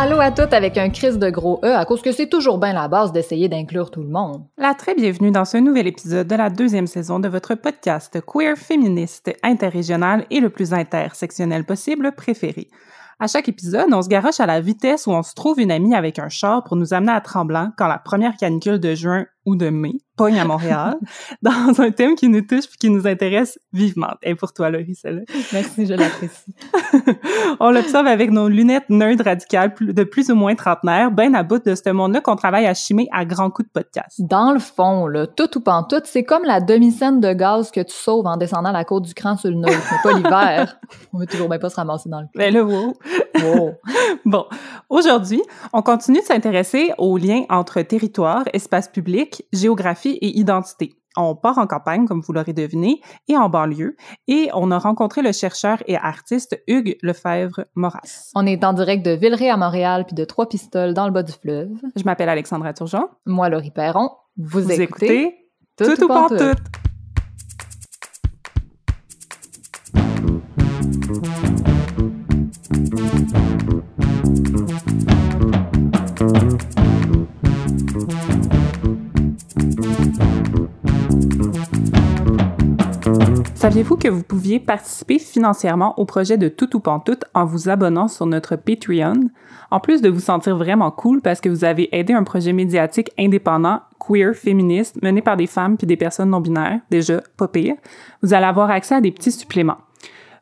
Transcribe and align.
Allô 0.00 0.20
à 0.20 0.30
toutes 0.30 0.52
avec 0.52 0.78
un 0.78 0.90
crise 0.90 1.18
de 1.18 1.28
gros 1.28 1.58
E 1.64 1.74
à 1.74 1.84
cause 1.84 2.02
que 2.02 2.12
c'est 2.12 2.28
toujours 2.28 2.58
bien 2.58 2.72
la 2.72 2.86
base 2.86 3.10
d'essayer 3.10 3.48
d'inclure 3.48 3.90
tout 3.90 4.00
le 4.00 4.08
monde. 4.08 4.44
La 4.56 4.74
très 4.74 4.94
bienvenue 4.94 5.32
dans 5.32 5.44
ce 5.44 5.56
nouvel 5.56 5.88
épisode 5.88 6.28
de 6.28 6.36
la 6.36 6.50
deuxième 6.50 6.86
saison 6.86 7.18
de 7.18 7.26
votre 7.26 7.56
podcast 7.56 8.20
queer 8.24 8.56
féministe 8.56 9.36
interrégional 9.42 10.24
et 10.30 10.38
le 10.38 10.50
plus 10.50 10.72
intersectionnel 10.72 11.64
possible 11.64 12.12
préféré. 12.12 12.68
À 13.18 13.26
chaque 13.26 13.48
épisode, 13.48 13.92
on 13.92 14.00
se 14.00 14.08
garoche 14.08 14.38
à 14.38 14.46
la 14.46 14.60
vitesse 14.60 15.08
où 15.08 15.10
on 15.10 15.24
se 15.24 15.34
trouve 15.34 15.58
une 15.58 15.72
amie 15.72 15.96
avec 15.96 16.20
un 16.20 16.28
char 16.28 16.62
pour 16.62 16.76
nous 16.76 16.94
amener 16.94 17.10
à 17.10 17.20
Tremblant 17.20 17.72
quand 17.76 17.88
la 17.88 17.98
première 17.98 18.36
canicule 18.36 18.78
de 18.78 18.94
juin 18.94 19.26
ou 19.44 19.56
de 19.56 19.70
mai 19.70 19.94
pogne 20.18 20.38
à 20.38 20.44
Montréal 20.44 20.96
dans 21.42 21.80
un 21.80 21.90
thème 21.90 22.14
qui 22.16 22.28
nous 22.28 22.42
touche 22.42 22.64
et 22.64 22.76
qui 22.78 22.90
nous 22.90 23.06
intéresse 23.06 23.58
vivement. 23.72 24.10
Et 24.22 24.34
pour 24.34 24.52
toi, 24.52 24.68
Laurie, 24.68 24.96
celle-là. 24.96 25.22
Merci, 25.52 25.86
je 25.86 25.94
l'apprécie. 25.94 26.54
on 27.60 27.70
l'observe 27.70 28.06
avec 28.06 28.30
nos 28.30 28.48
lunettes 28.48 28.90
nerd 28.90 29.20
radicales 29.20 29.72
de 29.80 30.04
plus 30.04 30.30
ou 30.30 30.34
moins 30.34 30.54
trentenaire, 30.56 31.10
ben 31.10 31.34
à 31.34 31.44
bout 31.44 31.64
de 31.64 31.74
ce 31.74 31.90
monde-là 31.90 32.20
qu'on 32.20 32.36
travaille 32.36 32.66
à 32.66 32.74
chimer 32.74 33.08
à 33.12 33.24
grands 33.24 33.50
coups 33.50 33.68
de 33.68 33.72
podcast. 33.72 34.20
Dans 34.20 34.52
le 34.52 34.58
fond, 34.58 35.06
là, 35.06 35.26
tout 35.26 35.56
ou 35.56 35.60
pas 35.60 35.86
tout, 35.88 36.02
c'est 36.04 36.24
comme 36.24 36.42
la 36.44 36.60
demi-scène 36.60 37.20
de 37.20 37.32
gaz 37.32 37.70
que 37.70 37.80
tu 37.80 37.94
sauves 37.94 38.26
en 38.26 38.36
descendant 38.36 38.72
la 38.72 38.84
côte 38.84 39.04
du 39.04 39.14
cran 39.14 39.36
sur 39.36 39.50
le 39.50 39.56
nord, 39.56 39.70
mais 39.70 39.98
pas 40.02 40.16
l'hiver. 40.18 40.80
on 41.12 41.18
veut 41.18 41.26
toujours 41.26 41.48
bien 41.48 41.60
pas 41.60 41.70
se 41.70 41.76
ramasser 41.76 42.08
dans 42.08 42.20
le 42.20 42.26
Ben 42.34 42.52
là, 42.52 42.64
wow. 42.64 42.94
Wow. 43.40 43.74
bon, 44.24 44.46
aujourd'hui, 44.88 45.42
on 45.72 45.82
continue 45.82 46.18
de 46.18 46.24
s'intéresser 46.24 46.92
aux 46.98 47.16
liens 47.16 47.44
entre 47.48 47.80
territoire, 47.82 48.42
espace 48.52 48.88
public, 48.88 49.37
géographie 49.52 50.18
et 50.20 50.38
identité. 50.38 50.94
On 51.16 51.34
part 51.34 51.58
en 51.58 51.66
campagne, 51.66 52.06
comme 52.06 52.20
vous 52.20 52.32
l'aurez 52.32 52.52
deviné, 52.52 53.00
et 53.26 53.36
en 53.36 53.48
banlieue, 53.48 53.96
et 54.28 54.50
on 54.54 54.70
a 54.70 54.78
rencontré 54.78 55.20
le 55.20 55.32
chercheur 55.32 55.82
et 55.86 55.96
artiste 55.96 56.62
Hugues 56.68 56.96
Lefebvre-Moras. 57.02 58.30
On 58.36 58.46
est 58.46 58.62
en 58.62 58.72
direct 58.72 59.04
de 59.04 59.12
Villeray 59.12 59.50
à 59.50 59.56
Montréal 59.56 60.04
puis 60.06 60.14
de 60.14 60.24
Trois-Pistoles 60.24 60.94
dans 60.94 61.06
le 61.06 61.12
bas 61.12 61.24
du 61.24 61.32
fleuve. 61.32 61.70
Je 61.96 62.04
m'appelle 62.04 62.28
Alexandra 62.28 62.72
Turgeon. 62.72 63.08
Moi, 63.26 63.48
Laurie 63.48 63.72
Perron. 63.72 64.10
Vous, 64.36 64.60
Vous 64.60 64.70
écoutez, 64.70 65.22
écoutez 65.22 65.96
Tout, 65.96 66.04
ou 66.04 66.08
pas 66.08 66.28
tout. 66.28 66.62
Saviez-vous 83.58 83.96
que 83.96 84.06
vous 84.06 84.22
pouviez 84.22 84.60
participer 84.60 85.18
financièrement 85.18 85.98
au 85.98 86.04
projet 86.04 86.38
de 86.38 86.48
Tout 86.48 86.76
ou 86.76 86.78
Pantoute 86.78 87.24
en 87.34 87.44
vous 87.44 87.68
abonnant 87.68 88.06
sur 88.06 88.24
notre 88.24 88.54
Patreon? 88.54 89.30
En 89.72 89.80
plus 89.80 90.00
de 90.00 90.08
vous 90.08 90.20
sentir 90.20 90.56
vraiment 90.56 90.92
cool 90.92 91.20
parce 91.20 91.40
que 91.40 91.48
vous 91.48 91.64
avez 91.64 91.88
aidé 91.90 92.12
un 92.12 92.22
projet 92.22 92.52
médiatique 92.52 93.10
indépendant, 93.18 93.80
queer, 93.98 94.36
féministe, 94.36 95.02
mené 95.02 95.22
par 95.22 95.36
des 95.36 95.48
femmes 95.48 95.76
puis 95.76 95.88
des 95.88 95.96
personnes 95.96 96.30
non-binaires, 96.30 96.78
déjà 96.88 97.20
pas 97.36 97.48
pire, 97.48 97.74
vous 98.22 98.32
allez 98.32 98.46
avoir 98.46 98.70
accès 98.70 98.94
à 98.94 99.00
des 99.00 99.10
petits 99.10 99.32
suppléments. 99.32 99.78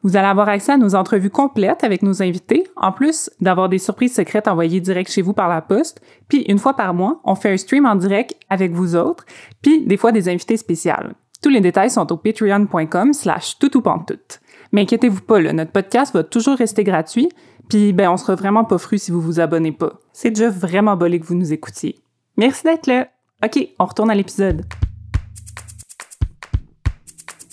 Vous 0.03 0.19
allez 0.19 0.29
avoir 0.29 0.51
accès 0.51 0.73
à 0.73 0.77
nos 0.77 0.95
entrevues 0.95 1.31
complètes 1.31 1.85
avec 1.85 2.03
nos 2.03 2.23
invités, 2.23 2.65
en 2.77 2.93
plus 2.93 3.31
d'avoir 3.41 3.71
des 3.71 3.79
surprises 3.79 4.15
secrètes 4.15 4.47
envoyées 4.47 4.81
direct 4.81 5.11
chez 5.11 5.23
vous 5.23 5.33
par 5.33 5.49
la 5.49 5.63
poste. 5.63 6.03
Puis 6.29 6.43
une 6.49 6.59
fois 6.59 6.77
par 6.77 6.93
mois, 6.93 7.23
on 7.25 7.35
fait 7.35 7.51
un 7.51 7.57
stream 7.57 7.87
en 7.87 7.97
direct 7.97 8.37
avec 8.51 8.73
vous 8.73 8.95
autres, 8.95 9.25
puis 9.63 9.87
des 9.87 9.97
fois 9.97 10.13
des 10.13 10.29
invités 10.29 10.59
spéciales. 10.59 11.15
Tous 11.43 11.49
les 11.49 11.61
détails 11.61 11.91
sont 11.91 12.11
au 12.13 12.17
patreon.com 12.17 13.13
slash 13.13 13.59
toutoupantoute. 13.59 14.41
Mais 14.73 14.83
inquiétez-vous 14.83 15.23
pas, 15.23 15.41
notre 15.41 15.71
podcast 15.71 16.13
va 16.15 16.25
toujours 16.25 16.57
rester 16.57 16.85
gratuit, 16.85 17.29
puis 17.69 17.93
ben 17.93 18.11
on 18.11 18.17
sera 18.17 18.35
vraiment 18.35 18.65
pas 18.65 18.79
fru 18.79 18.99
si 18.99 19.11
vous 19.11 19.21
vous 19.21 19.41
abonnez 19.41 19.73
pas. 19.73 20.01
C'est 20.13 20.31
déjà 20.31 20.51
vraiment 20.51 20.97
bolé 20.97 21.21
que 21.21 21.27
vous 21.27 21.35
nous 21.35 21.53
écoutiez. 21.53 22.03
Merci 22.37 22.65
d'être 22.65 22.87
là. 22.87 23.09
OK, 23.45 23.69
on 23.79 23.85
retourne 23.85 24.11
à 24.11 24.15
l'épisode. 24.15 24.65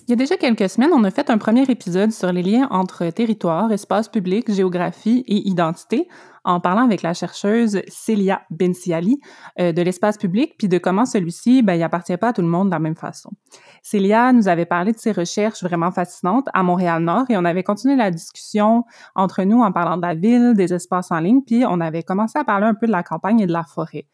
Il 0.06 0.10
y 0.10 0.14
a 0.14 0.18
déjà 0.18 0.36
quelques 0.36 0.68
semaines, 0.68 0.92
on 0.94 1.06
a 1.06 1.12
fait 1.12 1.30
un 1.30 1.38
premier 1.38 1.64
épisode 1.64 2.12
sur 2.12 2.30
les 2.34 2.44
liens 2.44 2.68
entre 2.72 3.10
territoire, 3.10 3.72
espace 3.72 4.10
public, 4.10 4.52
géographie 4.52 5.24
et 5.28 5.48
identité 5.48 6.10
en 6.44 6.60
parlant 6.60 6.84
avec 6.84 7.04
la 7.04 7.14
chercheuse 7.14 7.82
Célia 7.88 8.42
Benciali 8.50 9.22
euh, 9.62 9.72
de 9.72 9.82
l'espace 9.82 10.18
public, 10.18 10.56
puis 10.58 10.68
de 10.68 10.78
comment 10.78 11.06
celui-ci, 11.06 11.62
ben, 11.62 11.76
il 11.76 11.84
appartient 11.84 12.18
pas 12.18 12.30
à 12.30 12.34
tout 12.34 12.42
le 12.42 12.50
monde 12.50 12.68
de 12.68 12.74
la 12.74 12.80
même 12.80 12.98
façon. 12.98 13.32
Célia 13.82 14.34
nous 14.34 14.50
avait 14.50 14.66
parlé 14.66 14.92
de 14.92 14.98
ses 14.98 15.14
recherches 15.14 15.64
vraiment 15.64 15.92
fascinantes 15.92 16.50
à 16.54 16.64
Montréal-Nord 16.64 17.26
et 17.30 17.38
on 17.38 17.46
avait 17.46 17.64
continué 17.64 17.96
la 17.96 18.12
discussion 18.12 18.84
entre 19.16 19.44
nous 19.44 19.62
en 19.62 19.72
parlant 19.72 19.96
de 19.96 20.02
la 20.02 20.16
ville, 20.16 20.54
des 20.54 20.74
espaces 20.74 21.12
en 21.12 21.20
ligne, 21.22 21.44
puis 21.46 21.64
on 21.66 21.80
avait 21.80 22.04
commencé 22.04 22.38
à 22.38 22.44
parler 22.44 22.66
un 22.66 22.74
peu 22.74 22.88
de 22.88 22.92
la 22.92 23.04
campagne 23.04 23.40
et 23.40 23.48
de 23.48 23.54
la 23.54 23.64
forêt. 23.64 24.06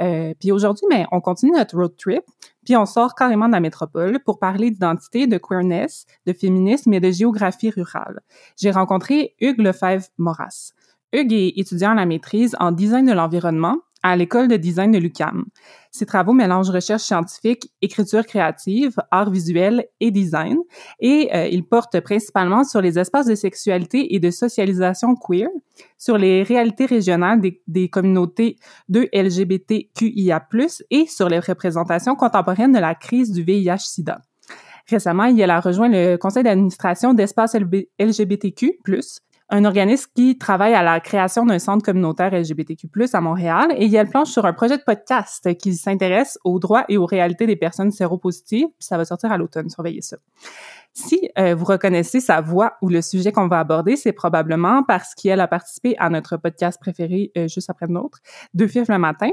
Euh, 0.00 0.34
puis 0.38 0.52
aujourd'hui, 0.52 0.86
ben, 0.90 1.06
on 1.12 1.20
continue 1.20 1.52
notre 1.52 1.76
road 1.76 1.96
trip, 1.96 2.24
puis 2.64 2.76
on 2.76 2.86
sort 2.86 3.14
carrément 3.14 3.46
de 3.46 3.52
la 3.52 3.60
métropole 3.60 4.18
pour 4.24 4.38
parler 4.38 4.70
d'identité, 4.70 5.26
de 5.26 5.38
queerness, 5.38 6.06
de 6.26 6.32
féminisme 6.32 6.92
et 6.94 7.00
de 7.00 7.10
géographie 7.10 7.70
rurale. 7.70 8.20
J'ai 8.56 8.70
rencontré 8.70 9.34
Hugues 9.40 9.60
Lefebvre-Moras. 9.60 10.72
Hugues 11.12 11.32
est 11.32 11.52
étudiant 11.56 11.92
à 11.92 11.94
la 11.94 12.06
maîtrise 12.06 12.56
en 12.58 12.72
design 12.72 13.06
de 13.06 13.12
l'environnement 13.12 13.76
à 14.04 14.16
l'école 14.16 14.48
de 14.48 14.56
design 14.56 14.92
de 14.92 14.98
l'UQAM. 14.98 15.46
Ses 15.90 16.04
travaux 16.04 16.34
mélangent 16.34 16.70
recherche 16.70 17.02
scientifique, 17.02 17.72
écriture 17.80 18.26
créative, 18.26 18.96
art 19.10 19.30
visuel 19.30 19.86
et 19.98 20.10
design, 20.10 20.58
et 21.00 21.30
euh, 21.34 21.48
il 21.48 21.64
porte 21.64 21.98
principalement 22.00 22.64
sur 22.64 22.82
les 22.82 22.98
espaces 22.98 23.26
de 23.26 23.34
sexualité 23.34 24.14
et 24.14 24.20
de 24.20 24.30
socialisation 24.30 25.14
queer, 25.16 25.48
sur 25.96 26.18
les 26.18 26.42
réalités 26.42 26.84
régionales 26.84 27.40
des, 27.40 27.62
des 27.66 27.88
communautés 27.88 28.56
de 28.90 29.08
LGBTQIA+, 29.14 30.48
et 30.90 31.06
sur 31.06 31.30
les 31.30 31.38
représentations 31.38 32.14
contemporaines 32.14 32.72
de 32.72 32.80
la 32.80 32.94
crise 32.94 33.32
du 33.32 33.42
VIH-Sida. 33.42 34.20
Récemment, 34.86 35.24
il 35.24 35.50
a 35.50 35.60
rejoint 35.60 35.88
le 35.88 36.16
conseil 36.16 36.42
d'administration 36.42 37.14
d'Espace 37.14 37.56
LGBTQ+, 37.98 38.78
un 39.54 39.64
organisme 39.64 40.10
qui 40.16 40.36
travaille 40.36 40.74
à 40.74 40.82
la 40.82 40.98
création 40.98 41.46
d'un 41.46 41.60
centre 41.60 41.84
communautaire 41.84 42.34
LGBTQ+, 42.34 42.88
à 43.12 43.20
Montréal, 43.20 43.68
et 43.76 43.86
il 43.86 44.08
planche 44.08 44.30
sur 44.30 44.46
un 44.46 44.52
projet 44.52 44.76
de 44.76 44.82
podcast 44.82 45.56
qui 45.56 45.74
s'intéresse 45.74 46.38
aux 46.42 46.58
droits 46.58 46.84
et 46.88 46.96
aux 46.96 47.06
réalités 47.06 47.46
des 47.46 47.54
personnes 47.54 47.92
séropositives, 47.92 48.66
ça 48.80 48.96
va 48.96 49.04
sortir 49.04 49.30
à 49.30 49.38
l'automne, 49.38 49.70
surveillez 49.70 50.02
ça. 50.02 50.16
Si 50.92 51.30
euh, 51.38 51.54
vous 51.54 51.64
reconnaissez 51.64 52.20
sa 52.20 52.40
voix 52.40 52.74
ou 52.82 52.88
le 52.88 53.00
sujet 53.00 53.30
qu'on 53.30 53.46
va 53.46 53.60
aborder, 53.60 53.94
c'est 53.94 54.12
probablement 54.12 54.82
parce 54.82 55.14
qu'elle 55.14 55.40
a 55.40 55.46
participé 55.46 55.94
à 55.98 56.10
notre 56.10 56.36
podcast 56.36 56.80
préféré 56.80 57.30
euh, 57.38 57.46
juste 57.46 57.70
après 57.70 57.86
le 57.86 57.92
nôtre, 57.92 58.18
Deux 58.54 58.66
filles 58.66 58.84
le 58.88 58.98
matin, 58.98 59.30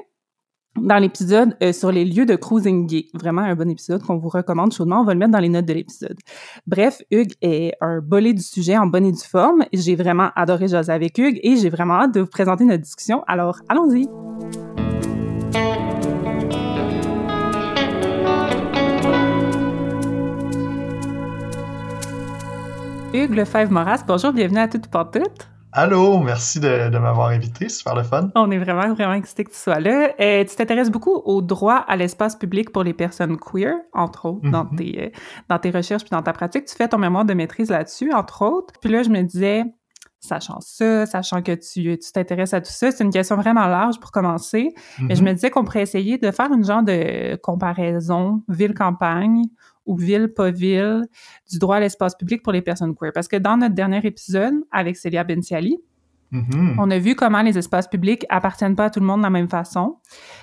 dans 0.77 0.97
l'épisode 0.97 1.55
euh, 1.61 1.73
sur 1.73 1.91
les 1.91 2.05
lieux 2.05 2.25
de 2.25 2.35
cruising 2.35 2.87
gay. 2.87 3.07
Vraiment 3.13 3.41
un 3.41 3.55
bon 3.55 3.69
épisode 3.69 4.03
qu'on 4.03 4.17
vous 4.17 4.29
recommande 4.29 4.73
chaudement. 4.73 5.01
On 5.01 5.03
va 5.03 5.13
le 5.13 5.19
mettre 5.19 5.31
dans 5.31 5.39
les 5.39 5.49
notes 5.49 5.65
de 5.65 5.73
l'épisode. 5.73 6.17
Bref, 6.65 7.01
Hugues 7.11 7.33
est 7.41 7.73
un 7.81 7.99
bolé 7.99 8.33
du 8.33 8.41
sujet 8.41 8.77
en 8.77 8.87
bonne 8.87 9.05
et 9.05 9.11
due 9.11 9.19
forme. 9.19 9.65
J'ai 9.73 9.95
vraiment 9.95 10.29
adoré 10.35 10.67
jaser 10.67 10.91
avec 10.91 11.17
Hugues 11.17 11.39
et 11.43 11.57
j'ai 11.57 11.69
vraiment 11.69 11.95
hâte 11.95 12.13
de 12.13 12.21
vous 12.21 12.27
présenter 12.27 12.63
notre 12.65 12.83
discussion. 12.83 13.23
Alors, 13.27 13.59
allons-y! 13.69 14.07
Hugues 23.13 23.35
Lefebvre-Moras, 23.35 24.03
bonjour, 24.07 24.31
bienvenue 24.31 24.59
à 24.59 24.69
Toute 24.69 24.87
pour 24.87 25.11
Toutes. 25.11 25.50
Allô, 25.73 26.19
merci 26.19 26.59
de, 26.59 26.89
de 26.89 26.97
m'avoir 26.97 27.29
invité, 27.29 27.69
c'est 27.69 27.77
super 27.77 27.95
le 27.95 28.03
fun. 28.03 28.29
On 28.35 28.51
est 28.51 28.57
vraiment, 28.57 28.93
vraiment 28.93 29.13
excités 29.13 29.45
que 29.45 29.51
tu 29.51 29.57
sois 29.57 29.79
là. 29.79 30.09
Euh, 30.19 30.43
tu 30.43 30.55
t'intéresses 30.55 30.89
beaucoup 30.91 31.15
au 31.15 31.41
droit 31.41 31.85
à 31.87 31.95
l'espace 31.95 32.35
public 32.35 32.71
pour 32.73 32.83
les 32.83 32.93
personnes 32.93 33.37
queer, 33.37 33.75
entre 33.93 34.25
autres, 34.27 34.49
dans, 34.49 34.65
Mhm. 34.65 34.75
tes, 34.75 35.03
euh, 35.05 35.09
dans 35.47 35.59
tes 35.59 35.69
recherches 35.71 36.03
puis 36.03 36.09
dans 36.11 36.21
ta 36.23 36.33
pratique. 36.33 36.65
Tu 36.65 36.75
fais 36.75 36.89
ton 36.89 36.97
mémoire 36.97 37.23
de 37.23 37.33
maîtrise 37.33 37.69
là-dessus, 37.69 38.11
entre 38.11 38.41
autres. 38.45 38.73
Puis 38.81 38.89
là, 38.91 39.01
je 39.03 39.09
me 39.09 39.21
disais, 39.21 39.63
sachant 40.19 40.59
ça, 40.59 41.05
sachant 41.05 41.41
que 41.41 41.53
tu 41.53 41.97
tu 41.97 42.11
t'intéresses 42.11 42.53
à 42.53 42.59
tout 42.59 42.69
ça, 42.71 42.91
c'est 42.91 43.03
une 43.03 43.09
question 43.11 43.37
vraiment 43.37 43.65
large 43.67 43.97
pour 44.01 44.11
commencer. 44.11 44.73
Mais 44.99 45.15
je 45.15 45.21
Mhm. 45.21 45.29
me 45.29 45.33
disais 45.35 45.49
qu'on 45.51 45.63
pourrait 45.63 45.83
essayer 45.83 46.17
de 46.17 46.31
faire 46.31 46.51
une 46.51 46.65
genre 46.65 46.83
de 46.83 47.37
comparaison 47.37 48.43
ville-campagne 48.49 49.43
ou 49.85 49.97
ville-pas-ville 49.97 51.05
du 51.49 51.59
droit 51.59 51.77
à 51.77 51.79
l'espace 51.79 52.15
public 52.15 52.43
pour 52.43 52.53
les 52.53 52.61
personnes 52.61 52.95
queer. 52.95 53.11
Parce 53.13 53.27
que 53.27 53.37
dans 53.37 53.57
notre 53.57 53.75
dernier 53.75 54.01
épisode 54.03 54.55
avec 54.71 54.97
Célia 54.97 55.23
Benciali, 55.23 55.77
Mhm. 56.31 56.77
on 56.79 56.89
a 56.91 56.97
vu 56.97 57.13
comment 57.15 57.41
les 57.41 57.57
espaces 57.57 57.89
publics 57.89 58.25
appartiennent 58.29 58.77
pas 58.77 58.85
à 58.85 58.89
tout 58.89 59.01
le 59.01 59.05
monde 59.05 59.19
de 59.19 59.23
la 59.23 59.29
même 59.29 59.49
façon, 59.49 59.97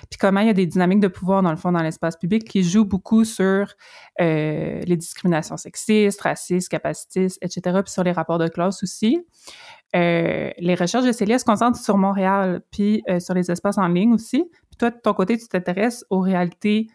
puis 0.09 0.19
comment 0.19 0.39
il 0.41 0.45
y 0.45 0.49
a 0.51 0.53
des 0.53 0.67
dynamiques 0.67 0.99
de 0.99 1.07
pouvoir 1.07 1.41
dans 1.41 1.49
le 1.49 1.57
fond 1.57 1.71
dans 1.71 1.81
l'espace 1.81 2.15
public 2.15 2.43
qui 2.43 2.61
jouent 2.61 2.85
beaucoup 2.85 3.25
sur 3.25 3.73
euh, 4.21 4.81
les 4.85 4.97
discriminations 4.97 5.57
sexistes, 5.57 6.21
racistes, 6.21 6.69
capacitistes, 6.69 7.39
etc., 7.41 7.79
puis 7.83 7.91
sur 7.91 8.03
les 8.03 8.11
rapports 8.11 8.37
de 8.37 8.47
classe 8.47 8.83
aussi. 8.83 9.25
Euh, 9.95 10.51
les 10.59 10.75
recherches 10.75 11.05
de 11.05 11.11
Célia 11.11 11.39
se 11.39 11.45
concentrent 11.45 11.79
sur 11.79 11.97
Montréal, 11.97 12.61
puis 12.69 13.01
euh, 13.09 13.19
sur 13.19 13.33
les 13.33 13.49
espaces 13.49 13.79
en 13.79 13.87
ligne 13.87 14.13
aussi. 14.13 14.43
Puis 14.69 14.77
toi, 14.77 14.91
de 14.91 14.97
ton 15.03 15.13
côté, 15.15 15.39
tu 15.39 15.47
t'intéresses 15.47 16.05
aux 16.11 16.19
réalités 16.19 16.85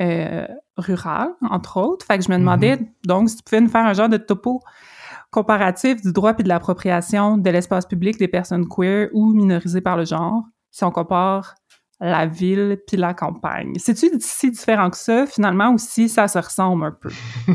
euh, 0.00 0.46
rurales, 0.76 1.32
entre 1.50 1.78
autres. 1.78 2.06
Fait 2.06 2.18
que 2.18 2.24
je 2.24 2.30
me 2.30 2.36
demandais, 2.36 2.78
donc, 3.04 3.30
si 3.30 3.36
tu 3.36 3.42
pouvais 3.42 3.60
nous 3.60 3.68
faire 3.68 3.86
un 3.86 3.92
genre 3.92 4.08
de 4.08 4.16
topo 4.16 4.60
comparatif 5.30 6.00
du 6.02 6.12
droit 6.12 6.34
puis 6.34 6.44
de 6.44 6.48
l'appropriation 6.48 7.36
de 7.36 7.50
l'espace 7.50 7.86
public 7.86 8.18
des 8.18 8.28
personnes 8.28 8.68
queer 8.68 9.08
ou 9.12 9.32
minorisées 9.32 9.80
par 9.80 9.96
le 9.96 10.04
genre, 10.04 10.44
si 10.70 10.84
on 10.84 10.90
compare 10.90 11.54
la 12.00 12.26
ville 12.26 12.78
puis 12.86 12.96
la 12.96 13.14
campagne. 13.14 13.72
C'est-tu 13.76 14.10
si 14.20 14.50
différent 14.50 14.90
que 14.90 14.96
ça, 14.96 15.26
finalement, 15.26 15.70
ou 15.70 15.78
si 15.78 16.08
ça 16.08 16.28
se 16.28 16.38
ressemble 16.38 16.84
un 16.84 16.90
peu? 16.90 17.10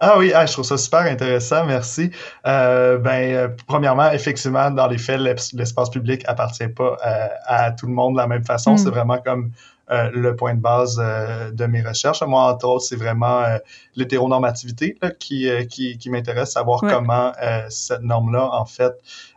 ah 0.00 0.18
oui, 0.18 0.32
ah, 0.34 0.46
je 0.46 0.52
trouve 0.52 0.64
ça 0.64 0.76
super 0.76 1.00
intéressant, 1.00 1.64
merci. 1.64 2.10
Euh, 2.46 2.98
ben, 2.98 3.34
euh, 3.34 3.48
premièrement, 3.66 4.10
effectivement, 4.10 4.70
dans 4.70 4.88
les 4.88 4.98
faits, 4.98 5.20
l'espace 5.54 5.90
public 5.90 6.22
appartient 6.26 6.68
pas 6.68 6.96
euh, 7.06 7.28
à 7.46 7.70
tout 7.70 7.86
le 7.86 7.94
monde 7.94 8.14
de 8.14 8.18
la 8.18 8.26
même 8.26 8.44
façon. 8.44 8.74
Mm. 8.74 8.78
C'est 8.78 8.90
vraiment 8.90 9.18
comme 9.24 9.52
euh, 9.90 10.10
le 10.12 10.36
point 10.36 10.54
de 10.54 10.60
base 10.60 11.00
euh, 11.02 11.50
de 11.50 11.66
mes 11.66 11.82
recherches. 11.82 12.22
Moi, 12.22 12.40
entre 12.40 12.66
autres, 12.66 12.84
c'est 12.84 12.96
vraiment 12.96 13.40
euh, 13.40 13.58
l'hétéronormativité 13.96 14.96
qui, 15.18 15.50
qui, 15.68 15.98
qui 15.98 16.08
m'intéresse, 16.08 16.52
savoir 16.52 16.80
comment 16.80 17.32
cette 17.68 18.02
norme-là, 18.02 18.48
en 18.52 18.64
fait, 18.64 18.92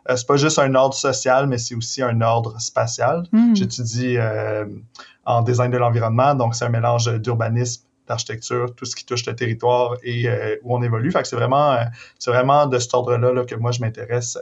c'est 0.08 0.26
pas 0.26 0.36
juste 0.36 0.58
un 0.58 0.74
ordre 0.74 0.94
social, 0.94 1.48
mais 1.48 1.58
c'est 1.58 1.74
aussi 1.74 2.00
un 2.00 2.20
ordre 2.20 2.60
spatial. 2.60 3.24
Hmm. 3.32 3.54
J'étudie 3.56 4.16
en 5.24 5.42
design 5.42 5.70
de 5.70 5.78
l'environnement, 5.78 6.34
donc 6.34 6.54
c'est 6.54 6.64
un 6.64 6.70
mélange 6.70 7.12
d'urbanisme 7.20 7.82
d'architecture, 8.06 8.72
tout 8.76 8.84
ce 8.84 8.94
qui 8.94 9.04
touche 9.04 9.26
le 9.26 9.34
territoire 9.34 9.96
et 10.04 10.28
où 10.62 10.76
on 10.76 10.82
évolue. 10.82 11.10
Fait 11.10 11.22
que 11.22 11.28
c'est 11.28 11.36
vraiment, 11.36 11.76
c'est 12.18 12.30
vraiment 12.30 12.66
de 12.66 12.78
cet 12.78 12.94
ordre-là 12.94 13.32
là, 13.32 13.44
que 13.44 13.56
moi 13.56 13.72
je 13.72 13.80
m'intéresse 13.80 14.38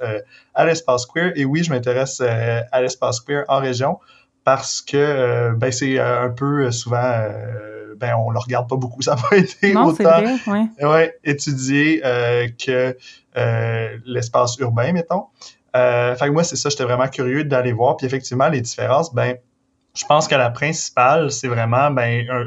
à 0.54 0.66
l'espace 0.66 1.06
queer. 1.06 1.32
Et 1.34 1.46
oui, 1.46 1.64
je 1.64 1.70
m'intéresse 1.70 2.20
à 2.20 2.82
l'espace 2.82 3.20
queer 3.20 3.44
en 3.48 3.58
région 3.58 3.98
parce 4.44 4.82
que 4.82 4.96
euh, 4.96 5.52
ben, 5.54 5.72
c'est 5.72 5.98
euh, 5.98 6.26
un 6.26 6.30
peu 6.30 6.66
euh, 6.66 6.70
souvent, 6.70 7.24
ben, 7.96 8.14
on 8.18 8.30
le 8.30 8.38
regarde 8.38 8.68
pas 8.68 8.76
beaucoup, 8.76 9.02
ça 9.02 9.16
n'a 9.16 9.22
pas 9.22 9.36
été 9.36 9.72
non, 9.72 9.86
autant 9.86 10.22
vrai, 10.46 10.68
ouais. 10.82 11.18
étudié 11.24 12.00
que 12.64 12.96
l'espace 14.04 14.56
urbain, 14.58 14.92
mettons. 14.92 15.24
fait 15.72 16.16
que 16.20 16.30
moi, 16.30 16.44
c'est 16.44 16.56
ça, 16.56 16.68
j'étais 16.68 16.84
vraiment 16.84 17.08
curieux 17.08 17.44
d'aller 17.44 17.72
voir. 17.72 17.96
Puis 17.96 18.06
effectivement, 18.06 18.48
les 18.48 18.60
différences, 18.60 19.12
ben, 19.14 19.36
je 19.94 20.04
pense 20.06 20.28
que 20.28 20.34
la 20.34 20.50
principale, 20.50 21.30
c'est 21.30 21.48
vraiment 21.48 21.90
ben, 21.90 22.26
un, 22.30 22.44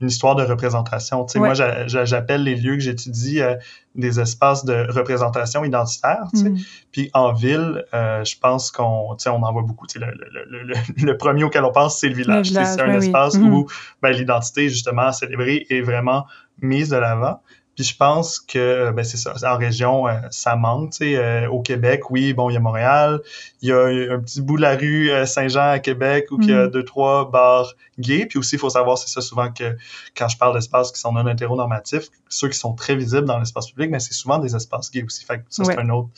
une 0.00 0.08
histoire 0.08 0.34
de 0.34 0.42
représentation. 0.42 1.24
Tu 1.24 1.32
sais, 1.32 1.38
Moi, 1.38 1.54
j'appelle 1.54 2.44
les 2.44 2.56
lieux 2.56 2.74
que 2.74 2.80
j'étudie 2.80 3.40
euh, 3.40 3.54
des 3.94 4.20
espaces 4.20 4.64
de 4.64 4.86
représentation 4.90 5.64
identitaire. 5.64 6.26
Tu 6.32 6.40
sais. 6.40 6.50
Mm. 6.50 6.58
Puis 6.92 7.10
en 7.14 7.32
ville, 7.32 7.84
euh, 7.94 8.24
je 8.24 8.38
pense 8.38 8.70
qu'on 8.70 9.16
on 9.26 9.42
en 9.42 9.52
voit 9.52 9.62
beaucoup. 9.62 9.86
Tu 9.86 9.98
sais, 9.98 10.04
le, 10.04 10.12
le, 10.12 10.62
le, 10.62 10.74
le, 11.04 11.16
premier 11.16 11.44
auquel 11.44 11.64
on 11.64 11.72
pense, 11.72 11.98
c'est 12.00 12.08
le 12.08 12.14
village. 12.14 12.50
c'est 12.50 12.80
un 12.80 12.92
espace 12.92 13.36
mm-hmm. 13.36 13.50
où 13.50 13.66
ben, 14.02 14.10
l'identité, 14.10 14.68
justement, 14.68 15.12
célébrée 15.12 15.66
est 15.70 15.80
vraiment 15.80 16.26
mise 16.60 16.90
de 16.90 16.96
l'avant. 16.96 17.40
Puis 17.74 17.84
je 17.84 17.96
pense 17.96 18.38
que 18.38 18.92
ben 18.92 19.04
c'est 19.04 19.16
ça, 19.16 19.34
en 19.52 19.58
région, 19.58 20.06
euh, 20.06 20.12
ça 20.30 20.54
manque. 20.54 20.92
Tu 20.92 20.98
sais, 20.98 21.16
euh, 21.16 21.48
au 21.48 21.60
Québec, 21.60 22.10
oui, 22.10 22.32
bon, 22.32 22.48
il 22.48 22.54
y 22.54 22.56
a 22.56 22.60
Montréal, 22.60 23.20
il 23.62 23.68
y 23.70 23.72
a 23.72 24.14
un 24.14 24.20
petit 24.20 24.42
bout 24.42 24.56
de 24.56 24.62
la 24.62 24.76
rue 24.76 25.10
euh, 25.10 25.26
Saint-Jean 25.26 25.70
à 25.70 25.78
Québec 25.80 26.26
où 26.30 26.38
il 26.40 26.50
y 26.50 26.52
a 26.52 26.66
mm. 26.66 26.70
deux, 26.70 26.84
trois 26.84 27.30
bars 27.30 27.74
gays. 27.98 28.26
Puis 28.26 28.38
aussi, 28.38 28.56
il 28.56 28.58
faut 28.58 28.70
savoir, 28.70 28.96
c'est 28.98 29.08
ça 29.08 29.20
souvent 29.20 29.50
que 29.50 29.76
quand 30.16 30.28
je 30.28 30.36
parle 30.36 30.54
d'espaces 30.54 30.92
qui 30.92 31.00
sont 31.00 31.12
non 31.12 31.26
hétéronormatifs, 31.26 32.10
ceux 32.28 32.48
qui 32.48 32.58
sont 32.58 32.74
très 32.74 32.94
visibles 32.94 33.24
dans 33.24 33.38
l'espace 33.38 33.70
public, 33.70 33.90
mais 33.90 34.00
c'est 34.00 34.14
souvent 34.14 34.38
des 34.38 34.54
espaces 34.54 34.90
gays 34.90 35.04
aussi. 35.04 35.24
Fait 35.24 35.38
que 35.38 35.44
ça, 35.48 35.64
c'est 35.64 35.78
un 35.78 35.88
autre... 35.90 36.08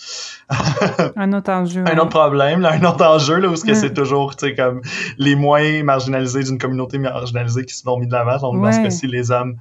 un 1.16 1.32
autre 1.32 1.50
enjeu. 1.50 1.84
un 1.86 1.98
autre 1.98 2.10
problème, 2.10 2.60
là, 2.60 2.72
un 2.72 2.84
autre 2.84 3.04
enjeu, 3.04 3.36
là, 3.36 3.48
où 3.48 3.54
que 3.54 3.74
c'est 3.74 3.94
toujours, 3.94 4.36
tu 4.36 4.48
sais, 4.48 4.54
comme 4.54 4.82
les 5.16 5.36
moins 5.36 5.82
marginalisés 5.82 6.44
d'une 6.44 6.58
communauté 6.58 6.98
marginalisée 6.98 7.64
qui 7.64 7.74
se 7.74 7.82
sont 7.82 7.98
mis 7.98 8.06
de 8.06 8.12
l'avant. 8.12 8.38
Donc, 8.38 8.62
dans 8.62 8.72
ce 8.72 8.80
cas-ci, 8.80 9.06
les 9.06 9.30
hommes 9.30 9.56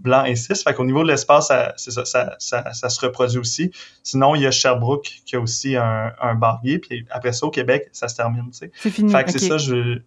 blanc 0.00 0.24
et 0.24 0.36
cis. 0.36 0.54
Fait 0.54 0.74
qu'au 0.74 0.84
niveau 0.84 1.02
de 1.02 1.08
l'espace, 1.08 1.48
ça, 1.48 1.74
ça, 1.76 2.04
ça, 2.38 2.72
ça, 2.72 2.88
se 2.88 3.00
reproduit 3.00 3.38
aussi. 3.38 3.70
Sinon, 4.02 4.34
il 4.34 4.42
y 4.42 4.46
a 4.46 4.50
Sherbrooke 4.50 5.22
qui 5.24 5.36
a 5.36 5.40
aussi 5.40 5.76
un, 5.76 6.12
un 6.20 6.34
bar 6.34 6.60
gay, 6.62 6.78
puis 6.78 7.06
après 7.10 7.32
ça, 7.32 7.46
au 7.46 7.50
Québec, 7.50 7.88
ça 7.92 8.08
se 8.08 8.16
termine, 8.16 8.50
tu 8.50 8.58
sais. 8.58 8.70
C'est 8.74 8.90
fini. 8.90 9.12
Fait 9.12 9.24
que 9.24 9.32
c'est 9.32 9.38
ça, 9.38 9.58
je... 9.58 10.00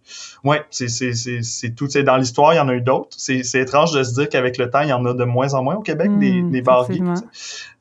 Ouais, 0.44 0.64
c'est, 0.70 1.74
tout. 1.74 1.86
T'sais, 1.88 2.02
dans 2.02 2.16
l'histoire, 2.16 2.54
il 2.54 2.56
y 2.56 2.60
en 2.60 2.68
a 2.68 2.74
eu 2.74 2.82
d'autres. 2.82 3.16
C'est, 3.16 3.42
étrange 3.54 3.92
de 3.92 4.02
se 4.02 4.14
dire 4.14 4.28
qu'avec 4.28 4.56
le 4.58 4.70
temps, 4.70 4.80
il 4.80 4.88
y 4.88 4.92
en 4.92 5.04
a 5.04 5.12
de 5.12 5.24
moins 5.24 5.54
en 5.54 5.62
moins 5.62 5.76
au 5.76 5.82
Québec, 5.82 6.10
des, 6.18 6.42
hmm, 6.42 6.50
des 6.50 6.62
bars 6.62 6.88
gays. 6.88 7.00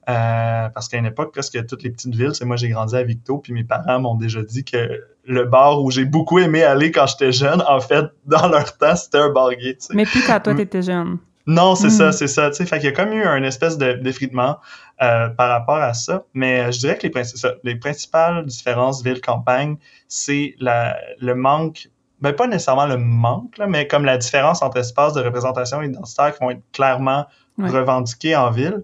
Euh, 0.09 0.69
parce 0.69 0.88
qu'à 0.88 0.97
une 0.97 1.06
époque, 1.06 1.31
presque 1.31 1.65
toutes 1.67 1.83
les 1.83 1.91
petites 1.91 2.15
villes, 2.15 2.33
c'est 2.33 2.45
moi 2.45 2.56
j'ai 2.56 2.69
grandi 2.69 2.95
à 2.95 3.03
Victo, 3.03 3.38
puis 3.38 3.53
mes 3.53 3.63
parents 3.63 4.00
m'ont 4.00 4.15
déjà 4.15 4.41
dit 4.41 4.63
que 4.63 5.03
le 5.23 5.45
bar 5.45 5.83
où 5.83 5.91
j'ai 5.91 6.06
beaucoup 6.06 6.39
aimé 6.39 6.63
aller 6.63 6.91
quand 6.91 7.06
j'étais 7.06 7.31
jeune, 7.31 7.63
en 7.67 7.79
fait, 7.79 8.06
dans 8.25 8.47
leur 8.47 8.75
temps, 8.77 8.95
c'était 8.95 9.19
un 9.19 9.29
bar 9.29 9.51
gay. 9.51 9.77
Mais 9.91 10.06
plus 10.06 10.23
quand 10.25 10.39
toi 10.39 10.56
t'étais 10.56 10.81
jeune. 10.81 11.19
Non, 11.49 11.73
c'est 11.73 11.89
ça, 11.89 12.09
hmm. 12.09 12.11
c'est 12.11 12.27
ça. 12.27 12.51
Fait 12.51 12.77
qu'il 12.77 12.83
y 12.83 12.87
a 12.87 12.91
comme 12.91 13.11
eu 13.11 13.23
un 13.23 13.41
espèce 13.41 13.79
d'effritement 13.79 14.59
euh, 15.01 15.29
par 15.29 15.49
rapport 15.49 15.77
à 15.77 15.95
ça. 15.95 16.23
Mais 16.35 16.59
euh, 16.59 16.71
je 16.71 16.77
dirais 16.77 16.95
que 16.95 17.07
les, 17.07 17.23
les 17.63 17.75
principales 17.75 18.45
différences 18.45 19.01
ville-campagne, 19.01 19.77
c'est 20.07 20.53
le 20.59 21.33
manque, 21.33 21.89
ben 22.21 22.33
pas 22.33 22.45
nécessairement 22.45 22.85
le 22.85 22.97
manque, 22.97 23.57
là, 23.57 23.65
mais 23.65 23.87
comme 23.87 24.05
la 24.05 24.19
différence 24.19 24.61
entre 24.61 24.77
espaces 24.77 25.13
de 25.13 25.21
représentation 25.21 25.81
identitaire 25.81 26.33
qui 26.35 26.43
vont 26.43 26.51
être 26.51 26.61
clairement 26.71 27.25
revendiqués 27.57 28.35
en 28.35 28.51
ville. 28.51 28.83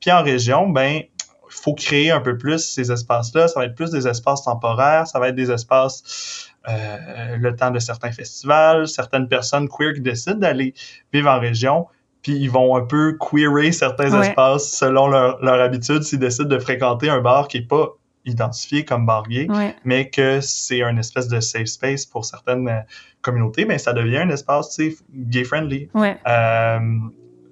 Puis 0.00 0.10
en 0.10 0.22
région, 0.22 0.66
ben 0.66 1.02
il 1.50 1.62
faut 1.62 1.74
créer 1.74 2.10
un 2.10 2.20
peu 2.20 2.38
plus 2.38 2.58
ces 2.58 2.90
espaces-là. 2.90 3.48
Ça 3.48 3.60
va 3.60 3.66
être 3.66 3.74
plus 3.74 3.90
des 3.90 4.08
espaces 4.08 4.44
temporaires, 4.44 5.06
ça 5.06 5.18
va 5.18 5.28
être 5.28 5.34
des 5.34 5.50
espaces 5.50 6.48
euh, 6.68 7.36
le 7.36 7.54
temps 7.54 7.70
de 7.70 7.78
certains 7.78 8.12
festivals, 8.12 8.88
certaines 8.88 9.28
personnes 9.28 9.68
queer 9.68 9.92
qui 9.92 10.00
décident 10.00 10.38
d'aller 10.38 10.72
vivre 11.12 11.28
en 11.28 11.38
région 11.38 11.86
puis 12.22 12.32
ils 12.32 12.50
vont 12.50 12.76
un 12.76 12.82
peu 12.82 13.16
queerer 13.18 13.72
certains 13.72 14.20
espaces 14.22 14.70
selon 14.70 15.08
leur, 15.08 15.42
leur 15.42 15.60
habitude 15.60 16.02
s'ils 16.02 16.18
décident 16.18 16.48
de 16.48 16.58
fréquenter 16.58 17.08
un 17.08 17.20
bar 17.20 17.48
qui 17.48 17.58
est 17.58 17.68
pas 17.68 17.94
identifié 18.24 18.84
comme 18.84 19.06
bar 19.06 19.26
gay, 19.28 19.48
mais 19.84 20.10
que 20.10 20.40
c'est 20.40 20.82
un 20.82 20.96
espèce 20.96 21.28
de 21.28 21.40
safe 21.40 21.66
space 21.66 22.04
pour 22.04 22.24
certaines 22.24 22.68
euh, 22.68 22.80
communautés, 23.22 23.64
mais 23.64 23.78
ça 23.78 23.92
devient 23.92 24.18
un 24.18 24.30
espace, 24.30 24.78
gay-friendly. 25.14 25.88
Euh, 25.96 26.78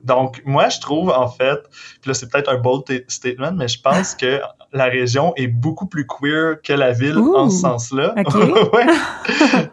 donc, 0.06 0.40
moi, 0.44 0.68
je 0.68 0.78
trouve, 0.78 1.10
en 1.10 1.28
fait, 1.28 1.58
puis 2.00 2.08
là, 2.08 2.14
c'est 2.14 2.30
peut-être 2.30 2.48
un 2.48 2.58
bold 2.58 2.84
statement, 3.08 3.52
mais 3.52 3.66
je 3.66 3.80
pense 3.80 4.14
que 4.14 4.40
la 4.72 4.84
région 4.84 5.32
est 5.36 5.48
beaucoup 5.48 5.86
plus 5.86 6.06
queer 6.06 6.62
que 6.62 6.72
la 6.72 6.92
ville 6.92 7.18
en 7.18 7.50
ce 7.50 7.58
sens-là. 7.58 8.14
ouais. 8.72 8.86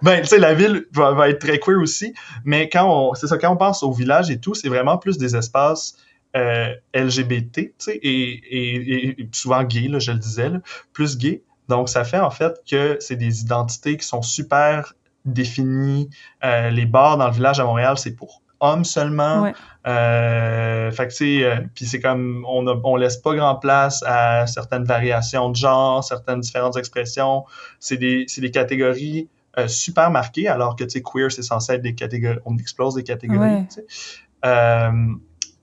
ben, 0.01 0.21
tu 0.21 0.27
sais, 0.27 0.39
la 0.39 0.56
ville 0.56 0.85
va, 0.91 1.30
être 1.30 1.39
très 1.39 1.59
queer 1.59 1.80
aussi, 1.80 2.13
mais 2.45 2.68
quand 2.68 2.90
on, 2.90 3.13
c'est 3.13 3.28
ça, 3.28 3.37
quand 3.37 3.52
on 3.52 3.57
pense 3.57 3.83
au 3.83 3.92
village 3.92 4.31
et 4.31 4.40
tout, 4.40 4.56
c'est 4.56 4.69
vraiment 4.69 4.97
plus 4.97 5.19
des 5.19 5.35
espaces 5.35 5.97
euh, 6.35 6.73
LGBT, 6.95 7.54
tu 7.54 7.73
sais, 7.78 7.99
et, 8.02 9.19
et, 9.19 9.30
souvent 9.33 9.63
gay, 9.63 9.87
là, 9.87 9.99
je 9.99 10.11
le 10.11 10.18
disais, 10.18 10.49
là, 10.49 10.59
plus 10.94 11.16
gay. 11.18 11.44
Donc, 11.69 11.90
ça 11.90 12.04
fait 12.04 12.19
en 12.19 12.31
fait 12.31 12.59
que 12.69 12.97
c'est 12.99 13.16
des 13.16 13.42
identités 13.42 13.97
qui 13.97 14.06
sont 14.06 14.23
super 14.23 14.95
définies. 15.25 16.09
Euh, 16.44 16.71
les 16.71 16.85
bars 16.85 17.18
dans 17.18 17.28
le 17.28 17.33
village 17.33 17.59
à 17.59 17.66
Montréal, 17.66 17.97
c'est 17.97 18.16
pour 18.16 18.43
hommes 18.64 18.86
seulement. 18.86 19.52
Euh, 19.86 20.92
fait 20.92 21.08
que 21.08 21.14
c'est 21.14 21.44
euh, 21.44 21.58
puis 21.76 21.86
c'est 21.86 22.00
comme 22.00 22.46
on 22.48 22.66
a, 22.68 22.80
on 22.86 22.96
laisse 22.96 23.18
pas 23.18 23.36
grand 23.36 23.56
place 23.56 24.02
à 24.06 24.48
certaines 24.48 24.86
variations 24.86 25.50
de 25.50 25.56
genre, 25.58 26.04
certaines 26.04 26.40
différentes 26.40 26.78
expressions. 26.78 27.44
C'est 27.80 27.98
des 27.98 28.24
c'est 28.28 28.42
des 28.42 28.52
catégories 28.52 29.28
euh, 29.58 29.68
super 29.68 30.10
marquées 30.10 30.48
alors 30.48 30.78
que 30.78 30.86
tu 30.86 30.92
sais 30.92 31.02
queer 31.02 31.32
c'est 31.32 31.44
censé 31.44 31.74
être 31.74 31.82
des 31.82 31.96
catégories 31.96 32.40
on 32.46 32.58
explose 32.58 32.96
des 32.96 33.04
catégories. 33.04 33.66
Euh, 34.46 34.92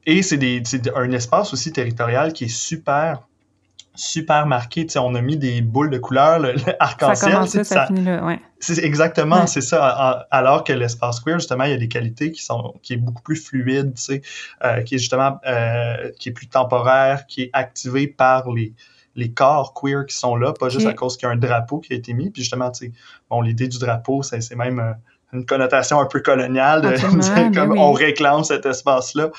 et 0.04 0.22
c'est 0.22 0.36
des 0.36 0.62
c'est 0.64 0.94
un 0.94 1.10
espace 1.12 1.54
aussi 1.54 1.72
territorial 1.72 2.34
qui 2.34 2.44
est 2.44 2.54
super 2.54 3.22
super 3.94 4.46
marqué. 4.46 4.86
Tu 4.86 4.92
sais, 4.92 4.98
on 4.98 5.14
a 5.14 5.20
mis 5.20 5.36
des 5.36 5.60
boules 5.60 5.90
de 5.90 5.98
couleur, 5.98 6.38
le, 6.38 6.54
arc-en-ciel. 6.78 7.46
Ça, 7.48 7.64
ça, 7.64 7.86
finit 7.86 8.04
là, 8.04 8.24
ouais. 8.24 8.40
C'est 8.58 8.78
exactement, 8.84 9.46
c'est 9.46 9.60
ça. 9.60 10.26
Alors 10.30 10.64
que 10.64 10.72
l'espace 10.72 11.20
queer, 11.20 11.38
justement, 11.38 11.64
il 11.64 11.70
y 11.70 11.74
a 11.74 11.78
des 11.78 11.88
qualités 11.88 12.30
qui 12.30 12.42
sont, 12.42 12.74
qui 12.82 12.94
est 12.94 12.98
beaucoup 12.98 13.22
plus 13.22 13.36
fluide, 13.36 13.94
tu 13.94 14.02
sais, 14.02 14.22
euh, 14.64 14.82
qui 14.82 14.96
est 14.96 14.98
justement, 14.98 15.38
euh, 15.46 16.10
qui 16.18 16.28
est 16.28 16.32
plus 16.32 16.48
temporaire, 16.48 17.26
qui 17.26 17.42
est 17.42 17.50
activé 17.52 18.06
par 18.06 18.50
les, 18.50 18.74
les 19.16 19.32
corps 19.32 19.74
queer 19.74 20.06
qui 20.06 20.16
sont 20.16 20.36
là, 20.36 20.52
pas 20.52 20.68
juste 20.68 20.86
à 20.86 20.92
cause 20.92 21.16
qu'il 21.16 21.26
y 21.26 21.30
a 21.30 21.32
un 21.32 21.38
drapeau 21.38 21.78
qui 21.80 21.92
a 21.92 21.96
été 21.96 22.12
mis. 22.12 22.30
Puis 22.30 22.42
justement, 22.42 22.70
tu 22.70 22.86
sais, 22.86 22.92
bon, 23.28 23.40
l'idée 23.40 23.68
du 23.68 23.78
drapeau, 23.78 24.22
c'est 24.22 24.54
même 24.54 24.78
euh, 24.78 24.92
une 25.32 25.46
connotation 25.46 26.00
un 26.00 26.06
peu 26.06 26.20
coloniale, 26.20 26.82
de, 26.82 27.54
comme 27.54 27.78
on 27.78 27.92
réclame 27.92 28.44
cet 28.44 28.66
espace-là 28.66 29.30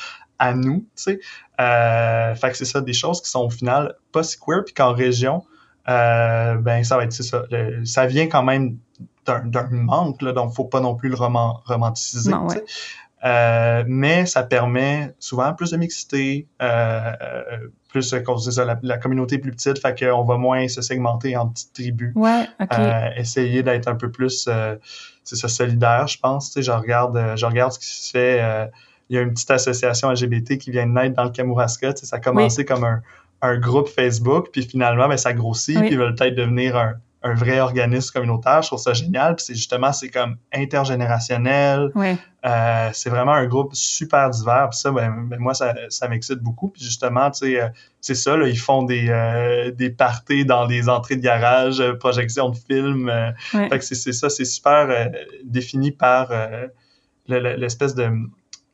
à 0.41 0.55
nous, 0.55 0.79
tu 0.95 1.03
sais. 1.03 1.19
Euh, 1.62 2.33
fait 2.33 2.50
que 2.50 2.57
c'est 2.57 2.65
ça, 2.65 2.81
des 2.81 2.93
choses 2.93 3.21
qui 3.21 3.29
sont 3.29 3.41
au 3.41 3.50
final 3.50 3.95
pas 4.12 4.24
si 4.24 4.38
queer, 4.39 4.63
puis 4.65 4.74
qu'en 4.74 4.91
région, 4.91 5.43
euh, 5.88 6.55
ben 6.55 6.83
ça 6.83 6.98
va 6.98 7.03
être 7.03 7.13
ça. 7.13 7.43
ça 7.86 8.07
vient 8.07 8.27
quand 8.27 8.43
même 8.43 8.77
d'un 9.25 9.69
manque, 9.71 10.21
là, 10.24 10.33
donc 10.33 10.53
faut 10.53 10.65
pas 10.65 10.79
non 10.79 10.95
plus 10.95 11.10
le 11.10 11.15
roman, 11.15 11.62
romanticiser. 11.65 12.33
euh, 13.24 13.83
mais 13.86 14.25
ça 14.25 14.41
permet 14.41 15.13
souvent 15.19 15.53
plus 15.53 15.69
de 15.69 15.77
mixité, 15.77 16.48
plus 17.89 18.01
ça, 18.01 18.65
la, 18.65 18.79
la, 18.81 18.98
communauté 18.98 19.36
est 19.36 19.38
plus 19.38 19.51
petite, 19.51 19.77
fait 19.77 20.00
qu'on 20.00 20.24
va 20.24 20.38
moins 20.38 20.67
se 20.67 20.81
segmenter 20.81 21.38
en 21.38 21.50
petites 21.50 21.74
tribus. 21.74 22.13
Ouais, 22.15 22.48
essayer 23.15 23.62
d'être 23.62 23.88
un 23.88 23.95
peu 23.95 24.10
plus, 24.10 24.50
c'est 25.24 25.36
ça, 25.36 25.48
solidaire, 25.48 26.07
je 26.07 26.17
pense. 26.17 26.48
Tu 26.48 26.53
sais, 26.53 26.62
je 26.63 26.71
regarde, 26.71 27.36
je 27.36 27.45
regarde 27.45 27.74
ce 27.74 27.77
qui 27.77 27.86
se 27.86 28.10
fait 28.10 28.71
il 29.12 29.15
y 29.15 29.18
a 29.20 29.22
une 29.22 29.34
petite 29.34 29.51
association 29.51 30.10
LGBT 30.10 30.58
qui 30.58 30.72
vient 30.72 30.88
de 30.88 30.91
naître 30.94 31.15
dans 31.15 31.25
le 31.25 31.30
Kamouraska. 31.32 31.94
ça 31.96 32.15
a 32.15 32.20
commencé 32.20 32.63
comme 32.65 32.84
un, 32.86 33.01
un 33.41 33.58
groupe 33.58 33.89
Facebook, 33.89 34.48
puis 34.53 34.63
finalement, 34.63 35.08
ben, 35.10 35.18
ça 35.18 35.34
grossit, 35.34 35.75
Oui. 35.75 35.82
puis 35.84 35.91
ils 35.91 35.98
veulent 36.00 36.15
peut-être 36.15 36.36
devenir 36.36 36.77
un, 36.77 36.94
un 37.24 37.34
vrai 37.36 37.60
organisme 37.60 38.12
communautaire. 38.13 38.62
Je 38.63 38.68
trouve 38.68 38.80
ça 38.80 38.94
génial. 38.94 39.36
Puis 39.36 39.46
c'est 39.46 39.53
justement, 39.53 39.91
c'est 39.94 40.10
comme 40.10 40.38
intergénérationnel. 40.53 41.91
Euh, 42.44 42.89
c'est 42.94 43.10
vraiment 43.12 43.34
un 43.34 43.46
groupe 43.46 43.75
super 43.75 44.30
divers. 44.32 44.70
Puis 44.72 44.80
ça, 44.80 44.91
ben, 44.91 45.27
ben, 45.27 45.39
moi, 45.39 45.53
ça, 45.53 45.75
ça 45.89 46.08
m'excite 46.08 46.39
beaucoup. 46.39 46.70
Puis 46.70 46.84
justement, 46.84 47.30
tu 47.30 47.39
sais, 47.51 47.62
euh, 47.62 47.68
c'est 48.00 48.15
ça, 48.15 48.36
là, 48.38 48.48
ils 48.48 48.58
font 48.58 48.84
des, 48.84 49.08
euh, 49.10 49.72
des 49.72 49.89
parties 49.91 50.46
dans 50.46 50.65
les 50.65 50.89
entrées 50.89 51.15
de 51.15 51.22
garage, 51.22 51.80
euh, 51.80 51.94
projection 51.94 52.50
de 52.50 52.58
films. 52.58 53.12
fait 53.51 53.70
que 53.77 53.86
c'est 53.86 54.13
ça, 54.13 54.30
c'est 54.30 54.46
super 54.46 55.10
défini 55.44 55.91
par 55.91 56.30
le- 57.27 57.39
le- 57.39 57.56
l'espèce 57.56 57.94
de, 57.94 58.10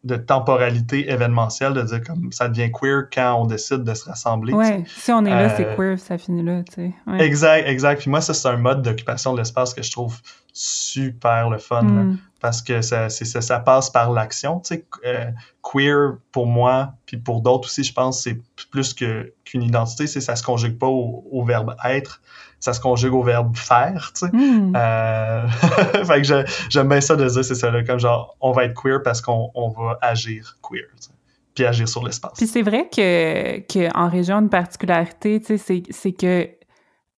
de 0.04 0.16
temporalité 0.16 1.12
événementielle, 1.12 1.74
de 1.74 1.82
dire 1.82 2.02
comme 2.02 2.32
ça 2.32 2.48
devient 2.48 2.72
queer 2.72 3.04
quand 3.14 3.42
on 3.42 3.46
décide 3.46 3.84
de 3.84 3.94
se 3.94 4.06
rassembler. 4.06 4.54
Ouais. 4.54 4.84
Si 4.88 5.12
on 5.12 5.26
est 5.26 5.30
là, 5.30 5.50
c'est 5.56 5.66
Euh, 5.66 5.76
queer, 5.76 6.00
ça 6.00 6.18
finit 6.18 6.44
là, 6.44 6.62
tu 6.64 6.76
sais. 6.76 6.94
Ouais. 7.08 7.22
Exact, 7.26 7.68
exact. 7.68 8.02
Puis 8.02 8.10
moi, 8.10 8.22
ça, 8.22 8.34
c'est 8.34 8.48
un 8.48 8.58
mode 8.58 8.84
d'occupation 8.84 9.34
de 9.34 9.40
l'espace 9.40 9.74
que 9.74 9.82
je 9.82 9.92
trouve 9.92 10.20
super 10.58 11.50
le 11.50 11.58
fun. 11.58 11.84
là 11.84 12.04
Mm. 12.04 12.18
parce 12.42 12.62
que 12.62 12.82
ça, 12.82 13.10
c'est 13.10 13.26
ça, 13.26 13.42
ça 13.42 13.60
passe 13.60 13.90
par 13.90 14.12
l'action. 14.12 14.60
Tu 14.60 14.76
sais, 14.76 14.86
euh, 15.06 15.26
queer, 15.64 16.18
pour 16.32 16.46
moi, 16.48 16.94
puis 17.06 17.18
pour 17.18 17.42
d'autres 17.42 17.68
aussi, 17.68 17.84
je 17.84 17.94
pense, 17.94 18.22
c'est 18.22 18.38
plus 18.72 18.94
que, 18.94 19.34
qu'une 19.46 19.64
identité, 19.64 20.06
c'est 20.08 20.22
ça 20.22 20.36
se 20.36 20.44
conjugue 20.44 20.78
pas 20.78 20.88
au, 20.88 21.26
au 21.32 21.44
verbe 21.44 21.76
être, 21.86 22.22
ça 22.60 22.74
se 22.74 22.80
conjugue 22.80 23.14
au 23.14 23.24
verbe 23.24 23.56
faire, 23.56 24.12
tu 24.16 24.26
sais. 24.28 24.32
Mm. 24.36 24.74
Euh... 24.76 25.48
fait 26.06 26.22
que 26.22 26.24
je- 26.24 26.66
j'aime 26.70 26.90
bien 26.90 27.02
ça 27.02 27.16
de 27.16 27.28
dire, 27.28 27.44
c'est 27.44 27.56
ça, 27.56 27.70
là, 27.72 27.84
comme 27.84 28.00
genre, 28.00 28.36
on 28.42 28.52
va 28.52 28.66
être 28.66 28.80
queer 28.82 29.02
parce 29.04 29.22
qu'on 29.22 29.50
on 29.56 29.70
va 29.70 29.98
agir 30.02 30.58
queer, 30.62 30.86
tu 31.00 31.08
sais, 31.08 31.12
puis 31.56 31.66
agir 31.66 31.88
sur 31.90 32.04
l'espace. 32.06 32.34
Puis 32.38 32.48
c'est 32.48 32.62
vrai 32.62 32.88
que, 32.96 33.60
que 33.62 33.96
en 33.98 34.10
région, 34.10 34.38
une 34.40 34.50
particularité, 34.50 35.40
tu 35.40 35.46
sais, 35.46 35.58
c'est, 35.58 35.84
c'est 35.90 36.12
que 36.12 36.50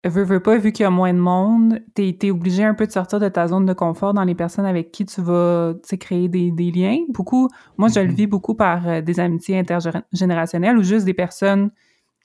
veux, 0.06 0.24
veux 0.24 0.40
pas, 0.40 0.58
vu 0.58 0.72
qu'il 0.72 0.84
y 0.84 0.88
a 0.88 0.90
moins 0.90 1.14
de 1.14 1.20
monde, 1.20 1.80
t'es, 1.94 2.16
t'es 2.18 2.32
obligé 2.32 2.64
un 2.64 2.74
peu 2.74 2.88
de 2.88 2.92
sortir 2.92 3.20
de 3.20 3.28
ta 3.28 3.48
zone 3.48 3.66
de 3.66 3.74
confort 3.74 4.14
dans 4.14 4.24
les 4.24 4.36
personnes 4.36 4.66
avec 4.66 4.92
qui 4.92 5.06
tu 5.06 5.22
vas, 5.22 5.74
créer 6.00 6.28
des, 6.30 6.52
des 6.52 6.72
liens. 6.72 7.00
Beaucoup, 7.10 7.50
moi, 7.78 7.90
je 7.90 8.00
le 8.00 8.08
Mhm. 8.08 8.14
vis 8.14 8.28
beaucoup 8.28 8.56
par 8.56 8.88
euh, 8.88 9.02
des 9.02 9.20
amitiés 9.20 9.60
intergénérationnelles 9.60 10.78
ou 10.78 10.84
juste 10.84 11.06
des 11.06 11.14
personnes, 11.14 11.72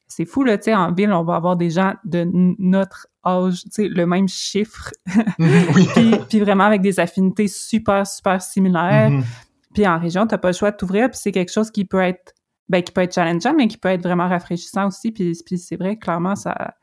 c'est 0.07 0.27
fou, 0.27 0.45
là, 0.45 0.59
tu 0.59 0.65
sais, 0.65 0.75
en 0.75 0.93
ville, 0.93 1.13
on 1.13 1.25
va 1.25 1.35
avoir 1.37 1.57
des 1.57 1.71
gens 1.71 1.95
de 2.05 2.29
notre 2.59 3.09
âge, 3.27 3.65
tu 3.65 3.71
sais, 3.71 3.89
le 3.89 4.07
même 4.07 4.29
chiffre, 4.29 4.93
oui. 5.39 5.89
puis, 5.95 6.15
puis 6.29 6.41
vraiment 6.41 6.65
avec 6.65 6.83
des 6.83 7.01
affinités 7.01 7.49
super, 7.49 8.07
super 8.07 8.41
similaires. 8.41 9.11
Mhm. 9.11 9.25
Puis 9.73 9.87
en 9.89 9.99
région, 9.99 10.27
t'as 10.27 10.39
pas 10.39 10.49
le 10.49 10.55
choix 10.55 10.71
de 10.71 10.77
t'ouvrir, 10.77 11.11
puis 11.11 11.19
c'est 11.21 11.33
quelque 11.33 11.51
chose 11.51 11.71
qui 11.71 11.85
peut 11.85 12.01
être 12.03 12.35
ben, 12.69 12.83
qui 12.83 12.93
peut 12.93 13.03
être 13.03 13.15
challengeant, 13.15 13.53
mais 13.55 13.67
qui 13.69 13.77
peut 13.77 13.89
être 13.91 14.03
vraiment 14.03 14.27
rafraîchissant 14.29 14.87
aussi. 14.87 15.11
Puis, 15.13 15.37
puis 15.45 15.59
c'est 15.59 15.77
vrai, 15.77 15.97
clairement, 15.97 16.35
ça, 16.35 16.75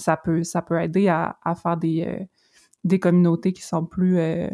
ça, 0.00 0.16
peut, 0.16 0.42
ça 0.42 0.62
peut 0.62 0.80
aider 0.80 1.08
à, 1.08 1.36
à 1.44 1.54
faire 1.54 1.76
des, 1.76 2.04
euh, 2.06 2.24
des 2.84 2.98
communautés 2.98 3.52
qui 3.52 3.62
sont 3.62 3.84
plus, 3.84 4.18
euh, 4.18 4.48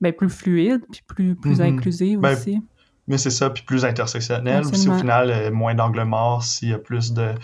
ben, 0.00 0.12
plus 0.12 0.28
fluides, 0.30 0.82
puis 0.90 1.02
plus, 1.06 1.34
plus 1.36 1.60
Mhm. 1.60 1.66
inclusives 1.74 2.18
Ben, 2.20 2.32
aussi. 2.32 2.60
Mais 3.08 3.18
c'est 3.18 3.30
ça, 3.30 3.50
puis 3.50 3.62
plus 3.62 3.84
intersectionnel. 3.84 4.66
Aussi, 4.66 4.88
au 4.88 4.94
final, 4.94 5.30
euh, 5.30 5.52
moins 5.52 5.76
d'angles 5.76 6.02
morts 6.02 6.42
s'il 6.42 6.70
y 6.70 6.74
a 6.74 6.78
plus 6.78 7.12
de, 7.12 7.34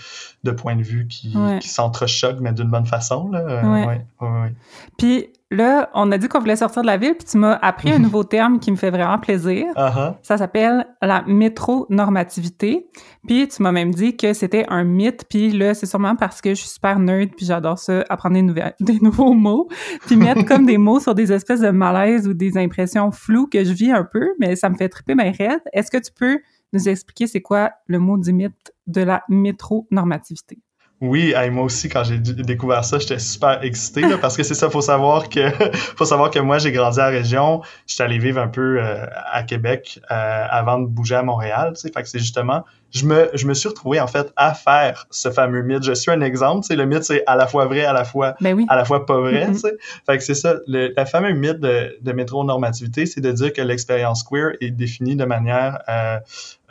de 0.43 0.51
points 0.51 0.75
de 0.75 0.83
vue 0.83 1.07
qui, 1.07 1.37
Ouais. 1.37 1.61
qui 1.61 1.69
s'entrechoquent, 1.69 2.41
mais 2.41 2.53
d'une 2.53 2.69
bonne 2.69 2.87
façon. 2.87 3.31
Là. 3.31 3.63
Ouais, 3.87 4.05
ouais. 4.21 4.55
Puis 4.99 5.29
là, 5.53 5.91
on 5.95 6.11
a 6.11 6.19
dit 6.19 6.29
qu'on 6.29 6.41
voulait 6.41 6.57
sortir 6.57 6.83
de 6.83 6.87
la 6.87 6.97
ville, 6.97 7.15
puis 7.15 7.27
tu 7.27 7.39
m'as 7.39 7.55
appris 7.55 7.93
un 7.93 7.99
nouveau 7.99 8.25
terme 8.25 8.59
qui 8.59 8.71
me 8.71 8.77
fait 8.77 8.91
vraiment 8.91 9.19
plaisir. 9.19 9.67
Ah. 9.77 10.19
Ça 10.23 10.39
s'appelle 10.39 10.87
la 11.01 11.23
métronormativité. 11.27 12.89
Puis 13.27 13.47
tu 13.49 13.63
m'as 13.63 13.73
même 13.73 13.95
dit 13.95 14.17
que 14.17 14.33
c'était 14.33 14.65
un 14.69 14.85
mythe. 14.85 15.25
Puis 15.29 15.53
là, 15.53 15.75
c'est 15.75 15.87
sûrement 15.87 16.17
parce 16.17 16.41
que 16.41 16.51
je 16.51 16.61
suis 16.61 16.69
super 16.69 16.99
nerd 16.99 17.31
puis 17.37 17.47
j'adore 17.47 17.79
ça, 17.79 18.05
apprendre 18.09 18.53
des, 18.53 18.63
des 18.81 18.99
nouveaux 19.01 19.35
mots. 19.35 19.69
Puis 20.07 20.17
mettre 20.17 20.45
comme 20.45 20.67
des 20.67 20.79
mots 20.79 21.01
sur 21.01 21.15
des 21.15 21.33
espèces 21.33 21.61
de 21.61 21.71
malaise 21.71 22.27
ou 22.27 22.35
des 22.35 22.57
impressions 22.57 23.11
floues 23.11 23.47
que 23.47 23.63
je 23.63 23.73
vis 23.73 23.93
un 23.93 24.05
peu, 24.05 24.27
mais 24.41 24.57
ça 24.57 24.69
me 24.71 24.77
fait 24.77 24.89
triper 24.89 25.15
ma 25.15 25.25
raide. 25.25 25.61
Est-ce 25.73 25.91
que 25.91 25.99
tu 25.99 26.11
peux 26.13 26.41
nous 26.73 26.89
expliquer 26.89 27.27
c'est 27.27 27.43
quoi 27.43 27.71
le 27.87 27.99
mot 27.99 28.17
du 28.17 28.33
mythe 28.33 28.73
de 28.87 29.03
la 29.03 29.23
métronormativité? 29.29 30.59
Oui, 31.03 31.35
moi 31.51 31.65
aussi, 31.65 31.89
quand 31.89 32.05
j'ai 32.05 32.17
découvert 32.19 32.85
ça, 32.85 32.97
j'étais 33.01 33.19
super 33.19 33.61
excité 33.65 34.03
parce 34.21 34.37
que 34.37 34.45
c'est 34.45 34.55
ça, 34.55 34.71
faut 34.71 34.81
savoir 34.81 35.29
que 35.29 35.51
faut 35.97 36.05
savoir 36.05 36.31
que 36.31 36.39
moi, 36.39 36.59
j'ai 36.59 36.71
grandi 36.71 37.01
à 37.01 37.07
la 37.07 37.11
région, 37.11 37.61
j'étais 37.89 38.05
allé 38.05 38.19
vivre 38.19 38.41
un 38.41 38.47
peu 38.47 38.79
euh, 38.81 39.05
à 39.33 39.43
Québec 39.43 39.99
euh, 40.13 40.47
avant 40.49 40.79
de 40.79 40.87
bouger 40.87 41.17
à 41.17 41.25
Montréal, 41.25 41.75
fait 41.77 41.91
que 41.91 42.09
c'est 42.09 42.21
justement, 42.21 42.65
je 42.93 43.07
me, 43.07 43.31
je 43.35 43.47
me 43.47 43.55
suis 43.55 43.69
retrouvé 43.69 44.01
en 44.01 44.07
fait 44.07 44.33
à 44.37 44.53
faire 44.55 45.07
ce 45.11 45.31
fameux 45.31 45.63
mythe. 45.63 45.83
Je 45.83 45.93
suis 45.95 46.11
un 46.11 46.21
exemple, 46.21 46.63
tu 46.63 46.69
sais, 46.69 46.77
le 46.77 46.85
mythe 46.87 47.05
c'est 47.05 47.25
à 47.27 47.37
la 47.37 47.47
fois 47.47 47.65
vrai, 47.67 47.85
à 47.85 47.93
la 47.93 48.05
fois 48.05 48.35
Ben 48.41 48.55
oui. 48.55 48.67
à 48.69 48.77
la 48.77 48.85
fois 48.85 49.07
pas 49.07 49.19
vrai, 49.19 49.47
Mhm. 49.49 49.55
tu 49.55 49.59
sais. 49.61 49.75
Fait 50.07 50.19
que 50.19 50.23
c'est 50.25 50.35
ça, 50.35 50.57
le, 50.67 50.93
la 50.97 51.07
fameux 51.07 51.33
mythe 51.33 51.59
de, 51.59 51.97
de 52.01 52.13
métronormativité, 52.13 53.07
c'est 53.07 53.21
de 53.21 53.33
dire 53.33 53.53
que 53.53 53.63
l'expérience 53.63 54.23
queer 54.23 54.53
est 54.61 54.71
définie 54.71 55.17
de 55.17 55.25
manière 55.25 55.79
euh, 55.89 56.19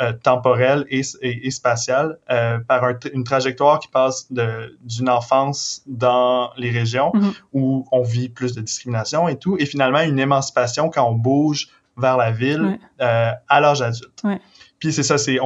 euh, 0.02 0.14
temporelle 0.14 0.86
et, 0.90 1.02
et, 1.22 1.48
et 1.48 1.52
spatiale 1.52 2.18
euh, 2.30 2.60
par 2.60 2.84
un- 2.84 2.98
une 3.14 3.24
trajectoire 3.24 3.80
qui 3.80 3.88
passe 3.88 4.32
de- 4.32 4.78
d'une 4.84 5.10
enfance 5.10 5.82
dans 5.88 6.52
les 6.58 6.70
régions 6.72 7.12
Mhm. 7.16 7.32
où 7.54 7.86
on 7.92 8.02
vit 8.04 8.30
plus 8.30 8.54
de 8.54 8.62
discrimination 8.62 9.28
et 9.28 9.38
tout, 9.38 9.58
et 9.60 9.66
finalement 9.66 10.02
une 10.02 10.20
émancipation 10.20 10.90
quand 10.90 11.08
on 11.10 11.14
bouge 11.16 11.68
vers 11.98 12.16
la 12.18 12.32
ville 12.32 12.62
Ouais. 12.62 12.80
euh, 13.02 13.32
à 13.50 13.60
l'âge 13.60 13.82
adulte. 13.82 14.22
Ouais. 14.24 14.40
Puis 14.82 14.92
c'est 14.92 15.04
ça, 15.04 15.18
c'est 15.18 15.40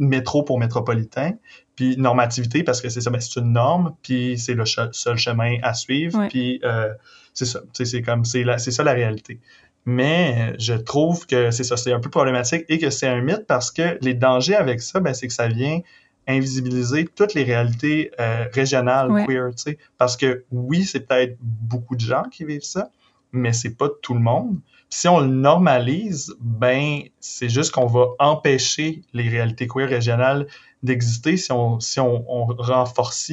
métro 0.00 0.42
pour 0.44 0.58
métropolitain, 0.58 1.32
puis 1.76 1.96
normativité 1.98 2.62
parce 2.62 2.80
que 2.80 2.88
c'est 2.88 3.00
ça, 3.02 3.10
ben, 3.10 3.20
c'est 3.20 3.40
une 3.40 3.52
norme, 3.52 3.94
puis 4.02 4.38
c'est 4.38 4.54
le 4.54 4.64
seul 4.64 5.18
chemin 5.18 5.56
à 5.62 5.74
suivre, 5.74 6.18
Ouais. 6.20 6.28
puis 6.28 6.60
euh, 6.64 6.88
c'est 7.34 7.44
ça, 7.44 7.60
c'est 7.74 8.00
comme 8.02 8.24
c'est 8.24 8.44
la- 8.44 8.58
c'est 8.58 8.70
ça 8.70 8.82
la 8.84 8.92
réalité. 8.92 9.40
Mais 9.86 10.54
je 10.58 10.72
trouve 10.74 11.26
que 11.26 11.50
c'est 11.50 11.64
ça, 11.64 11.76
c'est 11.76 11.92
un 11.92 12.00
peu 12.00 12.08
problématique 12.08 12.64
et 12.70 12.78
que 12.78 12.88
c'est 12.90 13.06
un 13.08 13.20
mythe 13.20 13.46
parce 13.46 13.70
que 13.70 13.98
les 14.00 14.14
dangers 14.14 14.54
avec 14.54 14.80
ça, 14.80 15.00
ben, 15.00 15.12
c'est 15.12 15.26
que 15.26 15.34
ça 15.34 15.48
vient 15.48 15.80
invisibiliser 16.26 17.04
toutes 17.14 17.34
les 17.34 17.42
réalités 17.44 18.10
euh, 18.18 18.46
régionales 18.52 19.10
Ouais. 19.10 19.26
queer, 19.26 19.50
tu 19.50 19.62
sais. 19.64 19.78
Parce 19.98 20.16
que 20.16 20.44
oui, 20.50 20.84
c'est 20.84 21.00
peut-être 21.06 21.36
beaucoup 21.40 21.96
de 21.96 22.00
gens 22.00 22.22
qui 22.30 22.44
vivent 22.44 22.62
ça, 22.62 22.88
mais 23.32 23.52
c'est 23.52 23.76
pas 23.76 23.88
tout 24.00 24.14
le 24.14 24.20
monde. 24.20 24.58
Si 24.96 25.08
on 25.08 25.18
le 25.18 25.26
normalise, 25.26 26.32
ben 26.40 27.00
c'est 27.18 27.48
juste 27.48 27.72
qu'on 27.72 27.86
va 27.86 28.06
empêcher 28.20 29.02
les 29.12 29.28
réalités 29.28 29.66
queer 29.66 29.88
régionales 29.88 30.46
d'exister 30.84 31.36
si 31.36 31.50
on 31.50 31.80
si 31.80 31.98
on, 31.98 32.24
on 32.28 32.44
renforce 32.46 33.32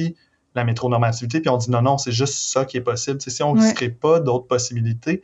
la 0.56 0.64
métronormativité 0.64 1.40
puis 1.40 1.50
on 1.50 1.56
dit 1.58 1.70
non 1.70 1.82
non 1.82 1.98
c'est 1.98 2.10
juste 2.10 2.34
ça 2.34 2.64
qui 2.64 2.78
est 2.78 2.86
possible. 2.92 3.20
Si 3.20 3.42
on 3.44 3.54
ne 3.54 3.60
Ouais. 3.62 3.74
crée 3.74 3.90
pas 3.90 4.18
d'autres 4.18 4.48
possibilités, 4.48 5.22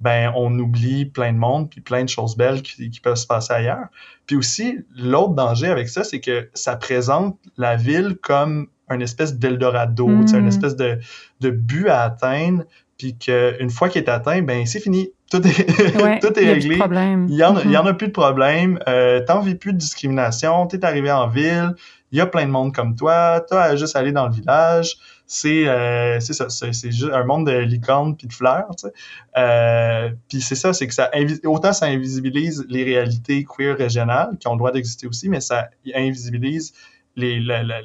ben 0.00 0.30
on 0.36 0.56
oublie 0.58 1.06
plein 1.06 1.32
de 1.32 1.38
monde 1.38 1.70
puis 1.70 1.80
plein 1.80 2.04
de 2.04 2.08
choses 2.10 2.36
belles 2.36 2.60
qui, 2.60 2.90
qui 2.90 3.00
peuvent 3.00 3.16
se 3.16 3.26
passer 3.26 3.54
ailleurs. 3.54 3.86
Puis 4.26 4.36
aussi 4.36 4.78
l'autre 4.94 5.32
danger 5.34 5.68
avec 5.68 5.88
ça, 5.88 6.04
c'est 6.04 6.20
que 6.20 6.50
ça 6.52 6.76
présente 6.76 7.38
la 7.56 7.76
ville 7.76 8.18
comme 8.22 8.68
une 8.90 9.02
espèce 9.02 9.32
d'Eldorado, 9.38 10.06
Mm. 10.06 10.34
une 10.34 10.48
espèce 10.48 10.76
de, 10.76 10.98
de 11.40 11.50
but 11.50 11.88
à 11.88 12.02
atteindre, 12.02 12.64
puis 12.98 13.16
qu'une 13.16 13.70
fois 13.70 13.88
qu'il 13.88 14.02
est 14.02 14.08
atteint, 14.10 14.42
ben 14.42 14.66
c'est 14.66 14.80
fini, 14.80 15.10
tout 15.30 15.40
est, 15.46 15.58
Ouais, 16.02 16.18
tout 16.18 16.32
il 16.36 16.42
y 16.42 16.46
est 16.46 16.50
a 16.50 16.52
plus 16.54 16.60
de 16.60 16.68
réglé. 16.68 16.76
problème. 16.78 17.26
Il 17.28 17.36
y 17.36 17.44
en, 17.44 17.58
y 17.60 17.66
Mhm. 17.68 17.76
en 17.76 17.86
a 17.86 17.94
plus 17.94 18.08
de 18.08 18.12
problème. 18.12 18.78
Euh, 18.88 19.20
T'en 19.24 19.40
vis 19.40 19.54
plus 19.54 19.72
de 19.72 19.78
discrimination. 19.78 20.66
T'es 20.66 20.84
arrivé 20.84 21.10
en 21.12 21.28
ville. 21.28 21.74
Il 22.10 22.18
y 22.18 22.20
a 22.22 22.26
plein 22.26 22.46
de 22.46 22.50
monde 22.50 22.74
comme 22.74 22.96
toi. 22.96 23.44
T'as 23.48 23.76
juste 23.76 23.94
aller 23.94 24.12
dans 24.12 24.26
le 24.26 24.32
village. 24.34 24.96
C'est 25.26 25.68
euh, 25.68 26.18
ça. 26.20 26.48
C'est 26.48 26.90
juste 26.90 27.12
un 27.12 27.22
monde 27.24 27.46
de 27.46 27.52
licornes 27.58 28.16
puis 28.16 28.26
de 28.26 28.32
fleurs. 28.32 28.68
Tu 28.78 28.86
sais. 28.88 28.92
euh, 29.36 30.08
puis 30.28 30.40
c'est 30.40 30.54
ça, 30.54 30.72
c'est 30.72 30.86
que 30.86 30.94
ça 30.94 31.10
autant 31.44 31.74
ça 31.74 31.84
invisibilise 31.86 32.64
les 32.70 32.82
réalités 32.82 33.44
queer 33.44 33.76
régionales 33.76 34.38
qui 34.40 34.48
ont 34.48 34.52
le 34.52 34.58
droit 34.58 34.72
d'exister 34.72 35.06
aussi, 35.06 35.28
mais 35.28 35.40
ça 35.42 35.68
invisibilise 35.94 36.72
les, 37.18 37.40
la- 37.40 37.62
la- 37.62 37.82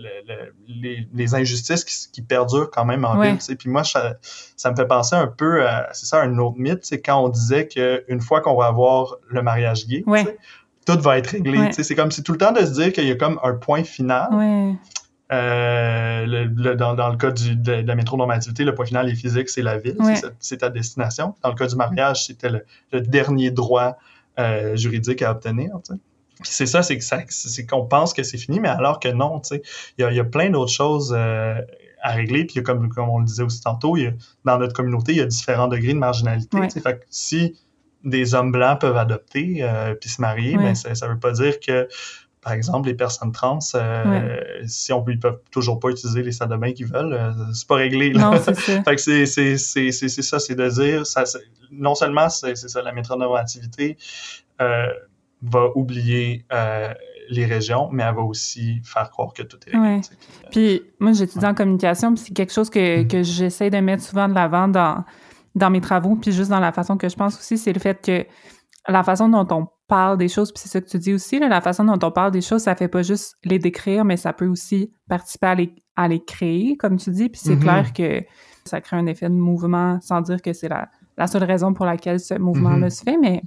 les, 0.68 1.08
les 1.14 1.36
injustices 1.36 1.84
qui, 1.84 2.12
qui 2.12 2.22
perdurent 2.22 2.70
quand 2.72 2.86
même 2.86 3.04
en 3.06 3.18
Ouais. 3.18 3.34
ville. 3.36 3.58
Puis 3.58 3.70
moi, 3.70 3.84
ça, 3.84 4.16
ça 4.56 4.72
me 4.72 4.76
fait 4.76 4.86
penser 4.88 5.16
un 5.16 5.28
peu 5.28 5.68
à, 5.68 5.90
c'est 5.94 6.06
ça, 6.06 6.22
un 6.22 6.38
autre 6.38 6.58
mythe, 6.58 6.86
c'est 6.86 7.02
quand 7.02 7.22
on 7.24 7.30
disait 7.30 7.68
qu'une 7.68 8.22
fois 8.22 8.42
qu'on 8.42 8.56
va 8.56 8.68
avoir 8.68 9.16
le 9.30 9.42
mariage 9.42 9.88
gay, 9.88 10.04
Ouais. 10.08 10.38
tout 10.86 11.00
va 11.00 11.18
être 11.18 11.28
réglé. 11.28 11.58
Ouais. 11.60 11.72
C'est 11.74 11.96
comme 11.96 12.12
si 12.12 12.24
tout 12.24 12.32
le 12.34 12.38
temps 12.38 12.52
de 12.54 12.66
se 12.66 12.72
dire 12.74 12.94
qu'il 12.94 13.08
y 13.08 13.12
a 13.12 13.16
comme 13.16 13.40
un 13.44 13.54
point 13.54 13.84
final. 13.84 14.30
Euh, 15.32 16.26
le- 16.28 16.44
le- 16.46 16.76
dans, 16.76 16.94
dans 16.94 17.10
le 17.10 17.18
cas 17.18 17.32
du, 17.32 17.56
de, 17.56 17.82
de 17.82 17.88
la 17.88 17.96
métronormativité, 17.96 18.64
le 18.66 18.76
point 18.76 18.86
final 18.86 19.10
est 19.10 19.16
physique, 19.16 19.50
c'est 19.50 19.64
la 19.64 19.78
ville, 19.80 19.96
Ouais. 19.98 20.16
c'est 20.16 20.28
c'est 20.40 20.58
ta 20.58 20.70
destination. 20.70 21.34
Dans 21.42 21.50
le 21.50 21.56
cas 21.56 21.66
du 21.66 21.76
mariage, 21.76 22.26
c'était 22.28 22.50
le, 22.50 22.66
le 22.92 23.02
dernier 23.02 23.50
droit 23.50 23.98
euh, 24.40 24.76
juridique 24.76 25.22
à 25.24 25.32
obtenir. 25.32 25.72
C'est 26.42 26.66
ça, 26.66 26.82
c'est 26.84 26.98
que 26.98 27.04
ça- 27.04 27.22
c'est 27.30 27.66
qu'on 27.66 27.86
pense 27.86 28.14
que 28.14 28.24
c'est 28.24 28.38
fini, 28.38 28.60
mais 28.60 28.70
alors 28.70 29.00
que 29.00 29.10
non, 29.10 29.40
tu 29.40 29.50
sais. 29.56 29.62
Il 29.98 30.10
y 30.12 30.16
y 30.16 30.20
a 30.20 30.24
plein 30.24 30.50
d'autres 30.50 30.72
choses 30.72 31.14
euh, 31.16 31.62
à 32.02 32.12
régler. 32.12 32.46
Puis 32.46 32.62
comme, 32.64 32.90
comme 32.90 33.10
on 33.10 33.20
le 33.20 33.26
disait 33.26 33.44
aussi 33.44 33.62
tantôt, 33.62 33.96
y 33.98 34.08
a- 34.08 34.12
dans 34.46 34.58
notre 34.58 34.74
communauté, 34.74 35.14
il 35.14 35.18
y 35.20 35.22
a 35.22 35.26
différents 35.26 35.68
degrés 35.68 35.94
de 35.94 36.00
marginalité. 36.00 36.58
Ouais. 36.58 36.70
Fait 36.70 37.00
que 37.00 37.06
si 37.10 37.58
des 38.04 38.34
hommes 38.36 38.52
blancs 38.52 38.82
peuvent 38.82 38.98
adopter 38.98 39.60
euh, 39.62 39.94
puis 39.96 40.10
se 40.10 40.20
marier, 40.22 40.58
Ouais. 40.58 40.64
ben 40.64 40.76
ça, 40.76 40.94
ça 40.96 41.08
veut 41.08 41.20
pas 41.20 41.32
dire 41.32 41.60
que 41.60 41.88
par 42.42 42.52
exemple, 42.52 42.90
les 42.90 42.94
personnes 42.94 43.32
trans, 43.32 43.60
euh, 43.76 44.38
si 44.68 44.92
on 44.92 45.02
peut, 45.02 45.14
ils 45.14 45.20
peuvent 45.20 45.40
toujours 45.50 45.80
pas 45.80 45.88
utiliser 45.88 46.24
les 46.24 46.34
salles 46.34 46.50
de 46.50 46.58
bain 46.58 46.74
qu'ils 46.74 46.88
veulent, 46.88 47.14
euh, 47.14 47.32
c'est 47.54 47.66
pas 47.66 47.76
réglé. 47.76 48.12
Là. 48.12 48.20
Non, 48.32 48.42
c'est 48.44 48.54
ça. 48.54 48.84
fait 48.84 48.96
que 48.98 49.02
c'est, 49.02 49.24
de 50.56 50.70
dire, 50.70 51.08
ça, 51.08 51.24
non 51.72 51.96
seulement 51.96 52.28
c'est, 52.28 52.56
c'est 52.58 52.68
ça, 52.68 52.82
la 52.82 52.92
métronormativité 52.92 53.96
euh, 54.62 54.88
va 55.44 55.68
oublier 55.76 56.46
euh, 56.52 56.94
les 57.30 57.46
régions, 57.46 57.90
mais 57.92 58.04
elle 58.04 58.16
va 58.16 58.22
aussi 58.22 58.82
faire 58.84 59.10
croire 59.12 59.34
que 59.34 59.44
tout 59.44 59.58
est 59.68 59.72
réglé. 59.78 59.96
Ouais. 59.96 60.02
Puis 60.52 60.82
moi, 61.00 61.12
j'étudie 61.14 61.46
en 61.46 61.54
communication, 61.54 62.14
puis 62.14 62.24
c'est 62.28 62.34
quelque 62.34 62.54
chose 62.54 62.70
que, 62.70 63.04
que 63.04 63.24
j'essaie 63.24 63.70
de 63.70 63.78
mettre 63.78 64.04
souvent 64.04 64.28
de 64.28 64.34
l'avant 64.34 64.68
dans, 64.68 65.04
dans 65.56 65.70
mes 65.70 65.82
travaux, 65.82 66.16
puis 66.16 66.32
juste 66.32 66.50
dans 66.50 66.60
la 66.60 66.72
façon 66.72 66.98
que 66.98 67.08
je 67.10 67.16
pense 67.16 67.38
aussi, 67.38 67.58
c'est 67.58 67.74
le 67.74 67.80
fait 67.80 68.02
que 68.04 68.26
la 68.92 69.04
façon 69.04 69.30
dont 69.30 69.48
on 69.52 69.68
parle 69.88 70.18
des 70.18 70.28
choses, 70.28 70.52
puis 70.52 70.62
c'est 70.62 70.70
ça 70.70 70.82
que 70.82 70.88
tu 70.88 70.98
dis 70.98 71.14
aussi, 71.14 71.40
là, 71.40 71.48
la 71.48 71.62
façon 71.62 71.84
dont 71.86 72.00
on 72.06 72.12
parle 72.12 72.32
des 72.32 72.42
choses, 72.42 72.64
ça 72.64 72.76
fait 72.76 72.88
pas 72.88 73.02
juste 73.04 73.36
les 73.44 73.60
décrire, 73.60 74.04
mais 74.06 74.18
ça 74.18 74.34
peut 74.34 74.48
aussi 74.48 74.92
participer 75.08 75.48
à 75.48 75.56
les, 75.56 75.74
à 75.96 76.08
les 76.08 76.24
créer, 76.24 76.76
comme 76.78 76.98
tu 76.98 77.12
dis, 77.12 77.30
puis 77.30 77.40
c'est 77.44 77.56
Mhm. 77.56 77.62
clair 77.62 77.94
que 77.94 78.24
ça 78.66 78.82
crée 78.82 78.98
un 78.98 79.06
effet 79.08 79.30
de 79.30 79.36
mouvement, 79.36 80.00
sans 80.02 80.22
dire 80.22 80.42
que 80.42 80.52
c'est 80.54 80.70
la, 80.70 80.90
la 81.18 81.28
seule 81.28 81.44
raison 81.44 81.74
pour 81.74 81.86
laquelle 81.86 82.20
ce 82.20 82.34
mouvement-là 82.34 82.86
Mhm. 82.88 82.90
se 82.90 83.04
fait, 83.04 83.18
mais 83.18 83.42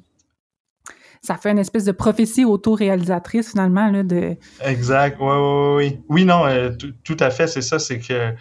ça 1.26 1.36
fait 1.36 1.50
une 1.50 1.58
espèce 1.58 1.84
de 1.84 1.92
prophétie 1.92 2.44
auto-réalisatrice, 2.44 3.50
finalement, 3.50 3.90
là, 3.90 4.02
de... 4.02 4.36
Exact, 4.64 5.18
oui, 5.20 5.26
oui, 5.36 5.74
oui. 5.76 6.00
Oui, 6.08 6.24
non, 6.24 6.46
euh, 6.46 6.70
tout- 7.04 7.16
à 7.20 7.30
fait, 7.30 7.46
c'est 7.46 7.62
ça, 7.62 7.78
c'est 7.78 7.98
que, 7.98 8.32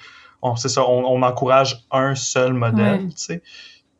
on, 0.41 0.55
c'est 0.55 0.69
ça, 0.69 0.83
on, 0.87 1.03
on 1.05 1.21
encourage 1.23 1.85
un 1.91 2.13
seul 2.15 2.53
modèle, 2.53 3.01
Ouais. 3.01 3.07
tu 3.07 3.13
sais. 3.17 3.41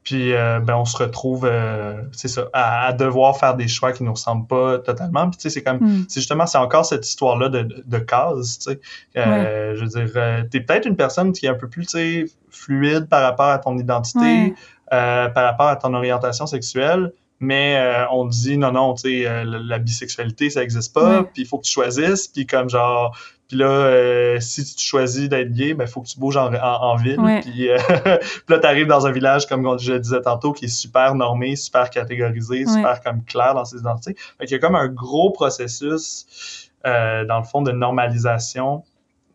Puis, 0.03 0.33
euh, 0.33 0.59
ben, 0.59 0.75
on 0.75 0.85
se 0.85 0.95
retrouve, 0.97 1.47
euh, 1.51 1.99
c'est 2.11 2.27
ça, 2.27 2.43
à, 2.53 2.85
à 2.87 2.93
devoir 2.93 3.37
faire 3.37 3.55
des 3.55 3.67
choix 3.67 3.91
qui 3.91 4.03
nous 4.03 4.13
ressemblent 4.13 4.45
pas 4.45 4.77
totalement. 4.77 5.27
Puis, 5.31 5.37
tu 5.37 5.41
sais, 5.43 5.49
c'est 5.49 5.63
comme, 5.63 5.77
Hmm. 5.79 6.05
c'est 6.07 6.19
justement, 6.19 6.45
c'est 6.45 6.59
encore 6.59 6.85
cette 6.85 7.07
histoire-là 7.07 7.49
de, 7.49 7.63
de, 7.63 7.83
de 7.87 7.97
cases, 7.97 8.59
tu 8.59 8.71
sais. 8.71 8.79
Euh, 9.17 9.73
Je 9.75 9.81
veux 9.83 9.87
dire, 10.03 10.45
t'es 10.51 10.59
peut-être 10.59 10.85
une 10.85 10.95
personne 10.95 11.33
qui 11.33 11.47
est 11.47 11.49
un 11.49 11.55
peu 11.55 11.67
plus, 11.67 11.87
tu 11.87 11.97
sais, 11.97 12.25
fluide 12.51 13.07
par 13.09 13.23
rapport 13.23 13.47
à 13.49 13.57
ton 13.57 13.75
identité, 13.79 14.19
Ouais. 14.19 14.53
par 14.91 15.43
rapport 15.43 15.67
à 15.69 15.75
ton 15.75 15.91
orientation 15.95 16.45
sexuelle, 16.45 17.11
mais 17.39 17.77
euh, 17.77 18.05
on 18.11 18.25
dit 18.25 18.57
non, 18.57 18.71
non, 18.71 18.93
tu 18.93 19.01
sais, 19.01 19.27
euh, 19.27 19.43
la, 19.43 19.59
la 19.59 19.79
bisexualité, 19.79 20.49
ça 20.49 20.63
existe 20.63 20.93
pas, 20.93 21.23
puis 21.23 21.43
il 21.43 21.45
faut 21.47 21.57
que 21.57 21.65
tu 21.65 21.71
choisisses, 21.71 22.27
puis 22.27 22.45
comme 22.45 22.69
genre, 22.69 23.15
puis 23.47 23.57
là, 23.57 23.67
euh, 23.67 24.39
si 24.39 24.65
tu 24.65 24.83
choisis 24.83 25.29
d'être 25.29 25.53
gay, 25.53 25.75
ben 25.75 25.83
il 25.85 25.89
faut 25.89 26.01
que 26.01 26.07
tu 26.07 26.19
bouges 26.19 26.37
en, 26.37 26.51
en, 26.51 26.57
en 26.57 26.95
ville, 26.95 27.19
puis 27.41 27.69
euh, 27.69 27.77
puis 28.17 28.43
là, 28.49 28.59
t'arrives 28.59 28.87
dans 28.87 29.05
un 29.05 29.11
village, 29.11 29.45
comme 29.45 29.77
je 29.77 29.93
le 29.93 29.99
disais 29.99 30.21
tantôt, 30.21 30.51
qui 30.51 30.65
est 30.65 30.69
super 30.69 31.13
normé, 31.13 31.55
super 31.55 31.89
catégorisé, 31.91 32.65
super 32.65 33.01
comme 33.01 33.23
clair 33.23 33.53
dans 33.53 33.65
ses 33.65 33.77
identités. 33.77 34.15
Fait 34.39 34.45
qu'il 34.45 34.55
y 34.55 34.55
a 34.55 34.59
comme 34.59 34.75
un 34.75 34.87
gros 34.87 35.31
processus, 35.31 36.71
euh, 36.87 37.23
dans 37.25 37.37
le 37.37 37.43
fond, 37.43 37.61
de 37.61 37.71
normalisation 37.71 38.83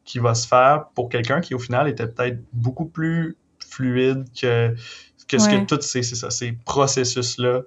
qui 0.04 0.19
va 0.19 0.35
se 0.35 0.49
faire 0.49 0.87
pour 0.95 1.09
quelqu'un 1.09 1.40
qui, 1.40 1.54
au 1.54 1.61
final, 1.61 1.87
était 1.87 2.09
peut-être 2.09 2.38
beaucoup 2.52 2.87
plus 2.87 3.37
fluide 3.61 4.25
que, 4.40 4.75
que 5.30 5.38
ce 5.38 5.49
Ouais. 5.49 5.64
que 5.64 5.75
tous 5.75 5.80
ces, 6.30 6.52
processus-là 6.64 7.62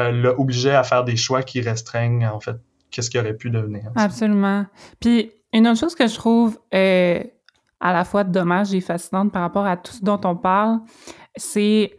euh, 0.00 0.10
l'a 0.10 0.38
obligé 0.40 0.70
à 0.70 0.82
faire 0.82 1.04
des 1.04 1.16
choix 1.16 1.42
qui 1.42 1.60
restreignent, 1.60 2.26
en 2.26 2.40
fait, 2.40 2.56
qu'est-ce 2.90 3.10
qui 3.10 3.18
aurait 3.18 3.36
pu 3.36 3.50
devenir. 3.50 3.82
Absolument. 3.96 4.64
Puis, 5.00 5.30
une 5.52 5.68
autre 5.68 5.78
chose 5.78 5.94
que 5.94 6.06
je 6.06 6.14
trouve 6.14 6.58
euh, 6.74 7.22
à 7.80 7.92
la 7.92 8.04
fois 8.04 8.24
dommage 8.24 8.72
et 8.72 8.80
fascinante 8.80 9.32
par 9.32 9.42
rapport 9.42 9.66
à 9.66 9.76
tout 9.76 9.92
ce 9.92 10.02
dont 10.02 10.20
on 10.24 10.36
parle, 10.36 10.78
c'est 11.36 11.92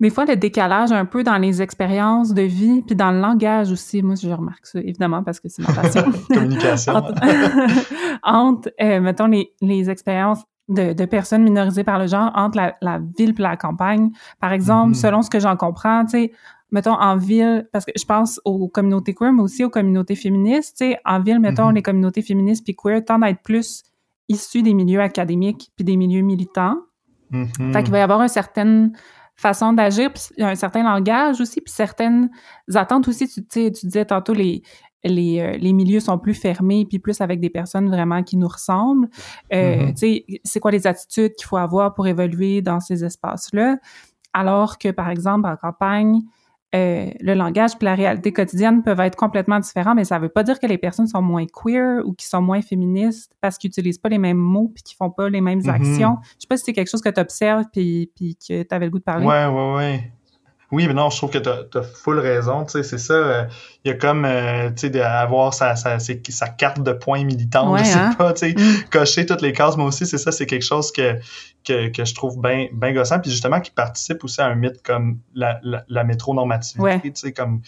des 0.00 0.10
fois 0.10 0.24
le 0.24 0.36
décalage 0.36 0.92
un 0.92 1.04
peu 1.04 1.22
dans 1.22 1.36
les 1.36 1.60
expériences 1.62 2.32
de 2.32 2.42
vie, 2.42 2.82
puis 2.82 2.96
dans 2.96 3.10
le 3.10 3.20
langage 3.20 3.70
aussi. 3.70 4.02
Moi, 4.02 4.14
je 4.20 4.28
remarque 4.30 4.66
ça, 4.66 4.78
évidemment, 4.80 5.22
parce 5.22 5.40
que 5.40 5.48
c'est 5.48 5.62
ma 5.62 5.72
passion. 5.74 6.04
Communication. 6.28 6.94
entre, 6.94 7.14
entre, 8.22 8.70
euh, 8.80 9.00
mettons, 9.00 9.26
les, 9.26 9.52
les 9.60 9.90
expériences 9.90 10.42
de, 10.68 10.92
de 10.94 11.04
personnes 11.04 11.42
minorisées 11.42 11.84
par 11.84 11.98
le 11.98 12.06
genre 12.06 12.30
entre 12.34 12.56
la, 12.56 12.74
la 12.80 12.98
ville 13.18 13.34
et 13.38 13.42
la 13.42 13.56
campagne. 13.56 14.10
Par 14.40 14.52
exemple, 14.52 14.88
Mhm. 14.90 14.94
selon 14.94 15.22
ce 15.22 15.30
que 15.30 15.38
j'en 15.40 15.56
comprends, 15.56 16.04
tu 16.04 16.10
sais, 16.12 16.32
mettons, 16.70 16.94
en 16.94 17.16
ville, 17.16 17.68
parce 17.72 17.84
que 17.84 17.92
je 17.96 18.04
pense 18.04 18.40
aux 18.44 18.68
communautés 18.68 19.14
queer, 19.14 19.32
mais 19.32 19.42
aussi 19.42 19.62
aux 19.64 19.70
communautés 19.70 20.16
féministes, 20.16 20.76
tu 20.78 20.86
sais, 20.86 20.98
en 21.04 21.20
ville, 21.20 21.38
mettons, 21.38 21.68
Mhm. 21.68 21.74
les 21.74 21.82
communautés 21.82 22.22
féministes 22.22 22.64
puis 22.64 22.74
queer 22.74 23.04
tendent 23.04 23.24
à 23.24 23.30
être 23.30 23.42
plus 23.42 23.82
issues 24.28 24.62
des 24.62 24.72
milieux 24.74 25.00
académiques 25.00 25.70
puis 25.76 25.84
des 25.84 25.96
milieux 25.96 26.22
militants. 26.22 26.76
Mhm. 27.30 27.72
Fait 27.72 27.82
qu'il 27.82 27.92
va 27.92 27.98
y 27.98 28.02
avoir 28.02 28.22
une 28.22 28.28
certaine 28.28 28.92
façon 29.36 29.72
d'agir, 29.72 30.12
puis 30.12 30.42
un 30.42 30.54
certain 30.54 30.84
langage 30.84 31.40
aussi, 31.40 31.60
puis 31.60 31.72
certaines 31.72 32.30
attentes 32.74 33.08
aussi. 33.08 33.28
Tu, 33.28 33.44
tu 33.46 33.70
disais 33.70 34.04
tantôt, 34.04 34.32
les, 34.32 34.62
les, 35.04 35.40
euh, 35.40 35.56
les 35.58 35.72
milieux 35.72 36.00
sont 36.00 36.18
plus 36.18 36.34
fermés, 36.34 36.86
puis 36.88 36.98
plus 36.98 37.20
avec 37.20 37.40
des 37.40 37.50
personnes 37.50 37.88
vraiment 37.88 38.22
qui 38.22 38.36
nous 38.36 38.48
ressemblent. 38.48 39.08
Euh, 39.52 39.76
Mhm. 39.76 39.94
Tu 39.94 39.96
sais, 39.96 40.24
c'est 40.44 40.60
quoi 40.60 40.70
les 40.70 40.86
attitudes 40.86 41.34
qu'il 41.34 41.46
faut 41.46 41.56
avoir 41.58 41.94
pour 41.94 42.06
évoluer 42.06 42.62
dans 42.62 42.80
ces 42.80 43.04
espaces-là? 43.04 43.76
Alors 44.32 44.78
que, 44.78 44.90
par 44.90 45.10
exemple, 45.10 45.48
en 45.48 45.56
campagne, 45.56 46.22
euh, 46.74 47.08
le 47.20 47.34
langage 47.34 47.78
puis 47.78 47.84
la 47.84 47.94
réalité 47.94 48.32
quotidienne 48.32 48.82
peuvent 48.82 48.98
être 48.98 49.14
complètement 49.14 49.60
différents, 49.60 49.94
mais 49.94 50.02
ça 50.02 50.18
veut 50.18 50.28
pas 50.28 50.42
dire 50.42 50.58
que 50.58 50.66
les 50.66 50.76
personnes 50.78 51.06
sont 51.06 51.22
moins 51.22 51.46
queer 51.46 52.02
ou 52.04 52.14
qui 52.14 52.26
sont 52.26 52.42
moins 52.42 52.62
féministes 52.62 53.30
parce 53.40 53.58
qu'ils 53.58 53.68
utilisent 53.68 53.98
pas 53.98 54.08
les 54.08 54.18
mêmes 54.18 54.38
mots 54.38 54.72
puis 54.74 54.82
qu'ils 54.82 54.96
font 54.96 55.10
pas 55.10 55.28
les 55.28 55.40
mêmes 55.40 55.60
Mhm. 55.62 55.68
actions. 55.70 56.16
Je 56.22 56.40
sais 56.40 56.46
pas 56.48 56.56
si 56.56 56.64
c'est 56.64 56.72
quelque 56.72 56.90
chose 56.90 57.00
que 57.00 57.10
tu 57.10 57.20
observes 57.20 57.66
puis, 57.72 58.10
puis 58.16 58.36
que 58.36 58.64
tu 58.64 58.74
avais 58.74 58.86
le 58.86 58.90
goût 58.90 58.98
de 58.98 59.04
parler. 59.04 59.24
Ouais, 59.24 59.46
ouais, 59.46 59.74
ouais. 59.76 60.12
Oui, 60.74 60.88
mais 60.88 60.94
non, 60.94 61.08
je 61.08 61.16
trouve 61.18 61.30
que 61.30 61.38
t'as 61.38 61.60
as 61.78 61.82
full 61.82 62.18
raison, 62.18 62.64
tu 62.64 62.82
c'est 62.82 62.98
ça. 62.98 63.14
euh, 63.14 63.44
Il 63.84 63.90
y 63.90 63.92
a 63.92 63.96
comme, 63.96 64.24
euh, 64.24 64.70
tu 64.70 64.80
sais, 64.82 64.90
d'avoir 64.90 65.54
sa, 65.54 65.76
sa, 65.76 65.98
carte 66.48 66.82
de 66.82 66.92
points 66.92 67.22
militante, 67.24 67.70
Ouais, 67.72 67.84
je 67.84 67.90
sais 67.90 67.94
hein? 67.98 68.14
pas, 68.18 68.32
tu 68.32 68.46
Mm. 68.54 68.84
cocher 68.90 69.24
toutes 69.24 69.40
les 69.42 69.52
cases, 69.52 69.76
moi 69.76 69.86
aussi, 69.86 70.04
c'est 70.06 70.18
ça, 70.18 70.32
c'est 70.32 70.46
quelque 70.46 70.64
chose 70.64 70.90
que, 70.90 71.16
que, 71.64 71.88
que 71.88 72.04
je 72.04 72.14
trouve 72.14 72.40
bien 72.40 72.66
ben 72.72 72.92
gossant, 72.92 73.20
puis 73.20 73.30
justement 73.30 73.60
qui 73.60 73.70
participe 73.70 74.24
aussi 74.24 74.40
à 74.40 74.46
un 74.46 74.54
mythe 74.56 74.82
comme 74.82 75.18
la, 75.34 75.60
la, 75.62 75.84
la 75.88 76.02
métronormativité, 76.04 76.82
Ouais. 76.82 77.00
tu 77.00 77.12
sais, 77.14 77.32
comme 77.32 77.60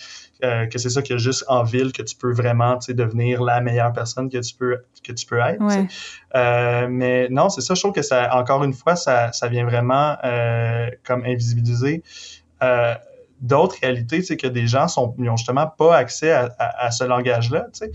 euh, 0.45 0.67
que 0.67 0.79
c'est 0.79 0.91
ça 0.91 1.01
qu'il 1.01 1.13
y 1.13 1.17
a 1.17 1.19
juste 1.19 1.45
en 1.49 1.63
ville 1.63 1.93
que 1.93 2.03
tu 2.03 2.17
peux 2.17 2.33
vraiment, 2.33 2.77
tu 2.79 2.87
sais, 2.87 2.95
devenir 2.95 3.43
la 3.43 3.61
meilleure 3.61 3.93
personne 3.93 4.29
que 4.29 4.39
tu 4.39 4.55
peux, 4.55 4.79
que 5.05 5.13
tu 5.13 5.25
peux 5.27 5.39
être, 5.39 5.59
tu. 5.59 5.65
Ouais. 5.65 5.87
Euh, 6.35 6.89
mais 6.91 7.29
non, 7.31 7.49
c'est 7.49 7.63
ça, 7.63 7.75
je 7.75 7.81
trouve 7.81 7.93
que 7.95 8.03
ça, 8.03 8.35
encore 8.37 8.65
une 8.65 8.75
fois, 8.75 8.97
ça, 8.97 9.33
ça 9.33 9.49
vient 9.49 9.65
vraiment 9.65 10.17
comme 11.05 11.25
invisibiliser 11.25 12.03
euh, 12.63 12.95
d'autres 13.41 13.77
réalités, 13.83 14.23
sais, 14.23 14.37
que 14.37 14.47
des 14.47 14.67
gens 14.67 14.89
sont, 14.89 15.15
ils 15.19 15.29
ont 15.29 15.37
justement 15.37 15.67
pas 15.67 15.97
accès 15.97 16.33
à, 16.33 16.49
à, 16.59 16.87
à 16.87 16.91
ce 16.91 17.05
langage-là, 17.05 17.67
tu 17.73 17.81
sais. 17.81 17.93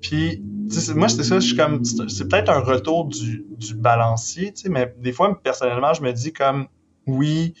Puis, 0.00 0.42
c'est- 0.70 0.94
moi, 0.94 1.08
c'est 1.08 1.24
ça, 1.24 1.40
je 1.40 1.46
suis 1.48 1.56
comme, 1.56 1.84
c'est 1.84 2.08
c'est 2.08 2.28
peut-être 2.28 2.48
un 2.50 2.60
retour 2.60 3.04
du, 3.06 3.44
du 3.50 3.74
balancier, 3.74 4.52
tu 4.54 4.62
sais, 4.62 4.68
mais 4.68 4.94
des 4.98 5.12
fois, 5.12 5.38
personnellement, 5.42 5.92
je 5.92 6.02
me 6.02 6.12
dis 6.12 6.32
comme, 6.32 6.68
oui, 7.06 7.54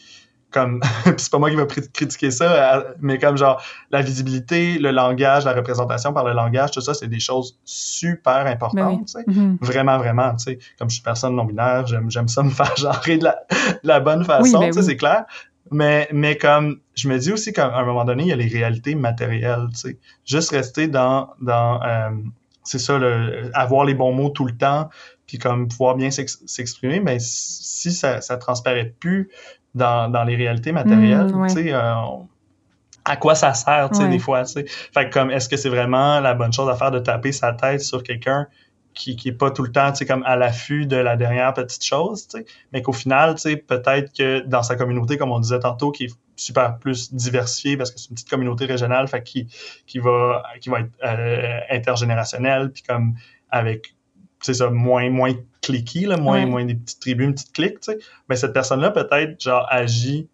comme, 0.50 0.80
c'est 1.18 1.30
pas 1.30 1.38
moi 1.38 1.50
qui 1.50 1.56
va 1.56 1.64
pr- 1.64 1.90
critiquer 1.92 2.30
ça, 2.30 2.86
mais 3.00 3.18
comme 3.18 3.36
genre, 3.36 3.62
la 3.90 4.00
visibilité, 4.00 4.78
le 4.78 4.90
langage, 4.92 5.44
la 5.44 5.52
représentation 5.52 6.14
par 6.14 6.24
le 6.24 6.32
langage, 6.32 6.70
tout 6.70 6.80
ça, 6.80 6.94
c'est 6.94 7.08
des 7.08 7.20
choses 7.20 7.58
super 7.66 8.46
importantes, 8.46 8.74
Ben 8.76 8.88
oui. 8.88 9.04
tu 9.04 9.12
sais. 9.12 9.24
Mhm. 9.26 9.58
Vraiment, 9.60 9.98
vraiment, 9.98 10.34
tu 10.36 10.44
sais, 10.44 10.58
comme 10.78 10.88
je 10.88 10.94
suis 10.94 11.02
personne 11.02 11.34
non-binaire, 11.36 11.86
j'aime, 11.86 12.10
j'aime 12.10 12.28
ça 12.28 12.42
me 12.42 12.48
faire 12.50 12.74
genrer 12.78 13.18
de 13.18 13.24
la, 13.24 13.36
de 13.82 13.88
la 13.88 14.00
bonne 14.00 14.24
façon, 14.24 14.42
Oui, 14.44 14.52
ben 14.52 14.66
tu 14.68 14.72
sais, 14.74 14.78
oui. 14.80 14.84
c'est 14.86 14.96
clair. 14.96 15.24
Mais, 15.70 16.08
mais 16.12 16.36
comme, 16.36 16.80
je 16.94 17.08
me 17.08 17.18
dis 17.18 17.32
aussi 17.32 17.52
qu'à 17.52 17.74
un 17.76 17.84
moment 17.84 18.04
donné, 18.04 18.22
il 18.24 18.28
y 18.28 18.32
a 18.32 18.36
les 18.36 18.48
réalités 18.48 18.94
matérielles, 18.94 19.66
tu 19.72 19.76
sais. 19.80 19.98
Juste 20.24 20.50
rester 20.50 20.88
dans, 20.88 21.30
dans 21.40 21.82
euh, 21.82 22.10
c'est 22.64 22.78
ça, 22.78 22.98
le, 22.98 23.50
avoir 23.54 23.84
les 23.84 23.94
bons 23.94 24.12
mots 24.12 24.30
tout 24.30 24.44
le 24.46 24.56
temps, 24.56 24.88
puis 25.26 25.38
comme 25.38 25.68
pouvoir 25.68 25.94
bien 25.96 26.10
s'ex- 26.10 26.42
s'exprimer, 26.46 27.00
mais 27.00 27.18
si 27.20 27.92
ça, 27.92 28.20
ça 28.20 28.36
transparaît 28.36 28.94
plus 29.00 29.30
dans, 29.74 30.10
dans 30.10 30.24
les 30.24 30.36
réalités 30.36 30.72
matérielles, 30.72 31.26
Mm, 31.32 31.40
ouais. 31.40 31.48
tu 31.48 31.54
sais, 31.54 31.72
euh, 31.72 31.92
à 33.04 33.16
quoi 33.16 33.34
ça 33.34 33.54
sert, 33.54 33.88
tu 33.90 33.96
sais, 33.98 34.02
Ouais. 34.04 34.10
des 34.10 34.18
fois, 34.18 34.44
tu 34.44 34.52
sais. 34.52 34.64
Fait 34.66 35.08
que 35.08 35.12
comme, 35.14 35.30
est-ce 35.30 35.48
que 35.48 35.56
c'est 35.56 35.68
vraiment 35.70 36.20
la 36.20 36.34
bonne 36.34 36.52
chose 36.52 36.68
à 36.68 36.74
faire 36.76 36.90
de 36.90 36.98
taper 36.98 37.32
sa 37.32 37.52
tête 37.52 37.80
sur 37.80 38.02
quelqu'un 38.02 38.46
qui, 38.98 39.14
qui 39.16 39.28
est 39.28 39.32
pas 39.32 39.50
tout 39.52 39.62
le 39.62 39.70
temps, 39.70 39.92
comme 40.06 40.24
à 40.24 40.34
l'affût 40.36 40.84
de 40.86 40.96
la 40.96 41.16
dernière 41.16 41.54
petite 41.54 41.84
chose, 41.84 42.26
tu 42.26 42.38
sais, 42.38 42.46
mais 42.72 42.82
qu'au 42.82 42.92
final, 42.92 43.36
tu 43.36 43.42
sais, 43.42 43.56
peut-être 43.56 44.12
que 44.12 44.40
dans 44.40 44.64
sa 44.64 44.74
communauté, 44.74 45.16
comme 45.16 45.30
on 45.30 45.38
disait 45.38 45.60
tantôt, 45.60 45.92
qui 45.92 46.04
est 46.06 46.14
super 46.34 46.78
plus 46.78 47.14
diversifiée 47.14 47.76
parce 47.76 47.92
que 47.92 47.98
c'est 48.00 48.08
une 48.10 48.14
petite 48.16 48.28
communauté 48.28 48.64
régionale, 48.64 49.06
fait 49.06 49.22
qui, 49.22 49.46
qui 49.86 50.00
va, 50.00 50.42
qui 50.60 50.68
va 50.68 50.80
être 50.80 50.90
euh, 51.04 51.60
intergénérationnelle, 51.70 52.70
puis 52.72 52.82
comme 52.82 53.14
avec, 53.50 53.94
c'est 54.40 54.54
ça, 54.54 54.68
moins, 54.68 55.08
moins 55.10 55.32
cliqué, 55.62 56.00
là, 56.06 56.16
moins, 56.16 56.40
Ouais. 56.40 56.46
moins 56.46 56.64
des 56.64 56.74
petites 56.74 57.00
tribus, 57.00 57.26
une 57.26 57.34
petite 57.34 57.52
clique, 57.52 57.80
tu 57.80 57.92
sais, 57.92 57.98
mais 58.28 58.34
cette 58.34 58.52
personne-là, 58.52 58.90
peut-être, 58.90 59.40
genre, 59.40 59.64
agit 59.70 60.28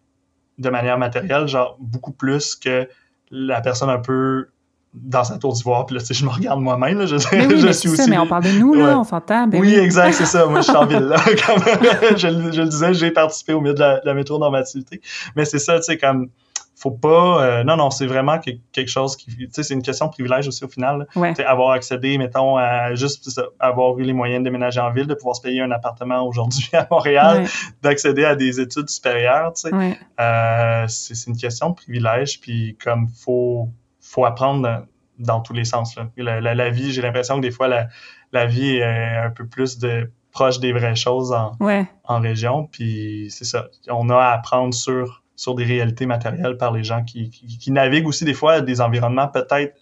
de 0.57 0.69
manière 0.69 0.97
matérielle, 0.97 1.47
genre, 1.47 1.77
beaucoup 1.79 2.13
plus 2.13 2.55
que 2.55 2.89
la 3.29 3.61
personne 3.61 3.89
un 3.89 3.99
peu 3.99 4.47
dans 4.95 5.23
sa 5.23 5.37
tour 5.37 5.53
d'ivoire, 5.53 5.85
puis 5.85 5.95
là, 5.95 6.01
tu 6.01 6.07
sais, 6.07 6.13
je 6.13 6.23
me 6.25 6.29
regarde 6.29 6.59
moi-même, 6.61 6.97
là, 6.99 7.05
je, 7.05 7.15
Mais 7.31 7.45
oui, 7.47 7.59
je 7.59 7.65
mais 7.67 7.73
suis 7.73 7.89
c'est 7.89 7.95
ça, 7.95 8.01
aussi... 8.03 8.09
mais 8.11 8.17
on 8.17 8.27
parle 8.27 8.43
de 8.45 8.51
nous, 8.59 8.73
là, 8.73 8.85
Ouais. 8.85 8.93
on 8.95 9.03
s'entend. 9.03 9.47
Ben 9.47 9.59
oui, 9.59 9.73
oui, 9.75 9.79
exact, 9.83 10.13
c'est 10.13 10.25
ça. 10.25 10.45
Moi, 10.45 10.61
je 10.61 10.65
suis 10.67 10.75
en 10.77 10.85
ville, 10.87 10.99
là. 10.99 11.17
Comme 11.45 12.17
je, 12.17 12.27
le- 12.27 12.51
je 12.51 12.61
le 12.61 12.69
disais, 12.69 12.93
j'ai 12.93 13.11
participé 13.11 13.53
au 13.53 13.61
milieu 13.61 13.73
de 13.73 13.79
la, 13.79 13.99
de 13.99 14.05
la 14.05 14.13
métronormativité. 14.13 15.01
Mais 15.35 15.45
c'est 15.45 15.59
ça, 15.59 15.77
tu 15.77 15.83
sais, 15.83 15.97
comme, 15.97 16.29
faut 16.77 16.91
pas. 16.91 17.41
euh, 17.43 17.63
non, 17.63 17.77
non, 17.77 17.89
c'est 17.89 18.05
vraiment 18.05 18.37
que- 18.39 18.51
quelque 18.71 18.89
chose 18.89 19.15
qui. 19.15 19.27
Tu 19.35 19.47
sais, 19.51 19.63
c'est 19.63 19.73
une 19.73 19.81
question 19.81 20.07
de 20.07 20.11
privilège 20.11 20.47
aussi 20.47 20.63
au 20.65 20.67
final. 20.67 21.07
Ouais. 21.15 21.29
Tu 21.33 21.37
sais, 21.41 21.45
avoir 21.45 21.71
accédé, 21.71 22.17
mettons, 22.17 22.57
à 22.57 22.95
juste 22.95 23.29
ça, 23.29 23.43
avoir 23.59 23.97
eu 23.99 24.03
les 24.03 24.13
moyens 24.13 24.39
de 24.39 24.43
déménager 24.45 24.79
en 24.81 24.91
ville, 24.91 25.07
de 25.07 25.13
pouvoir 25.13 25.35
se 25.35 25.41
payer 25.41 25.61
un 25.61 25.71
appartement 25.71 26.21
aujourd'hui 26.27 26.69
à 26.73 26.85
Montréal, 26.91 27.41
Ouais. 27.43 27.47
d'accéder 27.81 28.25
à 28.25 28.35
des 28.35 28.59
études 28.59 28.89
supérieures, 28.89 29.53
tu 29.53 29.69
sais. 29.69 29.97
Euh, 30.19 30.85
c'est 30.87 31.15
c'est 31.15 31.29
une 31.29 31.37
question 31.37 31.69
de 31.69 31.75
privilège, 31.75 32.39
puis 32.41 32.77
comme 32.83 33.07
faut 33.09 33.69
faut 34.07 34.25
apprendre 34.25 34.61
dans, 34.61 34.85
dans 35.19 35.41
tous 35.41 35.53
les 35.53 35.65
sens. 35.65 35.95
Là. 35.95 36.07
La, 36.17 36.39
la, 36.41 36.55
la 36.55 36.69
vie, 36.69 36.91
j'ai 36.93 37.01
l'impression 37.01 37.35
que 37.37 37.41
des 37.41 37.51
fois 37.51 37.67
la, 37.67 37.87
la 38.31 38.45
vie 38.45 38.75
est 38.77 39.17
un 39.17 39.29
peu 39.31 39.45
plus 39.45 39.77
de 39.79 40.11
proche 40.31 40.59
des 40.59 40.73
vraies 40.73 40.95
choses 40.95 41.31
en, 41.31 41.53
Ouais. 41.59 41.87
en 42.03 42.19
région, 42.19 42.67
puis 42.71 43.27
c'est 43.31 43.45
ça. 43.45 43.67
On 43.89 44.09
a 44.09 44.17
à 44.17 44.33
apprendre 44.33 44.73
sur 44.73 45.21
sur 45.37 45.53
des 45.55 45.65
réalités 45.65 46.05
matérielles 46.05 46.55
par 46.57 46.71
les 46.71 46.83
gens 46.85 47.03
qui, 47.03 47.29
qui, 47.29 47.57
qui 47.57 47.71
naviguent 47.71 48.07
aussi 48.07 48.23
des 48.23 48.33
fois 48.33 48.53
à 48.53 48.61
des 48.61 48.79
environnements 48.79 49.27
peut-être 49.27 49.75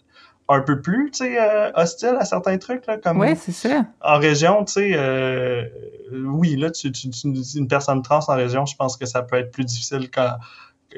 un 0.50 0.62
peu 0.62 0.82
plus, 0.82 1.12
tu 1.12 1.20
sais, 1.20 1.40
euh, 1.40 1.72
hostiles 1.76 2.18
à 2.20 2.26
certains 2.26 2.58
trucs, 2.58 2.86
là, 2.88 2.98
comme 2.98 3.20
Ouais, 3.20 3.36
c'est 3.36 3.52
ça. 3.52 3.86
en 4.02 4.18
région, 4.18 4.66
tu 4.66 4.74
sais, 4.74 4.92
euh, 4.96 5.64
oui, 6.12 6.56
là, 6.56 6.70
tu, 6.72 6.92
tu, 6.92 7.08
une 7.56 7.68
personne 7.68 8.02
trans 8.02 8.20
en 8.28 8.36
région, 8.36 8.66
je 8.66 8.76
pense 8.76 8.98
que 8.98 9.06
ça 9.06 9.22
peut 9.22 9.36
être 9.38 9.52
plus 9.52 9.64
difficile 9.64 10.10
qu'en 10.12 10.38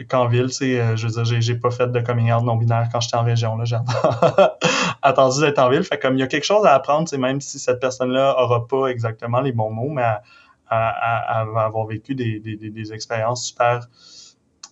qu'en 0.09 0.27
ville, 0.27 0.51
sais, 0.51 0.79
euh, 0.79 0.95
je 0.95 1.07
veux 1.07 1.23
dire, 1.23 1.41
j'ai- 1.41 1.55
pas 1.55 1.71
fait 1.71 1.91
de 1.91 1.99
coming 1.99 2.31
out 2.31 2.43
non-binaire 2.43 2.89
quand 2.91 2.99
j'étais 2.99 3.17
en 3.17 3.23
région, 3.23 3.55
là, 3.57 3.65
j'ai 3.65 3.77
attendu 5.01 5.41
d'être 5.41 5.59
en 5.59 5.69
ville, 5.69 5.83
fait 5.83 5.99
comme 5.99 6.15
il 6.15 6.19
y 6.19 6.23
a 6.23 6.27
quelque 6.27 6.43
chose 6.43 6.65
à 6.65 6.73
apprendre, 6.73 7.07
sais, 7.07 7.17
même 7.17 7.41
si 7.41 7.59
cette 7.59 7.79
personne-là 7.79 8.35
aura 8.39 8.67
pas 8.67 8.87
exactement 8.87 9.41
les 9.41 9.51
bons 9.51 9.71
mots, 9.71 9.89
mais 9.89 10.03
elle, 10.71 11.47
va 11.53 11.63
avoir 11.65 11.85
vécu 11.85 12.15
des, 12.15 12.93
expériences 12.93 13.45
super 13.45 13.87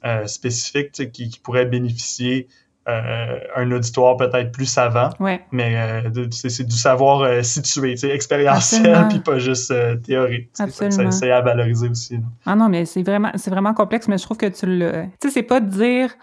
euh, 0.05 0.27
spécifiques, 0.27 1.11
qui 1.11 1.39
pourraient 1.41 1.65
bénéficier 1.65 2.47
euh, 2.89 3.39
un 3.55 3.71
auditoire 3.71 4.17
peut-être 4.17 4.51
plus 4.51 4.65
savant, 4.65 5.09
Ouais. 5.19 5.41
mais 5.51 5.75
euh, 6.05 6.27
c'est 6.31 6.65
du 6.65 6.75
savoir 6.75 7.21
euh, 7.21 7.41
situé, 7.41 7.91
tu 7.91 7.99
sais, 7.99 8.09
expérientiel, 8.09 9.07
puis 9.09 9.19
pas 9.19 9.39
juste 9.39 9.71
euh, 9.71 9.95
théorique. 9.95 10.49
c'est 10.53 11.31
à 11.31 11.41
valoriser 11.41 11.87
aussi. 11.89 12.15
là. 12.17 12.23
Ah 12.45 12.55
non, 12.55 12.67
mais 12.69 12.85
c'est 12.85 13.03
vraiment, 13.03 13.73
complexe, 13.73 14.07
mais 14.07 14.17
je 14.17 14.23
trouve 14.23 14.37
que 14.37 14.47
tu 14.47 14.65
le. 14.65 15.05
Tu 15.21 15.27
sais, 15.27 15.33
c'est 15.35 15.43
pas 15.43 15.59
de 15.61 15.69
dire, 15.69 16.13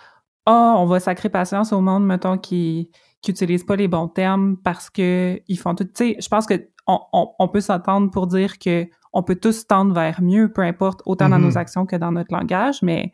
ah, 0.46 0.75
on 0.77 0.87
va 0.87 1.01
sacrer 1.01 1.29
patience 1.31 1.73
au 1.73 1.81
monde, 1.81 2.07
mettons, 2.07 2.37
qui 2.38 2.90
utilisent 3.27 3.64
pas 3.64 3.77
les 3.77 3.88
bons 3.88 4.09
termes 4.09 4.57
parce 4.62 4.90
que 4.90 5.40
ils 5.49 5.57
font 5.59 5.75
tout. 5.75 5.85
Tu 5.85 5.90
sais, 5.94 6.16
je 6.20 6.29
pense 6.29 6.46
que 6.46 6.68
on, 6.87 6.99
on, 7.12 7.29
on 7.38 7.49
peut 7.49 7.61
s'entendre 7.61 8.11
pour 8.11 8.27
dire 8.27 8.59
que 8.59 8.87
on 9.12 9.23
peut 9.23 9.35
tous 9.37 9.66
tendre 9.66 9.94
vers 9.94 10.20
mieux, 10.23 10.53
peu 10.53 10.62
importe, 10.62 11.01
autant 11.07 11.29
dans 11.29 11.38
nos 11.38 11.57
actions 11.59 11.85
que 11.87 11.96
dans 11.96 12.12
notre 12.12 12.33
langage, 12.35 12.81
mais 12.83 13.12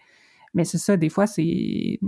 mais 0.55 0.65
c'est 0.65 0.79
ça, 0.79 0.97
des 0.97 1.09
fois, 1.11 1.27
c'est 1.27 1.99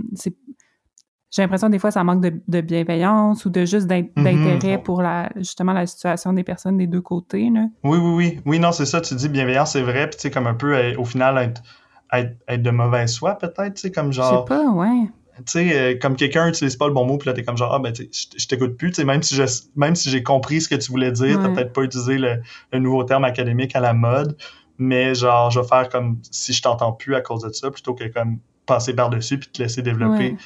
j'ai 1.31 1.41
l'impression 1.41 1.69
des 1.69 1.79
fois 1.79 1.91
ça 1.91 2.03
manque 2.03 2.21
de, 2.21 2.33
de 2.47 2.61
bienveillance 2.61 3.45
ou 3.45 3.49
de 3.49 3.65
juste 3.65 3.87
Mhm. 3.89 4.23
d'intérêt 4.23 4.77
pour 4.81 5.01
la 5.01 5.29
justement 5.35 5.73
la 5.73 5.85
situation 5.85 6.33
des 6.33 6.43
personnes 6.43 6.77
des 6.77 6.87
deux 6.87 7.01
côtés 7.01 7.49
là. 7.53 7.65
Oui, 7.83 7.97
oui, 7.99 8.11
oui. 8.15 8.39
Oui, 8.45 8.59
non, 8.59 8.71
c'est 8.71 8.85
ça, 8.85 9.01
tu 9.01 9.13
dis 9.15 9.29
bienveillance, 9.29 9.73
c'est 9.73 9.81
vrai, 9.81 10.07
puis 10.09 10.17
tu 10.17 10.21
sais, 10.23 10.31
comme 10.31 10.47
un 10.47 10.53
peu, 10.55 10.95
au 10.97 11.05
final, 11.05 11.37
être, 11.37 11.61
être, 12.11 12.35
être 12.47 12.63
de 12.63 12.71
mauvaise 12.71 13.17
foi, 13.17 13.35
peut-être, 13.35 13.75
tu 13.75 13.81
sais, 13.81 13.91
comme 13.91 14.11
Je 14.11 14.21
sais 14.21 14.27
genre, 14.27 14.45
pas, 14.45 14.65
ouais. 14.71 15.07
tu 15.37 15.43
sais, 15.45 15.79
euh, 15.79 15.97
comme 16.01 16.15
quelqu'un 16.15 16.47
utilise 16.47 16.75
pas 16.75 16.87
le 16.87 16.93
bon 16.93 17.05
mot, 17.05 17.17
puis 17.17 17.27
là, 17.27 17.33
t'es 17.33 17.43
comme 17.43 17.57
genre, 17.57 17.73
ah, 17.73 17.79
ben, 17.79 17.93
tu 17.93 18.09
je 18.11 18.47
t'écoute 18.47 18.75
plus, 18.77 18.89
tu 18.89 18.95
sais, 18.95 19.05
même 19.05 19.21
si 19.21 19.35
je, 19.35 19.43
même 19.75 19.95
si 19.95 20.09
j'ai 20.09 20.23
compris 20.23 20.61
ce 20.61 20.67
que 20.69 20.75
tu 20.75 20.91
voulais 20.91 21.11
dire, 21.11 21.39
t'as 21.39 21.47
Ouais. 21.49 21.53
peut-être 21.53 21.73
pas 21.73 21.83
utilisé 21.83 22.17
le, 22.17 22.41
le 22.73 22.79
nouveau 22.79 23.03
terme 23.03 23.23
académique 23.23 23.75
à 23.75 23.79
la 23.79 23.93
mode, 23.93 24.35
mais 24.79 25.13
genre, 25.13 25.51
je 25.51 25.59
vais 25.59 25.67
faire 25.67 25.89
comme 25.89 26.17
si 26.31 26.53
je 26.53 26.61
t'entends 26.61 26.91
plus 26.93 27.13
à 27.15 27.21
cause 27.21 27.43
de 27.43 27.51
ça, 27.51 27.69
plutôt 27.69 27.93
que 27.93 28.05
comme 28.05 28.39
passer 28.65 28.93
par-dessus 28.93 29.37
puis 29.39 29.49
te 29.49 29.61
laisser 29.61 29.81
développer 29.81 30.31
Ouais. 30.31 30.37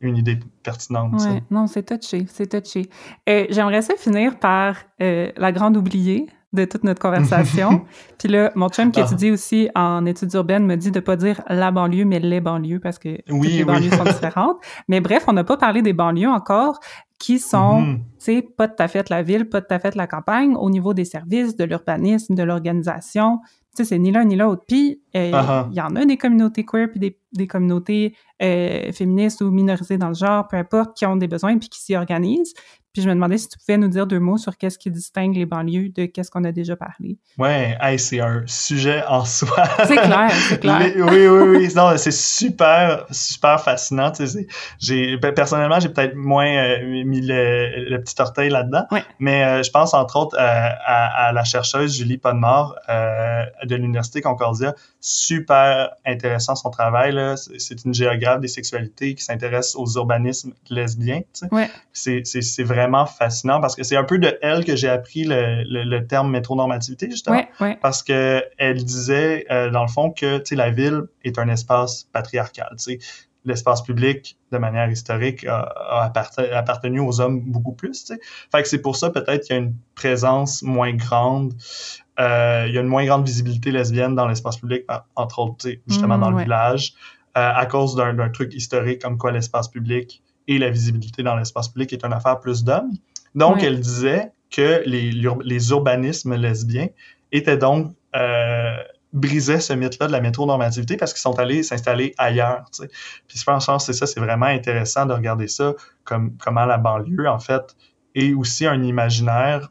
Une 0.00 0.16
idée 0.16 0.38
pertinente, 0.62 1.12
non, 1.50 1.66
c'est 1.66 1.82
touché, 1.84 2.26
c'est 2.28 2.48
touché. 2.62 2.88
Euh, 3.28 3.46
J'aimerais 3.50 3.82
ça 3.82 3.94
finir 3.96 4.38
par 4.38 4.76
euh, 5.02 5.30
la 5.36 5.52
grande 5.52 5.76
oubliée 5.76 6.26
de 6.52 6.64
toute 6.64 6.84
notre 6.84 7.02
conversation. 7.02 7.84
Puis 8.18 8.28
là, 8.28 8.50
mon 8.54 8.68
chum 8.68 8.90
qui 8.90 9.00
Ah. 9.00 9.04
étudie 9.04 9.30
aussi 9.30 9.68
en 9.74 10.06
études 10.06 10.32
urbaines 10.34 10.64
me 10.64 10.76
dit 10.76 10.90
de 10.90 11.00
pas 11.00 11.16
dire 11.16 11.42
la 11.48 11.70
banlieue, 11.70 12.04
mais 12.04 12.18
les 12.20 12.40
banlieues, 12.40 12.80
parce 12.80 12.98
que 12.98 13.16
toutes 13.26 13.36
Oui, 13.40 13.48
les 13.48 13.58
oui. 13.58 13.64
banlieues 13.64 13.90
sont 13.90 14.04
différentes. 14.04 14.56
Mais 14.88 15.00
bref, 15.00 15.24
on 15.28 15.32
n'a 15.34 15.44
pas 15.44 15.56
parlé 15.56 15.82
des 15.82 15.92
banlieues 15.92 16.28
encore, 16.30 16.80
qui 17.18 17.38
sont, 17.38 17.80
Mhm. 17.80 17.98
tu 17.98 18.04
sais, 18.18 18.42
pas 18.42 18.68
tout 18.68 18.82
à 18.82 18.88
fait 18.88 19.08
la 19.10 19.22
ville, 19.22 19.48
pas 19.48 19.60
tout 19.62 19.72
à 19.74 19.78
fait 19.78 19.94
la 19.94 20.06
campagne, 20.06 20.54
au 20.56 20.68
niveau 20.70 20.92
des 20.94 21.04
services, 21.06 21.56
de 21.56 21.64
l'urbanisme, 21.64 22.34
de 22.34 22.42
l'organisation. 22.42 23.38
Tu 23.74 23.84
sais, 23.84 23.84
c'est 23.90 23.98
ni 23.98 24.10
l'un 24.10 24.24
ni 24.24 24.36
l'autre. 24.36 24.62
Puis, 24.66 25.00
euh, 25.14 25.28
il 25.28 25.34
Ah 25.34 25.44
ah. 25.48 25.68
y 25.72 25.80
en 25.80 25.96
a 25.96 26.04
des 26.04 26.16
communautés 26.16 26.64
queer, 26.64 26.88
puis 26.90 27.00
des, 27.00 27.18
des 27.32 27.46
communautés 27.46 28.14
euh, 28.42 28.90
féministes 28.92 29.40
ou 29.42 29.50
minorisées 29.50 29.98
dans 29.98 30.08
le 30.08 30.14
genre, 30.14 30.46
peu 30.48 30.56
importe, 30.56 30.96
qui 30.96 31.04
ont 31.06 31.16
des 31.16 31.28
besoins 31.28 31.56
puis 31.58 31.68
qui 31.68 31.80
s'y 31.82 31.94
organisent. 31.96 32.54
Puis 32.96 33.02
je 33.02 33.10
me 33.10 33.14
demandais 33.14 33.36
si 33.36 33.46
tu 33.46 33.58
pouvais 33.58 33.76
nous 33.76 33.88
dire 33.88 34.06
deux 34.06 34.18
mots 34.18 34.38
sur 34.38 34.56
qu'est-ce 34.56 34.78
qui 34.78 34.90
distingue 34.90 35.36
les 35.36 35.44
banlieues 35.44 35.90
de 35.90 36.06
qu'est-ce 36.06 36.30
qu'on 36.30 36.44
a 36.44 36.50
déjà 36.52 36.76
parlé. 36.76 37.18
Ouais, 37.36 37.76
hey, 37.78 37.98
c'est 37.98 38.20
un 38.20 38.42
sujet 38.46 39.02
en 39.06 39.22
soi. 39.26 39.64
C'est 39.84 39.96
clair, 39.98 40.30
c'est 40.30 40.60
clair. 40.60 40.78
Les- 40.96 41.02
oui, 41.02 41.26
oui, 41.28 41.58
oui. 41.58 41.68
Non, 41.76 41.94
c'est 41.98 42.10
super, 42.10 43.04
super 43.10 43.60
fascinant. 43.60 44.10
Tu 44.12 44.26
sais, 44.26 44.38
c'est- 44.38 44.46
j'ai, 44.78 45.18
ben, 45.18 45.34
personnellement, 45.34 45.78
j'ai 45.78 45.90
peut-être 45.90 46.14
moins 46.14 46.46
euh, 46.48 47.04
mis 47.04 47.20
le, 47.20 47.90
le 47.90 48.00
petit 48.00 48.14
orteil 48.18 48.48
là-dedans. 48.48 48.86
Ouais. 48.90 49.04
Mais 49.18 49.44
euh, 49.44 49.62
je 49.62 49.70
pense 49.70 49.92
entre 49.92 50.16
autres 50.16 50.36
euh, 50.36 50.40
à, 50.40 51.26
à 51.26 51.32
la 51.32 51.44
chercheuse 51.44 51.98
Julie 51.98 52.16
Podmore 52.16 52.76
de 52.88 53.74
l'Université 53.76 54.22
Concordia. 54.22 54.74
Super 55.00 55.90
intéressant 56.06 56.54
son 56.54 56.70
travail. 56.70 57.12
Là. 57.12 57.34
C'est, 57.36 57.84
une 57.84 57.92
géographe 57.92 58.40
des 58.40 58.48
sexualités 58.48 59.14
qui 59.14 59.22
s'intéresse 59.22 59.74
aux 59.76 59.86
urbanismes 59.96 60.54
lesbiens. 60.70 61.20
tu 61.20 61.26
sais. 61.46 61.48
Ouais. 61.52 61.68
C'est, 61.92 62.22
c'est, 62.24 62.40
c'est 62.42 62.64
vraiment 62.86 63.06
fascinant 63.06 63.60
parce 63.60 63.74
que 63.76 63.82
c'est 63.82 63.96
un 63.96 64.04
peu 64.04 64.18
de 64.18 64.38
elle 64.42 64.64
que 64.64 64.76
j'ai 64.76 64.88
appris 64.88 65.24
le, 65.24 65.62
le, 65.64 65.84
le 65.84 66.06
terme 66.06 66.30
métronormativité, 66.30 67.10
justement 67.10 67.36
Ouais, 67.36 67.48
ouais. 67.60 67.78
parce 67.82 68.02
que 68.02 68.42
elle 68.58 68.84
disait 68.84 69.44
euh, 69.50 69.70
dans 69.70 69.82
le 69.82 69.88
fond 69.88 70.10
que 70.10 70.38
tu 70.38 70.44
sais 70.50 70.54
la 70.56 70.70
ville 70.70 71.02
est 71.24 71.38
un 71.38 71.48
espace 71.48 72.04
patriarcal 72.12 72.68
tu 72.78 72.84
sais 72.84 72.98
l'espace 73.44 73.82
public 73.82 74.36
de 74.50 74.58
manière 74.58 74.90
historique 74.90 75.44
a, 75.46 75.60
a 75.60 76.04
apparte- 76.04 76.40
appartenu 76.52 76.98
aux 77.00 77.20
hommes 77.20 77.40
beaucoup 77.40 77.72
plus 77.72 78.04
tu 78.04 78.14
sais 78.14 78.20
fait 78.52 78.62
que 78.62 78.68
c'est 78.68 78.82
pour 78.82 78.96
ça 78.96 79.10
peut-être 79.10 79.42
qu'il 79.44 79.54
y 79.56 79.58
a 79.58 79.62
une 79.62 79.74
présence 79.94 80.62
moins 80.62 80.92
grande 80.94 81.52
euh, 82.18 82.64
il 82.68 82.74
y 82.74 82.78
a 82.78 82.80
une 82.80 82.88
moins 82.88 83.04
grande 83.04 83.24
visibilité 83.26 83.70
lesbienne 83.70 84.14
dans 84.14 84.26
l'espace 84.26 84.56
public 84.56 84.84
entre 85.14 85.38
autres 85.40 85.56
tu 85.60 85.70
sais, 85.70 85.80
justement 85.86 86.16
Mm, 86.18 86.20
dans 86.20 86.30
le 86.30 86.36
ouais. 86.36 86.42
village 86.44 86.94
euh, 87.36 87.50
à 87.54 87.66
cause 87.66 87.94
d'un 87.94 88.28
truc 88.30 88.54
historique 88.54 89.00
comme 89.02 89.18
quoi 89.18 89.30
l'espace 89.32 89.68
public 89.68 90.22
et 90.48 90.58
la 90.58 90.70
visibilité 90.70 91.22
dans 91.22 91.36
l'espace 91.36 91.68
public 91.68 91.92
est 91.92 92.04
une 92.04 92.12
affaire 92.12 92.40
plus 92.40 92.64
d'hommes 92.64 92.92
donc 93.34 93.62
elle 93.62 93.80
disait 93.80 94.32
que 94.50 94.82
les, 94.86 95.10
les 95.44 95.70
urbanismes 95.70 96.34
lesbiens 96.36 96.88
étaient 97.32 97.56
donc 97.58 97.92
euh, 98.14 98.76
brisaient 99.12 99.60
ce 99.60 99.72
mythe-là 99.72 100.06
de 100.06 100.12
la 100.12 100.20
métronormativité 100.20 100.96
parce 100.96 101.12
qu'ils 101.12 101.20
sont 101.20 101.38
allés 101.38 101.62
s'installer 101.62 102.14
ailleurs. 102.18 102.64
Tu 102.72 102.82
sais. 102.84 102.88
Puis 103.26 103.38
je 103.38 103.44
pense 103.44 103.66
que 103.66 103.78
c'est 103.82 103.92
ça, 103.92 104.06
c'est 104.06 104.20
vraiment 104.20 104.46
intéressant 104.46 105.04
de 105.06 105.12
regarder 105.12 105.48
ça 105.48 105.74
comme 106.04 106.36
comment 106.38 106.64
la 106.64 106.78
banlieue 106.78 107.28
en 107.28 107.38
fait 107.38 107.76
est 108.14 108.32
aussi 108.34 108.66
un 108.66 108.82
imaginaire 108.82 109.70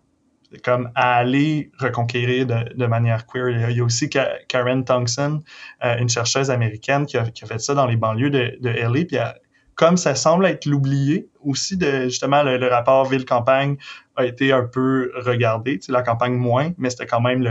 comme 0.64 0.92
à 0.96 1.16
aller 1.16 1.72
reconquérir 1.80 2.46
de, 2.46 2.74
de 2.76 2.86
manière 2.86 3.26
queer. 3.26 3.50
Il 3.70 3.76
y 3.78 3.80
a, 3.82 3.84
aussi 3.84 4.10
Ka- 4.10 4.38
Karen 4.48 4.84
Tongson, 4.86 5.42
euh, 5.84 5.98
une 5.98 6.10
chercheuse 6.10 6.50
américaine 6.52 7.06
qui 7.06 7.18
a, 7.18 7.24
qui 7.30 7.44
a 7.44 7.48
fait 7.48 7.60
ça 7.60 7.74
dans 7.74 7.88
les 7.88 7.96
banlieues 7.98 8.30
de, 8.30 8.58
de 8.62 8.70
LA. 8.70 9.06
Puis 9.06 9.16
elle- 9.18 9.36
comme 9.76 9.98
ça 9.98 10.16
semble 10.16 10.46
être 10.46 10.66
l'oublié 10.66 11.28
aussi 11.44 11.78
de 11.78 12.04
justement 12.04 12.44
le, 12.44 12.58
le 12.58 12.68
rapport 12.68 13.06
ville-campagne 13.06 13.78
a 14.16 14.26
été 14.26 14.52
un 14.54 14.64
peu 14.64 15.12
regardé, 15.16 15.80
tu 15.80 15.88
sais, 15.88 15.92
la 15.92 16.02
campagne 16.02 16.34
moins, 16.34 16.72
mais 16.78 16.90
c'était 16.90 17.06
quand 17.06 17.20
même 17.20 17.44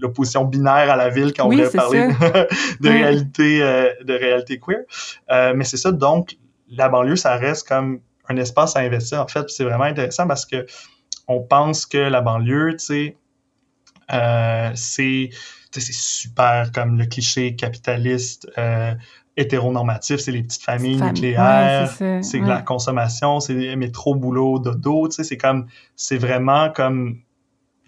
l'opposition 0.00 0.44
binaire 0.44 0.90
à 0.90 0.96
la 0.96 1.08
ville 1.08 1.32
quand 1.32 1.44
on 1.46 1.50
voulait 1.50 1.70
parler 1.70 2.08
de 2.80 2.88
réalité 2.88 3.62
euh, 3.62 3.90
de 4.02 4.14
réalité 4.14 4.58
queer. 4.58 4.80
Euh, 5.30 5.52
mais 5.54 5.64
c'est 5.64 5.76
ça, 5.76 5.92
donc 5.92 6.36
la 6.68 6.88
banlieue, 6.88 7.16
ça 7.16 7.36
reste 7.36 7.68
comme 7.68 8.00
un 8.28 8.36
espace 8.36 8.76
à 8.76 8.80
investir. 8.80 9.20
En 9.20 9.28
fait, 9.28 9.44
Puis 9.44 9.54
c'est 9.54 9.64
vraiment 9.64 9.84
intéressant 9.84 10.26
parce 10.26 10.46
que 10.46 10.66
on 11.28 11.40
pense 11.40 11.86
que 11.86 11.98
la 11.98 12.20
banlieue, 12.20 12.72
tu 12.72 12.84
sais, 12.84 13.16
euh, 14.12 14.70
c'est 14.74 15.30
tu 15.30 15.80
sais, 15.80 15.86
c'est 15.86 15.92
super 15.92 16.70
comme 16.72 16.98
le 16.98 17.06
cliché 17.06 17.54
capitaliste 17.54 18.50
euh, 18.58 18.94
hétéronormatif, 19.36 20.20
c'est 20.20 20.32
les 20.32 20.42
petites 20.42 20.62
familles 20.62 20.98
Famille. 20.98 21.12
nucléaires, 21.14 21.90
Ouais, 22.00 22.22
c'est 22.22 22.40
ouais. 22.40 22.46
la 22.46 22.60
consommation, 22.62 23.40
c'est 23.40 23.76
métro, 23.76 24.14
boulot, 24.14 24.58
dodo, 24.58 25.08
tu 25.08 25.16
sais, 25.16 25.24
c'est 25.24 25.36
comme, 25.38 25.66
c'est 25.96 26.18
vraiment 26.18 26.70
comme 26.70 27.18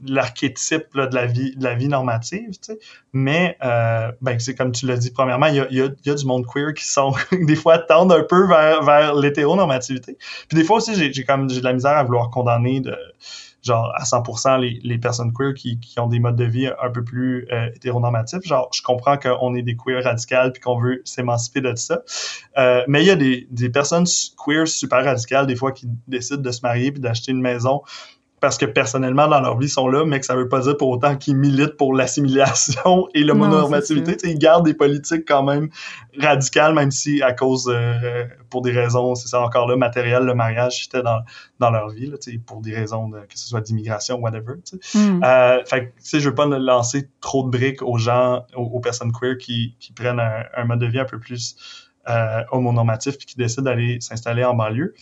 l'archétype 0.06 0.86
de 0.94 1.14
la 1.14 1.26
vie 1.26 1.54
de 1.56 1.62
la 1.64 1.74
vie 1.74 1.88
normative, 1.88 2.50
tu 2.50 2.58
sais. 2.62 2.78
Mais, 3.12 3.56
euh, 3.64 4.10
ben, 4.20 4.38
c'est 4.40 4.54
comme 4.54 4.72
tu 4.72 4.86
l'as 4.86 4.96
dit, 4.96 5.10
premièrement, 5.10 5.46
il 5.46 5.54
y 5.56 5.60
a, 5.60 5.66
y, 5.70 5.80
a, 5.80 5.84
il 5.86 6.08
y 6.08 6.10
a 6.10 6.14
du 6.14 6.26
monde 6.26 6.44
queer 6.52 6.74
qui 6.74 6.84
sont, 6.84 7.12
des 7.32 7.56
fois, 7.56 7.78
tendent 7.78 8.12
un 8.12 8.24
peu 8.24 8.46
vers, 8.48 8.82
vers 8.82 9.14
l'hétéronormativité. 9.14 10.16
Puis 10.48 10.58
des 10.58 10.64
fois 10.64 10.78
aussi, 10.78 10.94
j'ai 11.12 11.24
comme, 11.24 11.48
j'ai 11.48 11.60
de 11.60 11.64
la 11.64 11.72
misère 11.72 11.96
à 11.96 12.02
vouloir 12.02 12.30
condamner 12.30 12.80
de 12.80 12.96
genre 13.64 13.92
à 13.96 14.04
100% 14.04 14.60
les, 14.60 14.80
les 14.82 14.98
personnes 14.98 15.32
queer 15.32 15.54
qui, 15.54 15.80
qui 15.80 15.98
ont 15.98 16.06
des 16.06 16.18
modes 16.18 16.36
de 16.36 16.44
vie 16.44 16.66
un 16.66 16.90
peu 16.90 17.02
plus 17.02 17.48
euh, 17.50 17.70
hétéronormatifs. 17.74 18.44
Genre, 18.44 18.68
je 18.72 18.82
comprends 18.82 19.16
qu'on 19.16 19.54
est 19.54 19.62
des 19.62 19.76
queer 19.76 20.04
radicales 20.04 20.52
puis 20.52 20.60
qu'on 20.60 20.78
veut 20.78 21.00
s'émanciper 21.04 21.60
de 21.60 21.74
ça. 21.74 22.02
Euh, 22.58 22.84
mais 22.86 23.02
il 23.02 23.06
y 23.06 23.10
a 23.10 23.16
des, 23.16 23.48
des 23.50 23.70
personnes 23.70 24.04
queer 24.44 24.68
super 24.68 25.04
radicales, 25.04 25.46
des 25.46 25.56
fois, 25.56 25.72
qui 25.72 25.88
décident 26.06 26.42
de 26.42 26.50
se 26.50 26.60
marier 26.62 26.92
puis 26.92 27.00
d'acheter 27.00 27.32
une 27.32 27.40
maison 27.40 27.82
parce 28.44 28.58
que 28.58 28.66
personnellement 28.66 29.26
dans 29.26 29.40
leur 29.40 29.56
vie 29.56 29.68
ils 29.68 29.70
sont 29.70 29.88
là, 29.88 30.04
mais 30.04 30.20
que 30.20 30.26
ça 30.26 30.36
veut 30.36 30.50
pas 30.50 30.60
dire 30.60 30.76
pour 30.76 30.90
autant 30.90 31.16
qu'ils 31.16 31.34
militent 31.34 31.78
pour 31.78 31.94
l'assimilation 31.94 33.08
et 33.14 33.24
l'homonormativité. 33.24 34.18
Ils 34.24 34.38
gardent 34.38 34.66
des 34.66 34.74
politiques 34.74 35.26
quand 35.26 35.42
même 35.42 35.70
radicales, 36.20 36.74
même 36.74 36.90
si 36.90 37.22
à 37.22 37.32
cause, 37.32 37.72
euh, 37.74 38.26
pour 38.50 38.60
des 38.60 38.72
raisons, 38.72 39.14
c'est 39.14 39.28
ça 39.28 39.40
encore 39.40 39.66
là, 39.66 39.76
matériel, 39.76 40.24
le 40.24 40.34
mariage 40.34 40.84
était 40.84 41.02
dans, 41.02 41.20
dans 41.58 41.70
leur 41.70 41.88
vie, 41.88 42.04
là, 42.04 42.18
pour 42.44 42.60
des 42.60 42.74
raisons 42.74 43.08
de, 43.08 43.20
que 43.20 43.38
ce 43.38 43.48
soit 43.48 43.62
d'immigration, 43.62 44.18
whatever. 44.18 44.56
Mm. 44.92 45.24
Euh, 45.24 45.64
fait 45.64 45.94
que, 45.94 46.18
je 46.18 46.28
veux 46.28 46.34
pas 46.34 46.44
lancer 46.44 47.08
trop 47.22 47.44
de 47.44 47.48
briques 47.48 47.80
aux 47.80 47.96
gens, 47.96 48.44
aux, 48.54 48.80
personnes 48.80 49.12
queer 49.12 49.38
qui, 49.38 49.74
qui 49.80 49.94
prennent 49.94 50.20
un, 50.20 50.64
mode 50.66 50.80
de 50.80 50.86
vie 50.86 51.00
un 51.00 51.06
peu 51.06 51.18
plus 51.18 51.56
euh, 52.10 52.42
homonormatif 52.52 53.16
puis 53.16 53.24
qui 53.24 53.36
décident 53.36 53.62
d'aller 53.62 54.02
s'installer 54.02 54.44
en 54.44 54.52
banlieue. 54.52 54.92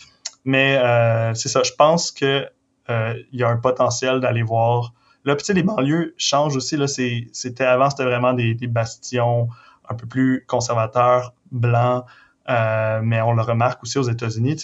Mais 0.45 0.77
euh, 0.77 1.33
c'est 1.33 1.49
ça, 1.49 1.61
je 1.63 1.73
pense 1.77 2.09
que 2.09 2.47
il 2.89 3.39
y 3.39 3.43
a 3.43 3.49
un 3.49 3.57
potentiel 3.57 4.19
d'aller 4.19 4.43
voir. 4.43 4.93
Là, 5.25 5.35
tu 5.35 5.45
sais, 5.45 5.53
les 5.53 5.63
banlieues 5.63 6.13
changent 6.17 6.55
aussi. 6.55 6.77
Là, 6.77 6.87
c'était 6.87 7.63
avant, 7.63 7.89
c'était 7.89 8.03
vraiment 8.03 8.33
des, 8.33 8.55
bastions 8.67 9.47
un 9.89 9.95
peu 9.95 10.07
plus 10.07 10.45
conservateurs, 10.47 11.33
blancs. 11.51 12.05
Euh, 12.49 12.99
mais 13.01 13.21
on 13.21 13.31
le 13.31 13.41
remarque 13.41 13.81
aussi 13.83 13.97
aux 13.97 14.03
États-Unis, 14.03 14.57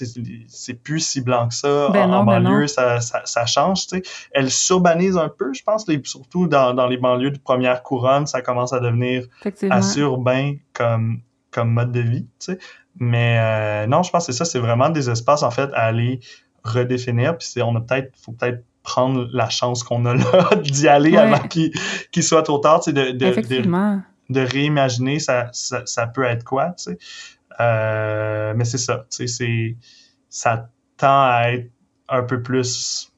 c'est 0.49 0.73
plus 0.73 0.99
si 0.99 1.21
blanc 1.21 1.47
que 1.47 1.53
ça. 1.53 1.89
Ben 1.89 2.11
en, 2.11 2.25
ben 2.25 2.41
banlieue, 2.41 2.67
ça, 2.67 2.99
ça, 2.99 3.21
ça, 3.23 3.45
change. 3.45 3.85
sais. 3.87 4.01
Elle 4.33 4.51
s'urbanise 4.51 5.15
un 5.15 5.29
peu, 5.29 5.53
je 5.53 5.63
pense, 5.63 5.87
les, 5.87 6.01
surtout 6.03 6.47
dans, 6.47 6.73
dans, 6.73 6.87
les 6.87 6.97
banlieues 6.97 7.31
de 7.31 7.37
première 7.37 7.81
couronne, 7.81 8.27
ça 8.27 8.41
commence 8.41 8.73
à 8.73 8.81
devenir 8.81 9.23
assez 9.69 10.01
urbain 10.01 10.55
comme, 10.73 11.21
comme 11.51 11.71
mode 11.71 11.93
de 11.93 12.01
vie. 12.01 12.27
Mais 12.97 13.37
euh, 13.39 13.87
non, 13.87 14.03
je 14.03 14.11
pense 14.11 14.27
que 14.27 14.33
c'est 14.33 14.37
ça, 14.37 14.43
c'est 14.43 14.59
vraiment 14.59 14.89
des 14.89 15.09
espaces 15.09 15.43
en 15.43 15.51
fait 15.51 15.69
à 15.73 15.83
aller 15.83 16.19
redéfinir. 16.63 17.37
Puis 17.37 17.61
on 17.61 17.75
a 17.75 17.81
peut-être, 17.81 18.11
faut 18.17 18.31
peut-être 18.31 18.63
prendre 18.83 19.27
la 19.31 19.49
chance 19.49 19.83
qu'on 19.83 20.05
a 20.05 20.13
là 20.15 20.49
d'y 20.61 20.87
aller 20.87 21.17
avant 21.17 21.47
qu'il 21.47 22.23
soit 22.23 22.43
trop 22.43 22.59
tard, 22.59 22.81
de, 22.85 22.91
de, 22.91 23.11
de, 23.11 23.99
de, 24.29 24.39
réimaginer 24.41 25.19
ça, 25.19 25.49
ça, 25.53 26.07
peut 26.07 26.23
être 26.23 26.43
quoi, 26.43 26.73
tu 26.77 26.91
sais. 26.91 26.97
Euh, 27.59 28.53
mais 28.55 28.65
c'est 28.65 28.77
ça, 28.77 29.05
tu 29.09 29.27
sais, 29.27 29.75
ça 30.29 30.69
tend 30.97 31.23
à 31.23 31.51
être 31.51 31.69
un 32.07 32.23
peu 32.23 32.41
plus, 32.41 33.11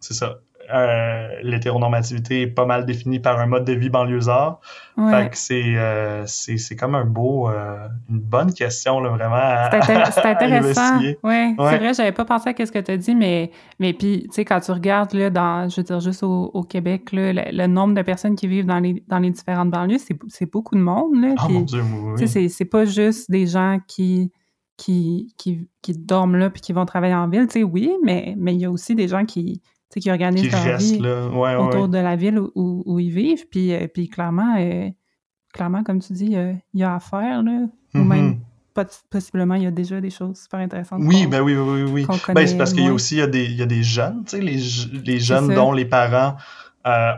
c'est 0.00 0.14
ça, 0.14 0.40
euh, 0.72 1.28
l'hétéronormativité 1.42 2.42
est 2.42 2.46
pas 2.46 2.64
mal 2.66 2.86
définie 2.86 3.20
par 3.20 3.38
un 3.38 3.46
mode 3.46 3.64
de 3.64 3.72
vie 3.72 3.90
banlieusard. 3.90 4.60
Fait 4.96 5.28
que 5.30 5.36
c'est, 5.36 5.76
euh, 5.76 6.24
c'est, 6.26 6.56
c'est 6.56 6.76
comme 6.76 6.94
un 6.94 7.04
beau, 7.04 7.48
euh, 7.48 7.88
une 8.08 8.20
bonne 8.20 8.52
question, 8.52 9.00
là, 9.00 9.10
vraiment. 9.10 9.80
c'est 10.12 10.24
intéressant. 10.24 10.98
Oui, 11.00 11.16
ouais. 11.22 11.54
c'est 11.58 11.78
vrai, 11.78 11.94
j'avais 11.94 12.12
pas 12.12 12.24
pensé 12.24 12.54
à 12.56 12.66
ce 12.66 12.70
que 12.70 12.78
tu 12.78 12.92
as 12.92 12.96
dit, 12.96 13.14
mais, 13.14 13.50
mais 13.80 13.92
puis, 13.92 14.22
tu 14.24 14.32
sais, 14.32 14.44
quand 14.44 14.60
tu 14.60 14.70
regardes, 14.70 15.12
là, 15.12 15.30
dans, 15.30 15.68
je 15.68 15.76
veux 15.76 15.82
dire, 15.82 16.00
juste 16.00 16.22
au, 16.22 16.50
au 16.54 16.62
Québec, 16.62 17.10
là, 17.12 17.32
le, 17.32 17.66
nombre 17.66 17.94
de 17.94 18.02
personnes 18.02 18.36
qui 18.36 18.46
vivent 18.46 18.66
dans 18.66 18.78
les, 18.78 19.02
dans 19.08 19.18
les 19.18 19.30
différentes 19.30 19.70
banlieues, 19.70 19.98
c'est, 19.98 20.16
c'est 20.28 20.50
beaucoup 20.50 20.76
de 20.76 20.80
monde. 20.80 21.20
Là, 21.20 21.34
oh 21.44 21.48
mon 21.48 21.60
Dieu, 21.62 21.82
oui. 21.82 22.28
C'est, 22.28 22.48
c'est 22.48 22.64
pas 22.64 22.84
juste 22.84 23.30
des 23.30 23.46
gens 23.46 23.78
qui 23.88 24.30
qui, 24.76 25.32
qui, 25.38 25.68
qui 25.82 25.92
dorment 25.92 26.36
là 26.36 26.50
puis 26.50 26.60
qui 26.60 26.72
vont 26.72 26.84
travailler 26.84 27.14
en 27.14 27.28
ville, 27.28 27.46
tu 27.46 27.60
sais, 27.60 27.62
oui, 27.62 27.92
mais 28.02 28.34
mais 28.36 28.54
il 28.54 28.60
y 28.60 28.64
a 28.64 28.70
aussi 28.70 28.94
des 28.94 29.06
gens 29.06 29.24
qui, 29.24 29.62
qui 30.00 30.10
organisent 30.10 30.50
leur 30.50 30.78
vie 30.78 30.98
autour 31.56 31.88
de 31.88 31.98
la 31.98 32.16
ville 32.16 32.38
où, 32.38 32.82
où, 32.86 32.98
ils 32.98 33.10
vivent. 33.10 33.46
Puis, 33.48 33.72
euh, 33.72 33.86
puis 33.86 34.08
clairement, 34.08 34.56
euh, 34.58 34.88
clairement, 35.52 35.82
comme 35.82 36.00
tu 36.00 36.12
dis, 36.12 36.36
euh, 36.36 36.52
il 36.72 36.80
y 36.80 36.84
a 36.84 36.94
à 36.94 37.00
faire, 37.00 37.42
là, 37.42 37.66
ou 37.94 37.98
mm-hmm. 37.98 38.04
même 38.04 38.40
possiblement, 39.08 39.54
il 39.54 39.62
y 39.62 39.66
a 39.66 39.70
déjà 39.70 40.00
des 40.00 40.10
choses 40.10 40.42
super 40.42 40.58
intéressantes. 40.58 41.00
Oui, 41.04 41.28
ben 41.28 41.42
oui, 41.42 41.54
oui, 41.54 41.82
oui. 41.82 42.06
Ben, 42.34 42.44
c'est 42.44 42.56
parce 42.56 42.72
qu'il 42.72 42.84
y 42.84 42.88
a 42.88 42.92
aussi 42.92 43.14
il 43.14 43.18
y 43.18 43.22
a 43.22 43.28
des, 43.28 43.44
il 43.44 43.56
y 43.56 43.62
a 43.62 43.66
des 43.66 43.84
jeunes, 43.84 44.24
tu 44.24 44.36
sais, 44.36 44.40
les, 44.40 44.58
les 45.04 45.20
jeunes 45.20 45.54
dont 45.54 45.70
les 45.70 45.84
parents 45.84 46.34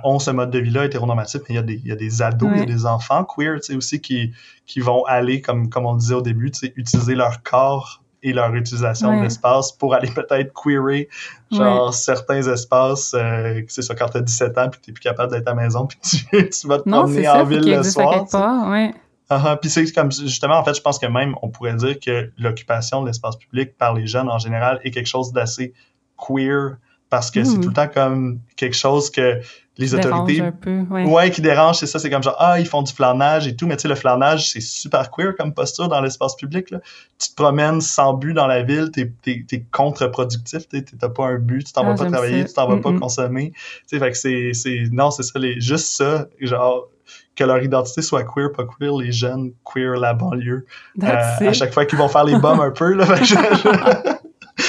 ont 0.05 0.19
ce 0.19 0.31
mode 0.31 0.51
de 0.51 0.59
vie-là 0.59 0.85
hétéronormatif, 0.85 1.41
mais 1.49 1.55
il 1.55 1.57
y 1.57 1.59
a 1.59 1.63
des, 1.63 1.75
il 1.77 1.87
y 1.87 1.93
a 1.93 1.97
des 1.97 2.21
ados, 2.21 2.51
il 2.53 2.59
y 2.59 2.63
a 2.63 2.67
des 2.67 2.85
enfants 2.85 3.25
queer, 3.25 3.57
tu 3.57 3.73
sais, 3.73 3.75
aussi 3.75 4.03
qui, 4.03 4.33
qui 4.67 4.81
vont 4.81 5.05
aller, 5.07 5.41
comme, 5.41 5.71
comme 5.71 5.87
on 5.87 5.97
disait 5.97 6.15
au 6.15 6.21
début, 6.21 6.51
tu 6.51 6.59
sais, 6.59 6.73
utiliser 6.77 7.15
leur 7.15 7.43
corps 7.43 8.03
et 8.27 8.33
leur 8.33 8.55
utilisation 8.55 9.17
de 9.17 9.23
l'espace 9.23 9.73
pour 9.73 9.95
aller 9.95 10.11
peut-être 10.15 10.53
queerer 10.53 11.09
genre 11.51 11.95
certains 11.95 12.43
espaces 12.43 13.15
euh, 13.15 13.63
c'est 13.69 13.83
ça 13.83 13.95
quand 13.95 14.09
t'as 14.09 14.21
17 14.21 14.59
ans 14.59 14.69
puis 14.69 14.81
t'es 14.81 14.93
plus 14.93 15.01
capable 15.01 15.33
d'être 15.33 15.47
à 15.47 15.55
la 15.55 15.63
maison 15.63 15.87
puis 15.87 15.99
tu, 16.03 16.49
tu 16.51 16.67
vas 16.67 16.79
te 16.79 16.89
promener 16.89 17.29
en 17.29 17.45
ville 17.45 17.65
le 17.65 17.83
soir 17.83 18.27
ouais. 18.71 18.93
Uh 19.29 19.57
Puis 19.61 19.71
c'est 19.71 19.91
comme 19.93 20.13
justement, 20.13 20.57
en 20.57 20.65
fait, 20.65 20.75
je 20.75 20.81
pense 20.81 21.01
que 21.01 21.07
même 21.07 21.35
on 21.43 21.49
pourrait 21.49 21.75
dire 21.75 21.99
que 21.99 22.31
l'occupation 22.39 23.03
de 23.03 23.09
l'espace 23.09 23.37
public 23.37 23.77
par 23.77 23.93
les 23.93 24.07
jeunes 24.07 24.29
en 24.29 24.39
général 24.39 24.81
est 24.85 24.93
quelque 24.93 25.09
chose 25.09 25.33
d'assez 25.33 25.75
queer 26.17 26.77
parce 27.11 27.31
que 27.31 27.45
c'est 27.45 27.61
tout 27.61 27.69
le 27.69 27.75
temps 27.75 27.89
comme 27.89 28.41
quelque 28.57 28.77
chose 28.77 29.11
que 29.11 29.41
les 29.79 29.95
autorités 29.95 30.41
un 30.41 30.53
peu, 30.53 30.81
ouais. 30.91 31.31
qui 31.31 31.43
dérange 31.43 31.77
c'est 31.77 31.87
ça 31.87 31.99
c'est 31.99 32.09
comme 32.09 32.23
genre 32.23 32.37
ah 32.39 32.59
ils 32.59 32.67
font 32.67 32.83
du 32.83 32.93
flanage 32.93 33.47
et 33.47 33.55
tout 33.55 33.67
mais 33.67 33.77
tu 33.77 33.83
sais 33.83 33.89
le 33.89 33.95
flanage 33.95 34.51
c'est 34.51 34.63
super 34.63 35.11
queer 35.11 35.35
comme 35.37 35.53
posture 35.53 35.89
dans 35.89 36.01
l'espace 36.01 36.35
public 36.35 36.71
là. 36.71 36.81
tu 37.19 37.29
te 37.29 37.35
promènes 37.35 37.83
sans 37.83 38.15
but 38.15 38.33
dans 38.33 38.47
la 38.47 38.63
ville 38.63 38.91
t'es 38.91 39.13
es, 39.27 39.65
contre-productif 39.71 40.63
t'as 40.69 41.09
pas 41.11 41.27
un 41.27 41.39
but 41.39 41.67
tu 41.67 41.73
t'en 41.73 41.85
vas 41.85 41.93
ah, 41.93 42.05
pas 42.05 42.11
travailler 42.11 42.45
tu 42.47 42.55
t'en 42.55 42.69
vas 42.69 42.79
pas 42.79 42.93
consommer 42.99 43.53
tu 43.53 43.83
sais 43.87 43.99
fait 43.99 44.11
que 44.11 44.17
c'est 44.17 44.51
c'est 44.55 44.89
non 44.91 45.11
c'est 45.11 45.23
ça 45.23 45.39
les 45.39 45.61
juste 45.61 45.89
ça 45.89 46.27
genre 46.41 46.89
que 47.37 47.45
leur 47.45 47.63
identité 47.63 48.03
soit 48.03 48.25
queer, 48.25 48.51
pas 48.51 48.65
queer, 48.65 48.97
les 48.97 49.13
jeunes 49.13 49.53
queer 49.65 49.97
la 49.97 50.15
banlieue. 50.15 50.67
Euh, 51.03 51.07
à 51.07 51.53
chaque 51.53 51.73
fois 51.73 51.85
qu'ils 51.85 51.99
vont 51.99 52.09
faire 52.09 52.25
les 52.25 52.39
bombes 52.39 52.61
un 52.63 52.71
peu, 52.71 52.95
là, 52.95 53.05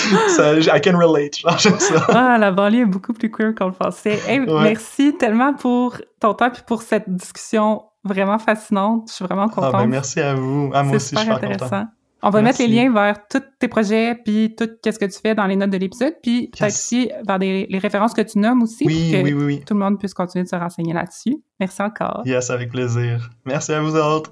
ça, 0.29 0.57
I 0.57 0.81
can 0.81 0.97
relate. 0.97 1.35
ça. 1.79 2.07
Ah, 2.09 2.37
la 2.37 2.51
banlieue 2.51 2.81
est 2.81 2.85
beaucoup 2.85 3.13
plus 3.13 3.31
queer 3.31 3.53
qu'on 3.55 3.67
le 3.67 3.73
pensait. 3.73 4.19
Merci 4.47 5.15
tellement 5.17 5.53
pour 5.53 5.97
ton 6.19 6.33
temps 6.33 6.47
et 6.47 6.61
pour 6.65 6.81
cette 6.81 7.09
discussion 7.09 7.83
vraiment 8.03 8.39
fascinante. 8.39 9.09
Je 9.09 9.13
suis 9.13 9.25
vraiment 9.25 9.49
contente. 9.49 9.71
Ah, 9.75 9.81
ben, 9.81 9.87
merci 9.87 10.19
à 10.19 10.33
vous. 10.33 10.71
À 10.73 10.83
moi 10.83 10.95
aussi, 10.95 11.15
je 11.15 11.21
suis 11.21 11.31
intéressant. 11.31 11.85
On 12.23 12.31
va 12.31 12.41
mettre 12.41 12.59
les 12.59 12.67
liens 12.67 12.91
vers 12.91 13.27
tous 13.27 13.43
tes 13.59 13.67
projets, 13.67 14.15
puis 14.15 14.55
tout 14.57 14.67
ce 14.83 14.97
que 14.97 15.05
tu 15.05 15.19
fais 15.19 15.35
dans 15.35 15.45
les 15.45 15.55
notes 15.55 15.69
de 15.69 15.77
l'épisode, 15.77 16.15
puis 16.23 16.49
peut-être 16.49 16.73
aussi 16.73 17.11
vers 17.27 17.37
les 17.37 17.79
références 17.79 18.13
que 18.13 18.21
tu 18.21 18.39
nommes 18.39 18.63
aussi, 18.63 18.85
oui, 18.85 19.11
pour 19.11 19.23
que 19.23 19.33
oui, 19.33 19.63
tout 19.65 19.75
le 19.75 19.79
monde 19.79 19.99
puisse 19.99 20.15
continuer 20.15 20.43
de 20.43 20.49
se 20.49 20.55
renseigner 20.55 20.93
là-dessus. 20.93 21.37
Merci 21.59 21.81
encore. 21.83 22.23
Yes, 22.25 22.49
avec 22.49 22.71
plaisir. 22.71 23.29
Merci 23.45 23.73
à 23.73 23.81
vous 23.81 23.95
autres. 23.95 24.31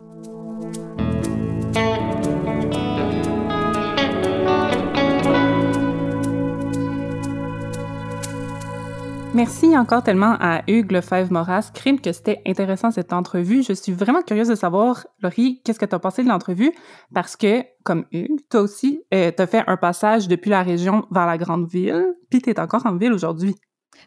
Merci 9.35 9.77
encore 9.77 10.01
tellement 10.01 10.37
à 10.39 10.61
Hugues 10.65 10.93
Lefebvre-Moras. 10.93 11.71
Crime 11.73 11.99
que 11.99 12.13
c'était 12.13 12.41
intéressant 12.47 12.89
cette 12.91 13.11
entrevue. 13.11 13.63
Je 13.63 13.73
suis 13.73 13.91
vraiment 13.91 14.21
curieuse 14.21 14.47
de 14.47 14.55
savoir, 14.55 15.05
Laurie, 15.21 15.61
qu'est-ce 15.65 15.77
que 15.77 15.83
tu 15.83 15.93
as 15.93 15.99
pensé 15.99 16.23
de 16.23 16.29
l'entrevue? 16.29 16.71
Parce 17.13 17.35
que, 17.35 17.63
comme 17.83 18.05
Hugues, 18.13 18.39
toi 18.49 18.61
aussi, 18.61 19.01
euh, 19.13 19.33
tu 19.35 19.41
as 19.41 19.47
fait 19.47 19.61
un 19.67 19.75
passage 19.75 20.29
depuis 20.29 20.51
la 20.51 20.63
région 20.63 21.05
vers 21.11 21.25
la 21.25 21.37
grande 21.37 21.67
ville, 21.67 22.15
puis 22.29 22.41
tu 22.41 22.53
encore 22.57 22.85
en 22.85 22.95
ville 22.95 23.11
aujourd'hui. 23.11 23.55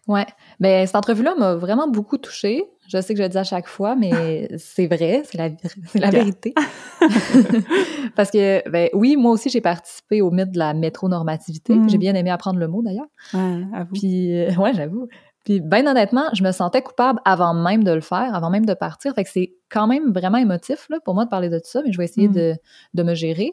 Ouais. 0.07 0.27
Ben, 0.61 0.87
cette 0.87 0.97
entrevue-là 0.97 1.35
m'a 1.37 1.55
vraiment 1.55 1.89
beaucoup 1.89 2.19
touchée. 2.19 2.65
Je 2.89 3.01
sais 3.01 3.15
que 3.15 3.19
je 3.19 3.23
le 3.23 3.29
dis 3.29 3.39
à 3.39 3.45
chaque 3.45 3.69
fois, 3.69 3.95
mais 3.97 4.49
c'est 4.59 4.87
vrai, 4.87 5.23
c'est 5.25 5.39
la, 5.39 5.51
la 5.95 6.11
vérité. 6.11 6.55
Parce 8.17 8.31
que, 8.31 8.69
ben, 8.71 8.89
oui, 8.95 9.17
moi 9.17 9.33
aussi, 9.33 9.51
j'ai 9.51 9.61
participé 9.61 10.23
au 10.23 10.31
mythe 10.31 10.53
de 10.53 10.59
la 10.59 10.75
métronormativité. 10.75 11.75
Mm. 11.75 11.89
J'ai 11.89 11.99
bien 11.99 12.15
aimé 12.15 12.31
apprendre 12.31 12.59
le 12.59 12.69
mot, 12.69 12.83
d'ailleurs. 12.83 13.09
Ouais, 13.35 13.65
avoue. 13.75 13.95
Puis, 13.95 14.37
euh, 14.37 14.55
ouais, 14.55 14.73
j'avoue. 14.75 15.09
Puis, 15.45 15.61
ben 15.61 15.87
honnêtement, 15.87 16.29
je 16.33 16.43
me 16.43 16.53
sentais 16.53 16.83
coupable 16.83 17.21
avant 17.25 17.55
même 17.55 17.85
de 17.85 17.93
le 17.93 18.01
faire, 18.01 18.35
avant 18.35 18.51
même 18.51 18.67
de 18.67 18.75
partir. 18.75 19.15
Fait 19.15 19.25
que 19.25 19.31
c'est 19.31 19.55
quand 19.71 19.87
même 19.87 20.13
vraiment 20.13 20.39
émotif, 20.39 20.87
là, 20.91 20.99
pour 21.05 21.15
moi, 21.15 21.25
de 21.25 21.31
parler 21.31 21.49
de 21.49 21.59
tout 21.59 21.69
ça, 21.69 21.83
mais 21.85 21.93
je 21.93 21.99
vais 21.99 22.05
essayer 22.05 22.29
mm. 22.29 22.33
de, 22.33 22.55
de, 22.95 23.03
me 23.03 23.15
gérer. 23.15 23.53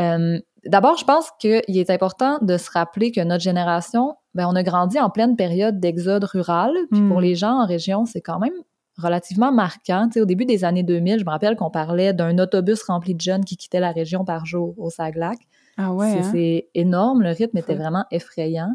Euh, 0.00 0.38
D'abord, 0.66 0.98
je 0.98 1.04
pense 1.04 1.30
qu'il 1.38 1.62
est 1.68 1.90
important 1.90 2.38
de 2.42 2.56
se 2.58 2.70
rappeler 2.70 3.12
que 3.12 3.20
notre 3.20 3.42
génération, 3.42 4.16
ben, 4.34 4.46
on 4.48 4.54
a 4.54 4.62
grandi 4.62 4.98
en 4.98 5.10
pleine 5.10 5.36
période 5.36 5.80
d'exode 5.80 6.24
rural. 6.24 6.72
Puis 6.90 7.00
pour 7.02 7.18
hmm. 7.18 7.22
les 7.22 7.34
gens 7.34 7.62
en 7.62 7.66
région, 7.66 8.06
c'est 8.06 8.20
quand 8.20 8.38
même 8.38 8.52
relativement 8.96 9.52
marquant. 9.52 10.08
au 10.16 10.24
début 10.24 10.44
des 10.44 10.64
années 10.64 10.82
2000, 10.82 11.20
je 11.20 11.24
me 11.24 11.30
rappelle 11.30 11.56
qu'on 11.56 11.70
parlait 11.70 12.12
d'un 12.12 12.38
autobus 12.38 12.82
rempli 12.82 13.14
de 13.14 13.20
jeunes 13.20 13.44
qui 13.44 13.56
quittaient 13.56 13.80
la 13.80 13.92
région 13.92 14.24
par 14.24 14.46
jour 14.46 14.74
au 14.78 14.90
Saglac. 14.90 15.38
Ah 15.76 15.92
ouais. 15.92 16.22
C'est 16.30 16.66
hein? 16.66 16.70
énorme, 16.74 17.22
le 17.22 17.30
rythme 17.30 17.56
était 17.56 17.74
vraiment 17.74 18.04
effrayant. 18.10 18.74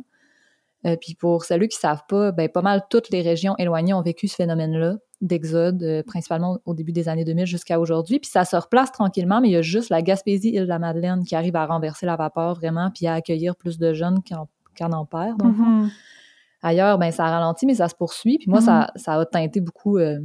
Euh, 0.85 0.95
puis 0.99 1.15
pour 1.15 1.45
ceux 1.45 1.57
qui 1.59 1.77
savent 1.77 2.03
pas, 2.07 2.31
ben, 2.31 2.49
pas 2.49 2.61
mal 2.61 2.83
toutes 2.89 3.09
les 3.09 3.21
régions 3.21 3.55
éloignées 3.57 3.93
ont 3.93 4.01
vécu 4.01 4.27
ce 4.27 4.35
phénomène-là 4.35 4.97
d'exode, 5.21 5.81
euh, 5.81 6.03
principalement 6.03 6.59
au 6.65 6.73
début 6.73 6.91
des 6.91 7.09
années 7.09 7.23
2000 7.23 7.45
jusqu'à 7.45 7.79
aujourd'hui. 7.79 8.19
Puis 8.19 8.29
ça 8.29 8.45
se 8.45 8.55
replace 8.55 8.91
tranquillement, 8.91 9.41
mais 9.41 9.49
il 9.49 9.53
y 9.53 9.57
a 9.57 9.61
juste 9.61 9.89
la 9.89 10.01
Gaspésie, 10.01 10.49
île 10.49 10.63
de 10.63 10.67
la 10.67 10.79
Madeleine, 10.79 11.23
qui 11.23 11.35
arrive 11.35 11.55
à 11.55 11.65
renverser 11.65 12.05
la 12.05 12.15
vapeur 12.15 12.55
vraiment, 12.55 12.91
puis 12.93 13.07
à 13.07 13.13
accueillir 13.13 13.55
plus 13.55 13.79
de 13.79 13.93
jeunes 13.93 14.21
en. 14.81 15.05
Mm-hmm. 15.05 15.89
ailleurs, 16.61 16.97
ben 16.97 17.11
ça 17.11 17.25
ralentit, 17.25 17.65
mais 17.65 17.75
ça 17.75 17.88
se 17.88 17.95
poursuit. 17.95 18.38
Puis 18.38 18.49
moi, 18.49 18.61
ça, 18.61 18.91
ça 18.95 19.13
a 19.13 19.25
teinté 19.25 19.61
beaucoup 19.61 19.97
euh, 19.97 20.19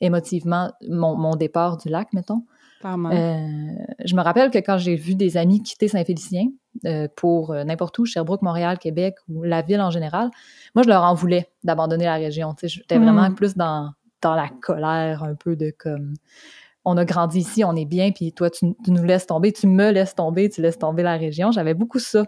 émotivement 0.00 0.72
mon, 0.88 1.16
mon 1.16 1.36
départ 1.36 1.76
du 1.76 1.88
lac, 1.88 2.12
mettons. 2.12 2.42
Euh, 2.84 3.74
je 4.04 4.14
me 4.14 4.22
rappelle 4.22 4.50
que 4.50 4.58
quand 4.58 4.78
j'ai 4.78 4.94
vu 4.94 5.16
des 5.16 5.36
amis 5.36 5.62
quitter 5.62 5.88
Saint-Félicien 5.88 6.46
euh, 6.84 7.08
pour 7.16 7.50
euh, 7.50 7.64
n'importe 7.64 7.98
où, 7.98 8.04
Sherbrooke, 8.04 8.42
Montréal, 8.42 8.78
Québec 8.78 9.16
ou 9.28 9.42
la 9.42 9.62
ville 9.62 9.80
en 9.80 9.90
général, 9.90 10.30
moi, 10.76 10.84
je 10.84 10.88
leur 10.88 11.02
en 11.02 11.14
voulais 11.14 11.48
d'abandonner 11.64 12.04
la 12.04 12.14
région. 12.14 12.54
J'étais 12.62 12.98
Mm. 12.98 13.02
vraiment 13.02 13.34
plus 13.34 13.56
dans, 13.56 13.90
dans 14.22 14.34
la 14.34 14.48
colère, 14.48 15.24
un 15.24 15.34
peu 15.34 15.56
de 15.56 15.72
comme 15.76 16.14
on 16.84 16.96
a 16.96 17.04
grandi 17.04 17.40
ici, 17.40 17.64
on 17.64 17.74
est 17.74 17.84
bien, 17.84 18.12
puis 18.12 18.32
toi, 18.32 18.48
tu, 18.48 18.74
tu 18.84 18.92
nous 18.92 19.02
laisses 19.02 19.26
tomber, 19.26 19.52
tu 19.52 19.66
me 19.66 19.90
laisses 19.90 20.14
tomber, 20.14 20.48
tu 20.48 20.62
laisses 20.62 20.78
tomber 20.78 21.02
la 21.02 21.16
région. 21.16 21.50
J'avais 21.50 21.74
beaucoup 21.74 21.98
ça. 21.98 22.24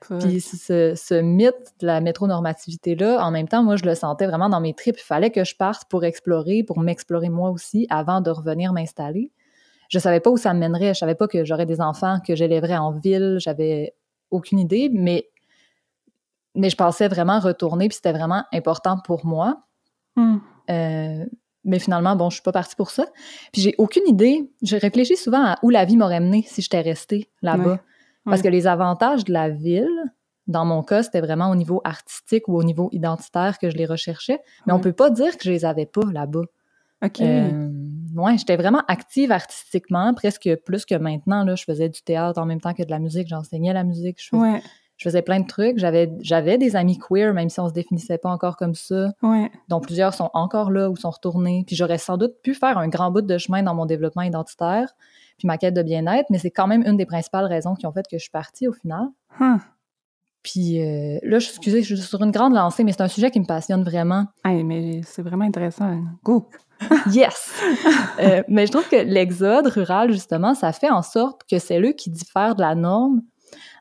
Puis 0.00 0.40
ce, 0.40 0.94
ce 0.94 1.14
mythe 1.14 1.74
de 1.80 1.86
la 1.86 2.00
métronormativité-là, 2.00 3.24
en 3.24 3.30
même 3.30 3.48
temps, 3.48 3.62
moi, 3.62 3.76
je 3.76 3.84
le 3.84 3.94
sentais 3.94 4.26
vraiment 4.26 4.48
dans 4.48 4.60
mes 4.60 4.74
tripes. 4.74 4.98
Il 4.98 5.04
fallait 5.04 5.30
que 5.30 5.44
je 5.44 5.56
parte 5.56 5.88
pour 5.88 6.04
explorer, 6.04 6.62
pour 6.62 6.78
m'explorer 6.78 7.30
moi 7.30 7.50
aussi, 7.50 7.86
avant 7.88 8.20
de 8.20 8.30
revenir 8.30 8.72
m'installer. 8.72 9.30
Je 9.88 9.98
savais 9.98 10.20
pas 10.20 10.30
où 10.30 10.36
ça 10.36 10.52
me 10.52 10.58
mènerait. 10.58 10.94
Je 10.94 10.98
savais 10.98 11.14
pas 11.14 11.28
que 11.28 11.44
j'aurais 11.44 11.66
des 11.66 11.80
enfants, 11.80 12.18
que 12.26 12.34
j'élèverais 12.34 12.76
en 12.76 12.92
ville. 12.92 13.36
J'avais 13.38 13.94
aucune 14.30 14.58
idée, 14.58 14.90
mais, 14.92 15.28
mais 16.54 16.70
je 16.70 16.76
pensais 16.76 17.08
vraiment 17.08 17.40
retourner, 17.40 17.88
puis 17.88 17.96
c'était 17.96 18.12
vraiment 18.12 18.44
important 18.52 18.98
pour 18.98 19.24
moi. 19.24 19.62
Hmm. 20.16 20.38
Euh, 20.70 21.24
mais 21.64 21.78
finalement, 21.78 22.14
bon, 22.14 22.30
je 22.30 22.36
suis 22.36 22.42
pas 22.42 22.52
partie 22.52 22.76
pour 22.76 22.90
ça. 22.90 23.06
Puis 23.52 23.62
j'ai 23.62 23.74
aucune 23.78 24.06
idée. 24.06 24.50
J'ai 24.62 24.78
réfléchi 24.78 25.16
souvent 25.16 25.44
à 25.44 25.58
où 25.62 25.70
la 25.70 25.84
vie 25.84 25.96
m'aurait 25.96 26.20
mené 26.20 26.44
si 26.46 26.60
j'étais 26.60 26.82
restée 26.82 27.30
là-bas. 27.42 27.72
Ouais. 27.72 27.80
Parce 28.24 28.42
que 28.42 28.48
les 28.48 28.66
avantages 28.66 29.24
de 29.24 29.32
la 29.32 29.50
ville, 29.50 30.12
dans 30.46 30.64
mon 30.64 30.82
cas, 30.82 31.02
c'était 31.02 31.20
vraiment 31.20 31.50
au 31.50 31.54
niveau 31.54 31.80
artistique 31.84 32.48
ou 32.48 32.56
au 32.56 32.64
niveau 32.64 32.88
identitaire 32.92 33.58
que 33.58 33.70
je 33.70 33.76
les 33.76 33.86
recherchais. 33.86 34.40
Mais 34.66 34.72
on 34.72 34.80
peut 34.80 34.92
pas 34.92 35.10
dire 35.10 35.36
que 35.36 35.44
je 35.44 35.50
les 35.50 35.64
avais 35.64 35.86
pas 35.86 36.02
là-bas. 36.12 36.44
OK. 37.04 37.20
Euh, 37.20 37.68
ouais, 38.16 38.38
j'étais 38.38 38.56
vraiment 38.56 38.82
active 38.88 39.32
artistiquement, 39.32 40.14
presque 40.14 40.54
plus 40.64 40.84
que 40.84 40.94
maintenant. 40.94 41.44
Là, 41.44 41.54
je 41.54 41.64
faisais 41.64 41.88
du 41.88 42.02
théâtre 42.02 42.40
en 42.40 42.46
même 42.46 42.60
temps 42.60 42.74
que 42.74 42.82
de 42.82 42.90
la 42.90 42.98
musique. 42.98 43.28
J'enseignais 43.28 43.72
la 43.72 43.84
musique. 43.84 44.16
Je 44.20 44.28
faisais, 44.28 44.42
ouais. 44.42 44.62
Je 44.96 45.04
faisais 45.08 45.22
plein 45.22 45.40
de 45.40 45.46
trucs. 45.46 45.78
J'avais, 45.78 46.12
j'avais 46.20 46.56
des 46.58 46.76
amis 46.76 46.98
queer, 46.98 47.34
même 47.34 47.48
si 47.48 47.58
on 47.60 47.68
se 47.68 47.72
définissait 47.74 48.18
pas 48.18 48.30
encore 48.30 48.56
comme 48.56 48.74
ça, 48.74 49.10
Ouais. 49.22 49.50
dont 49.68 49.80
plusieurs 49.80 50.14
sont 50.14 50.30
encore 50.34 50.70
là 50.70 50.88
ou 50.90 50.96
sont 50.96 51.10
retournés. 51.10 51.64
Puis 51.66 51.74
j'aurais 51.76 51.98
sans 51.98 52.16
doute 52.16 52.34
pu 52.42 52.54
faire 52.54 52.78
un 52.78 52.88
grand 52.88 53.10
bout 53.10 53.22
de 53.22 53.38
chemin 53.38 53.62
dans 53.62 53.74
mon 53.74 53.86
développement 53.86 54.22
identitaire, 54.22 54.94
puis 55.38 55.46
ma 55.48 55.58
quête 55.58 55.74
de 55.74 55.82
bien-être, 55.82 56.26
mais 56.30 56.38
c'est 56.38 56.50
quand 56.52 56.66
même 56.68 56.84
une 56.86 56.96
des 56.96 57.06
principales 57.06 57.46
raisons 57.46 57.74
qui 57.74 57.86
ont 57.86 57.92
fait 57.92 58.02
que 58.08 58.16
je 58.18 58.22
suis 58.22 58.30
partie 58.30 58.68
au 58.68 58.72
final. 58.72 59.08
Huh. 59.40 59.56
Puis 60.44 60.80
euh, 60.80 61.18
là, 61.22 61.38
je, 61.38 61.48
excusez, 61.48 61.82
je 61.82 61.94
suis 61.94 62.04
sur 62.06 62.22
une 62.22 62.30
grande 62.30 62.52
lancée, 62.54 62.84
mais 62.84 62.92
c'est 62.92 63.00
un 63.02 63.08
sujet 63.08 63.30
qui 63.30 63.40
me 63.40 63.46
passionne 63.46 63.82
vraiment. 63.82 64.26
Hey, 64.44 64.62
mais 64.62 65.00
c'est 65.04 65.22
vraiment 65.22 65.44
intéressant. 65.46 65.98
Go! 66.22 66.48
Yes! 67.12 67.50
Euh, 68.20 68.42
mais 68.48 68.66
je 68.66 68.72
trouve 68.72 68.86
que 68.88 68.96
l'exode 68.96 69.66
rural, 69.68 70.12
justement, 70.12 70.54
ça 70.54 70.72
fait 70.72 70.90
en 70.90 71.02
sorte 71.02 71.42
que 71.50 71.58
c'est 71.58 71.80
eux 71.80 71.92
qui 71.92 72.10
diffèrent 72.10 72.54
de 72.56 72.60
la 72.60 72.74
norme 72.74 73.22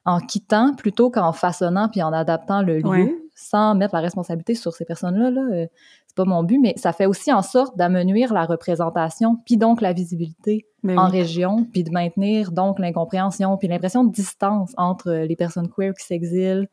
en 0.05 0.19
quittant 0.19 0.73
plutôt 0.75 1.09
qu'en 1.09 1.31
façonnant 1.33 1.89
puis 1.89 2.01
en 2.01 2.13
adaptant 2.13 2.61
le 2.61 2.79
lieu, 2.79 2.87
Ouais. 2.89 3.15
sans 3.35 3.75
mettre 3.75 3.95
la 3.95 4.01
responsabilité 4.01 4.55
sur 4.55 4.73
ces 4.73 4.85
personnes-là. 4.85 5.31
Là. 5.31 5.41
Euh, 5.53 5.67
C'est 6.07 6.17
pas 6.17 6.25
mon 6.25 6.43
but, 6.43 6.59
mais 6.59 6.75
ça 6.77 6.93
fait 6.93 7.07
aussi 7.07 7.33
en 7.33 7.41
sorte 7.41 7.75
d'amenuire 7.75 8.33
la 8.33 8.45
représentation, 8.45 9.37
puis 9.47 9.57
donc 9.57 9.81
la 9.81 9.93
visibilité 9.93 10.67
Ben 10.83 10.99
en 10.99 11.05
oui. 11.09 11.11
région, 11.19 11.65
puis 11.71 11.83
de 11.83 11.89
maintenir 11.89 12.51
donc 12.51 12.77
l'incompréhension, 12.77 13.57
puis 13.57 13.67
l'impression 13.67 14.03
de 14.03 14.11
distance 14.11 14.73
entre 14.77 15.11
les 15.11 15.35
personnes 15.35 15.69
queer 15.75 15.93
qui 15.95 16.05
s'exilent, 16.05 16.67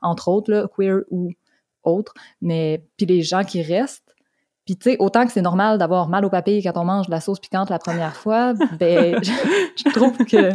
entre 0.00 0.28
autres, 0.28 0.50
là, 0.50 0.66
queer 0.74 1.00
ou 1.10 1.30
autres, 1.84 2.14
mais 2.40 2.86
puis 2.96 3.04
les 3.06 3.20
gens 3.22 3.44
qui 3.44 3.60
restent. 3.60 4.05
Puis 4.66 4.76
tu 4.76 4.90
sais, 4.90 4.96
autant 4.98 5.24
que 5.24 5.32
c'est 5.32 5.42
normal 5.42 5.78
d'avoir 5.78 6.08
mal 6.08 6.24
au 6.24 6.30
papier 6.30 6.60
quand 6.60 6.76
on 6.76 6.84
mange 6.84 7.06
de 7.06 7.12
la 7.12 7.20
sauce 7.20 7.38
piquante 7.38 7.70
la 7.70 7.78
première 7.78 8.16
fois, 8.16 8.52
ben 8.78 9.18
je, 9.22 9.30
je 9.76 9.94
trouve 9.94 10.16
que 10.26 10.52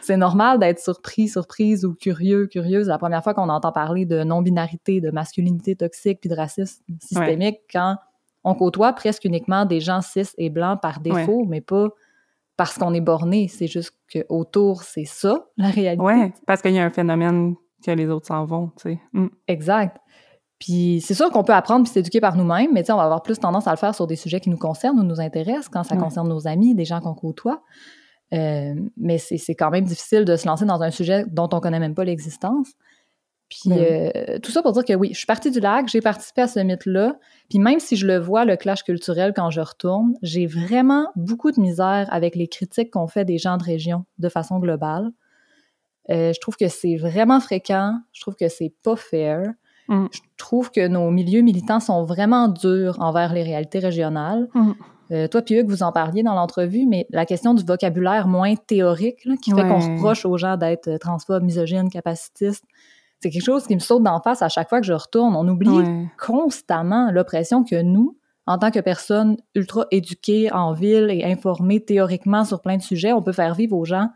c'est 0.00 0.16
normal 0.16 0.60
d'être 0.60 0.78
surpris, 0.78 1.28
surprise 1.28 1.84
ou 1.84 1.94
curieux, 1.94 2.46
curieuse 2.46 2.86
la 2.86 2.98
première 2.98 3.22
fois 3.22 3.34
qu'on 3.34 3.48
entend 3.48 3.72
parler 3.72 4.06
de 4.06 4.22
non-binarité, 4.22 5.00
de 5.00 5.10
masculinité 5.10 5.74
toxique 5.74 6.20
puis 6.20 6.30
de 6.30 6.36
racisme 6.36 6.82
systémique 7.00 7.58
quand 7.70 7.96
on 8.44 8.54
côtoie 8.54 8.92
presque 8.92 9.24
uniquement 9.24 9.64
des 9.64 9.80
gens 9.80 10.00
cis 10.00 10.28
et 10.38 10.50
blancs 10.50 10.80
par 10.80 11.00
défaut, 11.00 11.44
mais 11.48 11.60
pas 11.60 11.88
parce 12.56 12.78
qu'on 12.78 12.94
est 12.94 13.00
borné. 13.00 13.48
C'est 13.48 13.66
juste 13.66 13.96
que 14.12 14.24
autour, 14.28 14.82
c'est 14.82 15.04
ça, 15.04 15.46
la 15.56 15.68
réalité. 15.68 16.04
Ouais, 16.04 16.32
parce 16.46 16.62
qu'il 16.62 16.72
y 16.72 16.78
a 16.78 16.84
un 16.84 16.90
phénomène 16.90 17.54
que 17.84 17.90
les 17.90 18.08
autres 18.08 18.26
s'en 18.26 18.44
vont, 18.44 18.70
tu 18.76 18.90
sais. 18.90 19.00
Hmm. 19.12 19.28
Exact. 19.48 19.96
Puis 20.64 21.00
c'est 21.04 21.14
sûr 21.14 21.28
qu'on 21.30 21.42
peut 21.42 21.52
apprendre 21.54 21.82
puis 21.82 21.92
s'éduquer 21.92 22.20
par 22.20 22.36
nous-mêmes, 22.36 22.70
mais 22.72 22.88
on 22.92 22.96
va 22.96 23.02
avoir 23.02 23.22
plus 23.22 23.36
tendance 23.40 23.66
à 23.66 23.72
le 23.72 23.76
faire 23.76 23.96
sur 23.96 24.06
des 24.06 24.14
sujets 24.14 24.38
qui 24.38 24.48
nous 24.48 24.56
concernent 24.56 24.96
ou 25.00 25.02
nous 25.02 25.20
intéressent 25.20 25.68
quand 25.68 25.82
ça 25.82 25.96
Ouais. 25.96 26.00
concerne 26.00 26.28
nos 26.28 26.46
amis, 26.46 26.76
des 26.76 26.84
gens 26.84 27.00
qu'on 27.00 27.14
côtoie. 27.14 27.62
Euh, 28.32 28.74
mais 28.96 29.18
c'est 29.18 29.38
c'est 29.38 29.56
quand 29.56 29.70
même 29.70 29.84
difficile 29.84 30.24
de 30.24 30.36
se 30.36 30.46
lancer 30.46 30.64
dans 30.64 30.80
un 30.82 30.92
sujet 30.92 31.24
dont 31.28 31.48
on 31.52 31.58
connaît 31.58 31.80
même 31.80 31.94
pas 31.96 32.04
l'existence. 32.04 32.68
Puis 33.50 33.70
Ben 33.70 34.10
euh, 34.16 34.38
tout 34.38 34.52
ça 34.52 34.62
pour 34.62 34.72
dire 34.72 34.84
que 34.84 34.94
oui, 34.94 35.08
je 35.12 35.18
suis 35.18 35.26
partie 35.26 35.50
du 35.50 35.58
lac, 35.58 35.88
j'ai 35.88 36.00
participé 36.00 36.42
à 36.42 36.46
ce 36.48 36.60
mythe-là. 36.60 37.16
Puis 37.50 37.58
même 37.58 37.80
si 37.80 37.96
je 37.96 38.06
le 38.06 38.18
vois, 38.18 38.44
le 38.44 38.56
clash 38.56 38.84
culturel, 38.84 39.32
quand 39.34 39.50
je 39.50 39.60
retourne, 39.60 40.14
j'ai 40.22 40.46
vraiment 40.46 41.08
beaucoup 41.16 41.50
de 41.50 41.60
misère 41.60 42.06
avec 42.10 42.36
les 42.36 42.46
critiques 42.46 42.92
qu'on 42.92 43.08
fait 43.08 43.24
des 43.24 43.36
gens 43.38 43.56
de 43.58 43.64
région 43.64 44.04
de 44.18 44.28
façon 44.28 44.60
globale. 44.60 45.10
Euh, 46.10 46.32
je 46.32 46.40
trouve 46.40 46.56
que 46.56 46.68
c'est 46.68 46.96
vraiment 46.96 47.40
fréquent. 47.40 47.98
Je 48.12 48.20
trouve 48.22 48.36
que 48.36 48.48
c'est 48.48 48.72
pas 48.82 48.96
fair. 48.96 49.52
Mm. 49.88 50.06
Je 50.12 50.20
trouve 50.36 50.70
que 50.70 50.86
nos 50.88 51.10
milieux 51.10 51.42
militants 51.42 51.80
sont 51.80 52.04
vraiment 52.04 52.48
durs 52.48 52.96
envers 53.00 53.32
les 53.32 53.42
réalités 53.42 53.78
régionales. 53.78 54.48
Mm. 54.54 54.72
Euh, 55.10 55.28
toi, 55.28 55.42
puis 55.42 55.56
Hugues, 55.56 55.68
vous 55.68 55.82
en 55.82 55.92
parliez 55.92 56.22
dans 56.22 56.34
l'entrevue, 56.34 56.86
mais 56.86 57.06
la 57.10 57.26
question 57.26 57.52
du 57.52 57.64
vocabulaire 57.64 58.28
moins 58.28 58.54
théorique, 58.54 59.24
là, 59.26 59.34
qui 59.42 59.50
fait 59.50 59.62
qu'on 59.62 59.78
reproche 59.78 60.24
aux 60.24 60.38
gens 60.38 60.56
d'être 60.56 60.88
euh, 60.88 60.98
transphobes, 60.98 61.42
misogynes, 61.42 61.90
capacitistes, 61.90 62.64
c'est 63.20 63.30
quelque 63.30 63.44
chose 63.44 63.66
qui 63.66 63.74
me 63.74 63.80
saute 63.80 64.02
d'en 64.02 64.20
face 64.20 64.42
à 64.42 64.48
chaque 64.48 64.68
fois 64.68 64.80
que 64.80 64.86
je 64.86 64.92
retourne. 64.94 65.36
On 65.36 65.46
oublie 65.46 65.68
Ouais. 65.68 66.06
constamment 66.18 67.10
l'oppression 67.12 67.62
que 67.62 67.80
nous, 67.82 68.16
en 68.46 68.58
tant 68.58 68.70
que 68.70 68.80
personnes 68.80 69.36
ultra 69.54 69.86
éduquées 69.90 70.50
en 70.52 70.72
ville 70.72 71.08
et 71.10 71.24
informées 71.24 71.80
théoriquement 71.84 72.44
sur 72.44 72.60
plein 72.60 72.76
de 72.78 72.82
sujets, 72.82 73.12
on 73.12 73.22
peut 73.22 73.32
faire 73.32 73.54
vivre 73.54 73.76
aux 73.76 73.84
gens 73.84 74.08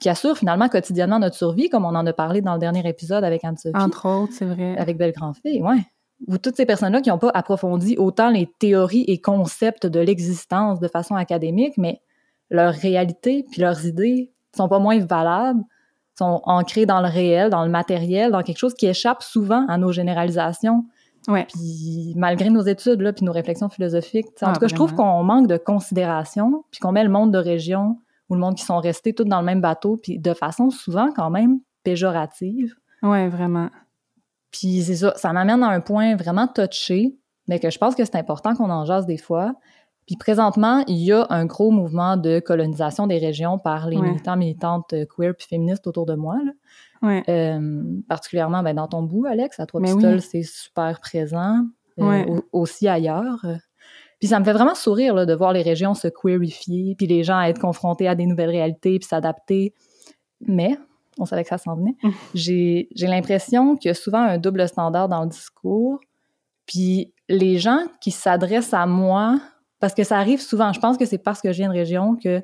qui 0.00 0.08
assurent 0.08 0.36
finalement 0.36 0.68
quotidiennement 0.68 1.18
notre 1.18 1.36
survie, 1.36 1.68
comme 1.68 1.84
on 1.84 1.94
en 1.94 2.06
a 2.06 2.12
parlé 2.12 2.40
dans 2.40 2.54
le 2.54 2.58
dernier 2.58 2.86
épisode 2.88 3.22
avec 3.24 3.44
Anne-Sophie 3.44 3.76
Entre 3.76 4.06
autres, 4.08 4.32
c'est 4.32 4.44
vrai. 4.44 4.76
avec 4.78 4.96
Belle 4.96 5.12
Grand-Fille, 5.12 5.62
ouais. 5.62 5.86
Ou 6.28 6.38
toutes 6.38 6.56
ces 6.56 6.66
personnes-là 6.66 7.00
qui 7.00 7.10
n'ont 7.10 7.18
pas 7.18 7.30
approfondi 7.34 7.96
autant 7.98 8.30
les 8.30 8.46
théories 8.58 9.04
et 9.08 9.20
concepts 9.20 9.86
de 9.86 9.98
l'existence 10.00 10.78
de 10.80 10.86
façon 10.88 11.16
académique, 11.16 11.74
mais 11.78 12.00
leur 12.50 12.72
réalité 12.74 13.44
puis 13.50 13.60
leurs 13.60 13.86
idées 13.86 14.30
sont 14.56 14.68
pas 14.68 14.78
moins 14.78 14.98
valables, 15.04 15.62
sont 16.18 16.40
ancrées 16.44 16.86
dans 16.86 17.00
le 17.00 17.08
réel, 17.08 17.50
dans 17.50 17.64
le 17.64 17.70
matériel, 17.70 18.30
dans 18.32 18.42
quelque 18.42 18.58
chose 18.58 18.74
qui 18.74 18.86
échappe 18.86 19.22
souvent 19.22 19.66
à 19.68 19.78
nos 19.78 19.90
généralisations, 19.92 20.84
Ouais. 21.28 21.46
puis 21.52 22.12
malgré 22.16 22.50
nos 22.50 22.62
études 22.62 23.00
là, 23.00 23.12
puis 23.12 23.24
nos 23.24 23.32
réflexions 23.32 23.68
philosophiques. 23.68 24.26
En 24.42 24.48
Ah, 24.48 24.52
tout 24.52 24.60
cas, 24.60 24.66
je 24.68 24.74
trouve 24.74 24.94
qu'on 24.94 25.22
manque 25.22 25.46
de 25.46 25.56
considération, 25.56 26.64
puis 26.70 26.80
qu'on 26.80 26.92
met 26.92 27.02
le 27.04 27.10
monde 27.10 27.32
de 27.32 27.38
région 27.38 27.98
ou 28.32 28.34
le 28.34 28.40
monde 28.40 28.54
qui 28.56 28.64
sont 28.64 28.78
restés 28.80 29.12
tous 29.12 29.24
dans 29.24 29.40
le 29.40 29.44
même 29.46 29.60
bateau, 29.60 29.98
puis 30.02 30.18
de 30.18 30.32
façon 30.32 30.70
souvent 30.70 31.10
quand 31.14 31.28
même 31.28 31.60
péjorative. 31.84 32.74
Ouais, 33.02 33.28
vraiment. 33.28 33.68
Puis 34.50 34.82
c'est 34.82 34.96
ça, 34.96 35.12
ça 35.16 35.32
m'amène 35.34 35.62
à 35.62 35.68
un 35.68 35.80
point 35.80 36.16
vraiment 36.16 36.48
touché, 36.48 37.14
mais 37.46 37.58
que 37.58 37.68
je 37.70 37.78
pense 37.78 37.94
que 37.94 38.04
c'est 38.04 38.16
important 38.16 38.54
qu'on 38.54 38.70
en 38.70 38.84
jase 38.86 39.04
des 39.06 39.18
fois. 39.18 39.54
Puis 40.06 40.16
présentement, 40.16 40.82
il 40.88 40.96
y 40.96 41.12
a 41.12 41.26
un 41.30 41.44
gros 41.46 41.70
mouvement 41.70 42.16
de 42.16 42.40
colonisation 42.40 43.06
des 43.06 43.18
régions 43.18 43.58
par 43.58 43.88
les 43.88 43.96
Ouais. 43.98 44.08
militants, 44.08 44.36
militantes 44.36 44.94
queer 45.14 45.34
puis 45.36 45.46
féministes 45.46 45.86
autour 45.86 46.06
de 46.06 46.14
moi. 46.14 46.36
là. 46.44 46.52
Ouais. 47.02 47.22
Euh, 47.28 47.82
particulièrement 48.08 48.62
ben, 48.62 48.74
dans 48.76 48.88
ton 48.88 49.02
bout, 49.02 49.26
Alex, 49.26 49.58
à 49.60 49.62
Mais 49.62 49.66
Trois-Pistoles, 49.66 50.14
oui. 50.14 50.20
c'est 50.20 50.42
super 50.42 51.00
présent. 51.00 51.58
euh, 51.98 52.08
Ouais. 52.08 52.26
au- 52.28 52.42
aussi 52.62 52.88
ailleurs. 52.88 53.44
Puis 54.22 54.28
ça 54.28 54.38
me 54.38 54.44
fait 54.44 54.52
vraiment 54.52 54.76
sourire 54.76 55.16
là, 55.16 55.26
de 55.26 55.34
voir 55.34 55.52
les 55.52 55.62
régions 55.62 55.94
se 55.94 56.06
queerifier, 56.06 56.94
puis 56.94 57.08
les 57.08 57.24
gens 57.24 57.40
être 57.40 57.60
confrontés 57.60 58.06
à 58.06 58.14
des 58.14 58.24
nouvelles 58.24 58.50
réalités, 58.50 59.00
puis 59.00 59.08
s'adapter. 59.08 59.74
Mais, 60.46 60.78
on 61.18 61.24
savait 61.24 61.42
que 61.42 61.48
ça 61.48 61.58
s'en 61.58 61.74
venait, 61.74 61.96
j'ai 62.32 62.88
j'ai 62.94 63.08
l'impression 63.08 63.74
qu'il 63.74 63.88
y 63.88 63.90
a 63.90 63.94
souvent 63.94 64.20
un 64.22 64.38
double 64.38 64.68
standard 64.68 65.08
dans 65.08 65.24
le 65.24 65.28
discours. 65.28 65.98
Puis 66.66 67.12
les 67.28 67.58
gens 67.58 67.80
qui 68.00 68.12
s'adressent 68.12 68.74
à 68.74 68.86
moi, 68.86 69.40
parce 69.80 69.92
que 69.92 70.04
ça 70.04 70.18
arrive 70.18 70.40
souvent, 70.40 70.72
je 70.72 70.78
pense 70.78 70.98
que 70.98 71.04
c'est 71.04 71.18
parce 71.18 71.40
que 71.40 71.50
je 71.50 71.56
viens 71.56 71.68
de 71.68 71.74
région 71.74 72.14
que 72.14 72.42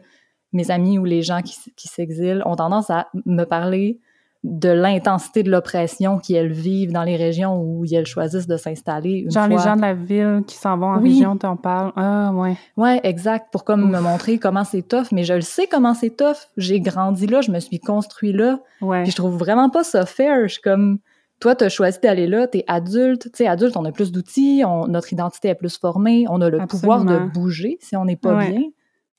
mes 0.52 0.72
amis 0.72 0.98
ou 0.98 1.04
les 1.04 1.22
gens 1.22 1.42
qui, 1.42 1.54
qui 1.76 1.86
s'exilent 1.86 2.42
ont 2.44 2.56
tendance 2.56 2.90
à 2.90 3.06
me 3.24 3.44
parler 3.44 4.00
de 4.44 4.68
l'intensité 4.68 5.42
de 5.42 5.50
l'oppression 5.50 6.18
qu'elles 6.18 6.52
vivent 6.52 6.92
dans 6.92 7.02
les 7.02 7.16
régions 7.16 7.60
où 7.60 7.84
elles 7.90 8.06
choisissent 8.06 8.46
de 8.46 8.56
s'installer. 8.56 9.26
Genre 9.28 9.48
les 9.48 9.58
gens 9.58 9.74
de 9.74 9.80
la 9.80 9.94
ville 9.94 10.42
qui 10.46 10.54
s'en 10.56 10.78
vont 10.78 10.86
en 10.92 11.00
Oui. 11.02 11.10
région, 11.14 11.36
t'en 11.36 11.56
parles. 11.56 11.92
Ah, 11.96 12.30
ouais. 12.32 12.56
Ouais, 12.76 13.00
exact, 13.02 13.48
pour 13.50 13.64
comme 13.64 13.84
Ouf. 13.84 13.90
me 13.90 14.00
montrer 14.00 14.38
comment 14.38 14.62
c'est 14.64 14.82
tough, 14.86 15.06
mais 15.10 15.24
je 15.24 15.34
le 15.34 15.40
sais 15.40 15.66
comment 15.66 15.92
c'est 15.92 16.16
tough. 16.16 16.36
J'ai 16.56 16.80
grandi 16.80 17.26
là, 17.26 17.40
je 17.40 17.50
me 17.50 17.58
suis 17.58 17.80
construit 17.80 18.32
là, 18.32 18.60
Ouais. 18.80 19.02
puis 19.02 19.10
je 19.10 19.16
trouve 19.16 19.36
vraiment 19.36 19.70
pas 19.70 19.82
ça 19.82 20.06
fair. 20.06 20.42
Je 20.46 20.52
suis 20.54 20.62
comme 20.62 20.98
toi, 21.40 21.56
tu 21.56 21.64
as 21.64 21.68
choisi 21.68 21.98
d'aller 22.00 22.26
là, 22.28 22.46
tu 22.46 22.58
es 22.58 22.64
adulte. 22.68 23.22
Tu 23.24 23.30
sais, 23.34 23.48
adulte, 23.48 23.76
on 23.76 23.84
a 23.84 23.92
plus 23.92 24.12
d'outils, 24.12 24.62
notre 24.88 25.12
identité 25.12 25.48
est 25.48 25.54
plus 25.56 25.78
formée, 25.78 26.26
on 26.28 26.40
a 26.40 26.48
le 26.48 26.58
pouvoir 26.66 27.04
de 27.04 27.18
bouger 27.32 27.76
si 27.80 27.96
on 27.96 28.04
n'est 28.04 28.16
pas 28.16 28.36
bien. 28.46 28.62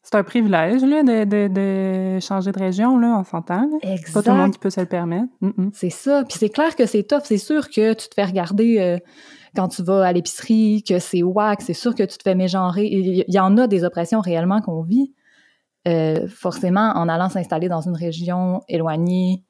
C'est 0.02 0.16
un 0.16 0.24
privilège, 0.24 0.82
là, 0.82 1.04
de, 1.04 1.24
de, 1.26 1.48
de, 1.48 2.20
changer 2.20 2.52
de 2.52 2.60
région, 2.60 2.98
là, 2.98 3.18
on 3.20 3.24
s'entend. 3.24 3.70
Exact. 3.82 4.14
Pas 4.14 4.24
tout 4.24 4.32
le 4.32 4.38
monde 4.38 4.54
qui 4.54 4.60
peut 4.60 4.70
se 4.70 4.80
le 4.80 4.88
permettre. 4.88 5.28
C'est 5.74 5.90
ça. 5.90 6.24
Puis 6.28 6.38
c'est 6.40 6.50
clair 6.50 6.76
que 6.76 6.86
c'est 6.86 7.04
tough. 7.04 7.22
C'est 7.26 7.38
sûr 7.38 7.70
que 7.70 7.94
tu 7.94 8.08
te 8.08 8.14
fais 8.16 8.24
regarder 8.24 8.80
euh, 8.80 8.98
quand 9.56 9.68
tu 9.68 9.84
vas 9.84 10.06
à 10.06 10.14
l'épicerie, 10.14 10.84
que 10.88 11.00
c'est 11.00 11.22
whack. 11.22 11.62
C'est 11.62 11.74
sûr 11.74 11.94
que 11.94 12.04
tu 12.04 12.18
te 12.18 12.24
fais 12.24 12.34
mégenrer. 12.34 12.86
Il 12.86 13.26
y 13.28 13.40
en 13.40 13.58
a 13.58 13.68
des 13.68 13.84
oppressions 13.84 14.22
réellement 14.22 14.62
qu'on 14.62 14.82
vit. 14.82 15.14
Euh, 15.88 16.28
forcément, 16.28 16.92
en 16.96 17.08
allant 17.08 17.30
s'installer 17.30 17.70
dans 17.70 17.82
une 17.82 17.96
région 17.96 18.62
éloignée, 18.68 19.44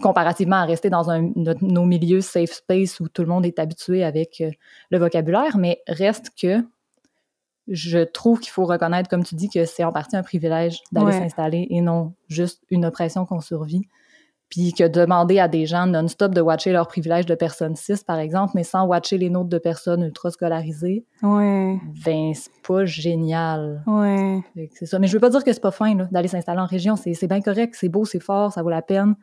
comparativement 0.00 0.56
à 0.56 0.64
rester 0.64 0.90
dans 0.90 1.10
un, 1.10 1.32
nos 1.60 1.84
milieux 1.84 2.20
safe 2.20 2.52
space 2.52 3.00
où 3.00 3.08
tout 3.08 3.22
le 3.22 3.28
monde 3.28 3.46
est 3.46 3.58
habitué 3.58 4.04
avec 4.04 4.40
euh, 4.40 4.50
le 4.90 4.98
vocabulaire, 4.98 5.58
mais 5.58 5.82
reste 5.88 6.30
que 6.40 6.62
je 7.68 7.98
trouve 7.98 8.40
qu'il 8.40 8.50
faut 8.50 8.64
reconnaître, 8.64 9.08
comme 9.08 9.24
tu 9.24 9.34
dis, 9.34 9.48
que 9.48 9.64
c'est 9.64 9.84
en 9.84 9.92
partie 9.92 10.16
un 10.16 10.22
privilège 10.22 10.82
d'aller 10.92 11.12
s'installer 11.12 11.66
et 11.70 11.80
non 11.80 12.14
juste 12.28 12.62
une 12.70 12.84
oppression 12.84 13.26
qu'on 13.26 13.40
survit. 13.40 13.82
Puis 14.48 14.72
que 14.72 14.86
demander 14.86 15.40
à 15.40 15.48
des 15.48 15.66
gens 15.66 15.88
non-stop 15.88 16.32
de 16.32 16.40
watcher 16.40 16.70
leurs 16.70 16.86
privilèges 16.86 17.26
de 17.26 17.34
personnes 17.34 17.74
cis, 17.74 18.04
par 18.06 18.20
exemple, 18.20 18.52
mais 18.54 18.62
sans 18.62 18.86
watcher 18.86 19.18
les 19.18 19.28
nôtres 19.28 19.48
de 19.48 19.58
personnes 19.58 20.02
ultra 20.04 20.30
scolarisées, 20.30 21.04
ouais. 21.24 21.80
ben 22.04 22.32
c'est 22.32 22.52
pas 22.64 22.84
génial. 22.84 23.82
Ouais. 23.88 24.38
C'est 24.74 24.86
ça. 24.86 25.00
Mais 25.00 25.08
je 25.08 25.14
veux 25.14 25.20
pas 25.20 25.30
dire 25.30 25.42
que 25.42 25.52
c'est 25.52 25.60
pas 25.60 25.72
fin 25.72 25.96
d'aller 26.12 26.28
s'installer 26.28 26.60
en 26.60 26.66
région. 26.66 26.94
C'est 26.94 27.26
bien 27.26 27.40
correct, 27.40 27.74
c'est 27.76 27.88
beau, 27.88 28.04
c'est 28.04 28.20
fort, 28.20 28.52
ça 28.52 28.62
vaut 28.62 28.70
la 28.70 28.82
peine. 28.82 29.16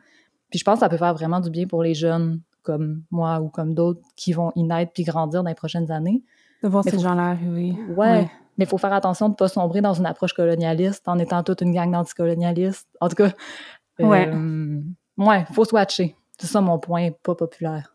Puis 0.50 0.58
je 0.58 0.64
pense 0.64 0.74
que 0.74 0.80
ça 0.80 0.90
peut 0.90 0.98
faire 0.98 1.14
vraiment 1.14 1.40
du 1.40 1.48
bien 1.48 1.66
pour 1.66 1.82
les 1.82 1.94
jeunes 1.94 2.42
comme 2.62 3.02
moi 3.10 3.40
ou 3.40 3.48
comme 3.48 3.74
d'autres 3.74 4.02
qui 4.16 4.34
vont 4.34 4.52
y 4.56 4.62
naître 4.62 4.92
puis 4.92 5.04
grandir 5.04 5.42
dans 5.42 5.48
les 5.48 5.54
prochaines 5.54 5.90
années. 5.90 6.22
De 6.62 6.68
voir 6.68 6.84
ces 6.84 6.98
gens-là 6.98 7.30
arriver. 7.30 7.76
Ouais. 7.96 8.30
Mais 8.56 8.64
il 8.64 8.68
faut 8.68 8.78
faire 8.78 8.92
attention 8.92 9.28
de 9.28 9.32
ne 9.32 9.36
pas 9.36 9.48
sombrer 9.48 9.80
dans 9.80 9.94
une 9.94 10.06
approche 10.06 10.32
colonialiste 10.32 11.02
en 11.08 11.18
étant 11.18 11.42
toute 11.42 11.60
une 11.60 11.72
gang 11.72 11.90
d'anticolonialistes. 11.90 12.88
En 13.00 13.08
tout 13.08 13.16
cas, 13.16 13.32
ouais. 13.98 14.28
Euh, 14.28 14.80
ouais, 15.18 15.44
faut 15.52 15.64
swatcher. 15.64 16.16
C'est 16.38 16.46
ça 16.46 16.60
mon 16.60 16.78
point 16.78 17.10
pas 17.22 17.34
populaire. 17.34 17.94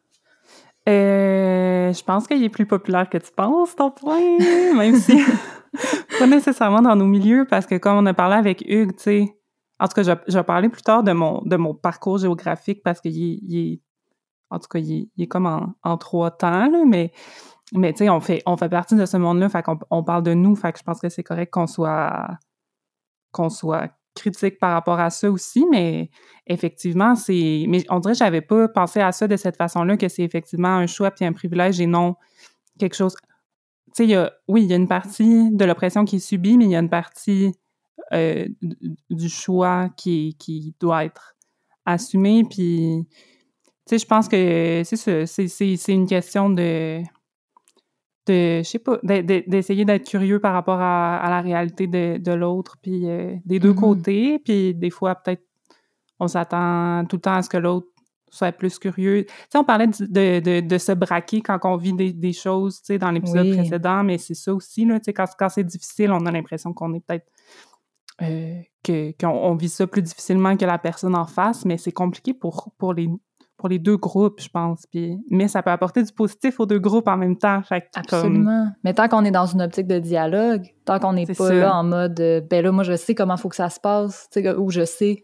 Euh, 0.87 1.93
je 1.93 2.03
pense 2.03 2.27
qu'il 2.27 2.43
est 2.43 2.49
plus 2.49 2.65
populaire 2.65 3.09
que 3.09 3.17
tu 3.17 3.31
penses, 3.31 3.75
ton 3.75 3.91
point, 3.91 4.37
même 4.75 4.95
si 4.95 5.19
pas 6.19 6.27
nécessairement 6.27 6.81
dans 6.81 6.95
nos 6.95 7.05
milieux, 7.05 7.45
parce 7.49 7.65
que 7.65 7.75
comme 7.75 7.97
on 7.97 8.05
a 8.05 8.13
parlé 8.13 8.35
avec 8.35 8.63
Hugues, 8.67 8.95
tu 8.95 9.03
sais, 9.03 9.35
en 9.79 9.87
tout 9.87 9.93
cas, 9.93 10.03
je, 10.27 10.37
vais 10.37 10.43
parler 10.43 10.69
plus 10.69 10.81
tard 10.81 11.03
de 11.03 11.11
mon, 11.11 11.41
de 11.45 11.55
mon 11.55 11.73
parcours 11.73 12.17
géographique 12.17 12.81
parce 12.83 12.99
qu'il 12.99 13.55
est, 13.55 13.81
en 14.49 14.59
tout 14.59 14.67
cas, 14.67 14.79
il 14.79 15.09
est, 15.17 15.27
comme 15.27 15.75
en, 15.83 15.97
trois 15.97 16.31
temps, 16.31 16.69
là, 16.69 16.83
mais, 16.85 17.11
mais 17.73 17.93
tu 17.93 17.99
sais, 17.99 18.09
on 18.09 18.19
fait, 18.19 18.41
on 18.45 18.57
fait 18.57 18.69
partie 18.69 18.95
de 18.95 19.05
ce 19.05 19.17
monde-là, 19.17 19.49
fait 19.49 19.63
qu'on 19.63 19.79
on 19.91 20.03
parle 20.03 20.23
de 20.23 20.33
nous, 20.33 20.55
fait 20.55 20.71
que 20.73 20.79
je 20.79 20.83
pense 20.83 20.99
que 20.99 21.09
c'est 21.09 21.23
correct 21.23 21.51
qu'on 21.51 21.67
soit, 21.67 22.27
soit 23.49 23.89
critique 24.15 24.59
par 24.59 24.73
rapport 24.73 24.99
à 24.99 25.09
ça 25.09 25.29
aussi, 25.31 25.65
mais 25.69 26.09
effectivement, 26.47 27.15
c'est, 27.15 27.65
mais 27.67 27.85
on 27.89 27.99
dirait 27.99 28.13
que 28.13 28.19
j'avais 28.19 28.41
pas 28.41 28.67
pensé 28.67 28.99
à 28.99 29.11
ça 29.11 29.27
de 29.27 29.37
cette 29.37 29.55
façon-là, 29.55 29.97
que 29.97 30.09
c'est 30.09 30.23
effectivement 30.23 30.69
un 30.69 30.87
choix 30.87 31.11
puis 31.11 31.25
un 31.25 31.33
privilège 31.33 31.79
et 31.79 31.87
non 31.87 32.15
quelque 32.79 32.95
chose, 32.95 33.15
tu 33.95 34.07
sais, 34.07 34.29
oui, 34.47 34.63
il 34.63 34.69
y 34.69 34.73
a 34.73 34.75
une 34.75 34.87
partie 34.87 35.51
de 35.51 35.65
l'oppression 35.65 36.05
qui 36.05 36.17
est 36.17 36.19
subie, 36.19 36.57
mais 36.57 36.65
il 36.65 36.71
y 36.71 36.75
a 36.75 36.79
une 36.79 36.89
partie 36.89 37.53
euh, 38.13 38.47
du 39.09 39.29
choix 39.29 39.89
qui, 39.97 40.35
qui 40.39 40.73
doit 40.79 41.05
être 41.05 41.35
assumé. 41.85 42.43
Puis, 42.49 43.07
tu 43.07 43.71
sais, 43.85 43.97
je 43.97 44.05
pense 44.05 44.27
que 44.27 44.83
c'est 44.83 45.93
une 45.93 46.07
question 46.07 46.49
de, 46.49 47.01
de 48.31 48.59
je 48.59 48.63
sais 48.63 48.79
pas, 48.79 48.99
d'essayer 49.03 49.85
d'être 49.85 50.07
curieux 50.07 50.39
par 50.39 50.53
rapport 50.53 50.79
à, 50.79 51.29
la 51.29 51.41
réalité 51.41 51.87
de, 51.87 52.17
de 52.17 52.31
l'autre, 52.31 52.77
puis 52.81 53.09
euh, 53.09 53.35
des 53.45 53.59
deux 53.59 53.73
mm-hmm. 53.73 53.75
côtés. 53.75 54.39
Puis, 54.39 54.73
des 54.73 54.89
fois, 54.89 55.15
peut-être, 55.15 55.43
on 56.19 56.27
s'attend 56.27 57.05
tout 57.05 57.17
le 57.17 57.21
temps 57.21 57.35
à 57.35 57.41
ce 57.41 57.49
que 57.49 57.57
l'autre 57.57 57.87
soit 58.31 58.51
plus 58.51 58.77
curieux. 58.77 59.25
Tu 59.25 59.33
sais, 59.49 59.57
on 59.57 59.63
parlait 59.63 59.87
de, 59.87 60.39
de, 60.39 60.59
de, 60.59 60.77
se 60.77 60.91
braquer 60.91 61.41
quand 61.41 61.59
on 61.63 61.77
vit 61.77 61.93
des, 61.93 62.13
des 62.13 62.33
choses, 62.33 62.79
tu 62.79 62.85
sais, 62.87 62.97
dans 62.97 63.11
l'épisode 63.11 63.51
précédent, 63.55 64.03
mais 64.03 64.17
c'est 64.17 64.35
ça 64.35 64.53
aussi, 64.53 64.85
là, 64.85 64.99
tu 64.99 65.05
sais, 65.05 65.13
quand, 65.13 65.25
quand 65.37 65.49
c'est 65.49 65.63
difficile, 65.63 66.11
on 66.11 66.25
a 66.25 66.31
l'impression 66.31 66.73
qu'on 66.73 66.93
est 66.93 66.99
peut-être 66.99 67.25
euh, 68.21 68.61
qu'on 69.19 69.55
vit 69.55 69.69
ça 69.69 69.87
plus 69.87 70.01
difficilement 70.01 70.55
que 70.57 70.65
la 70.65 70.77
personne 70.77 71.15
en 71.15 71.25
face, 71.25 71.65
mais 71.65 71.77
c'est 71.77 71.91
compliqué 71.91 72.33
pour, 72.33 72.73
pour, 72.77 72.93
les, 72.93 73.09
pour 73.59 73.69
les 73.69 73.77
deux 73.77 73.97
groupes, 73.97 74.41
je 74.41 74.49
pense. 74.49 74.85
Puis, 74.89 75.19
mais 75.29 75.47
ça 75.47 75.61
peut 75.61 75.69
apporter 75.69 76.01
du 76.01 76.11
positif 76.11 76.59
aux 76.59 76.65
deux 76.65 76.79
groupes 76.79 77.07
en 77.07 77.17
même 77.17 77.37
temps. 77.37 77.61
Absolument. 77.93 78.71
Mais 78.83 78.93
tant 78.93 79.07
qu'on 79.07 79.23
est 79.25 79.31
dans 79.31 79.45
une 79.45 79.61
optique 79.61 79.85
de 79.85 79.99
dialogue, 79.99 80.65
tant 80.85 80.97
qu'on 80.97 81.13
n'est 81.13 81.27
pas 81.27 81.53
là 81.53 81.75
en 81.75 81.83
mode 81.83 82.19
euh, 82.19 82.41
ben 82.41 82.63
là, 82.63 82.71
moi, 82.71 82.83
je 82.83 82.95
sais 82.95 83.13
comment 83.13 83.35
il 83.35 83.39
faut 83.39 83.49
que 83.49 83.55
ça 83.55 83.69
se 83.69 83.79
passe, 83.79 84.29
ou 84.57 84.71
je 84.71 84.85
sais. 84.85 85.23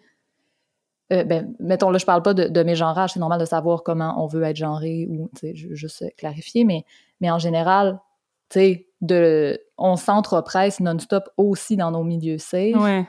Euh, 1.13 1.23
ben, 1.23 1.53
mettons, 1.59 1.91
là, 1.91 1.97
je 1.97 2.05
parle 2.05 2.23
pas 2.23 2.33
de, 2.33 2.47
de 2.47 2.63
mes 2.63 2.75
genrages, 2.75 3.13
c'est 3.13 3.19
normal 3.19 3.39
de 3.39 3.45
savoir 3.45 3.83
comment 3.83 4.21
on 4.23 4.27
veut 4.27 4.43
être 4.43 4.57
genré 4.57 5.07
ou, 5.09 5.29
tu 5.35 5.47
sais, 5.47 5.55
juste 5.55 6.03
clarifier, 6.17 6.63
mais, 6.63 6.83
mais 7.21 7.29
en 7.29 7.37
général, 7.37 7.99
tu 8.49 8.59
sais, 8.59 8.87
de, 9.01 9.59
on 9.77 9.95
s'entrepresse 9.95 10.79
non-stop 10.79 11.29
aussi 11.37 11.77
dans 11.77 11.91
nos 11.91 12.03
milieux 12.03 12.39
safe. 12.39 12.75
Ouais. 12.75 13.07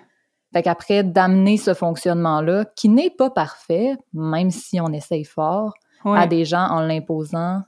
Fait 0.56 0.62
qu'après, 0.62 1.04
d'amener 1.04 1.58
ce 1.58 1.74
fonctionnement-là, 1.74 2.64
qui 2.76 2.88
n'est 2.88 3.10
pas 3.10 3.28
parfait, 3.28 3.94
même 4.14 4.50
si 4.50 4.80
on 4.80 4.88
essaye 4.88 5.24
fort, 5.24 5.74
à 6.02 6.26
des 6.26 6.46
gens 6.46 6.66
en 6.70 6.80
l'imposant, 6.80 7.60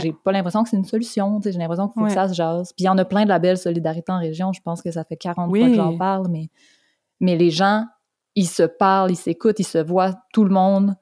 j'ai 0.00 0.12
pas 0.12 0.30
l'impression 0.30 0.62
que 0.62 0.68
c'est 0.68 0.76
une 0.76 0.84
solution. 0.84 1.40
J'ai 1.42 1.50
l'impression 1.50 1.88
qu'il 1.88 2.00
faut 2.00 2.06
que 2.06 2.14
ça 2.14 2.28
se 2.28 2.34
jase. 2.34 2.72
Puis 2.74 2.84
il 2.84 2.86
y 2.86 2.88
en 2.88 2.96
a 2.96 3.04
plein 3.04 3.24
de 3.24 3.28
la 3.28 3.40
belle 3.40 3.58
solidarité 3.58 4.12
en 4.12 4.20
région. 4.20 4.52
Je 4.52 4.60
pense 4.60 4.82
que 4.82 4.92
ça 4.92 5.02
fait 5.02 5.16
40 5.16 5.48
fois 5.48 5.66
que 5.66 5.74
j'en 5.74 5.98
parle, 5.98 6.28
mais, 6.28 6.48
mais 7.18 7.34
les 7.34 7.50
gens, 7.50 7.86
ils 8.36 8.46
se 8.46 8.62
parlent, 8.62 9.10
ils 9.10 9.16
s'écoutent, 9.16 9.58
ils 9.58 9.64
se 9.64 9.78
voient, 9.78 10.14
tout 10.32 10.44
le 10.44 10.54
monde. 10.54 10.94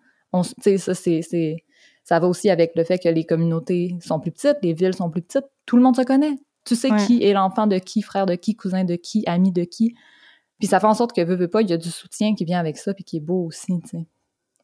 Ça, 0.79 0.95
c'est 0.95 1.57
ça 2.03 2.19
va 2.19 2.29
aussi 2.29 2.49
avec 2.49 2.73
le 2.77 2.85
fait 2.85 2.99
que 2.99 3.11
les 3.11 3.27
communautés 3.27 3.95
sont 4.01 4.21
plus 4.21 4.33
petites, 4.33 4.57
les 4.63 4.73
villes 4.73 4.95
sont 4.95 5.11
plus 5.11 5.21
petites, 5.21 5.45
tout 5.67 5.77
le 5.77 5.83
monde 5.83 5.97
se 5.97 6.03
connaît. 6.03 6.37
Tu 6.65 6.77
sais 6.77 6.89
qui 7.07 7.23
est 7.23 7.35
l'enfant 7.35 7.67
de 7.67 7.77
qui, 7.77 8.01
frère 8.01 8.25
de 8.25 8.37
qui, 8.37 8.57
cousin 8.57 8.85
de 8.85 8.97
qui, 8.97 9.23
ami 9.27 9.53
de 9.53 9.65
qui? 9.65 9.95
Puis 10.59 10.69
ça 10.69 10.81
fait 10.81 10.87
en 10.87 10.95
sorte 10.95 11.15
que, 11.15 11.23
veut, 11.23 11.37
veut 11.37 11.49
pas, 11.49 11.63
il 11.63 11.71
y 11.71 11.73
a 11.73 11.77
du 11.77 11.91
soutien 11.91 12.35
qui 12.35 12.45
vient 12.45 12.59
avec 12.59 12.77
ça, 12.77 12.95
puis 12.95 13.05
qui 13.05 13.19
est 13.19 13.21
beau 13.21 13.45
aussi, 13.47 13.81
tu 13.83 13.89
sais. 13.89 14.07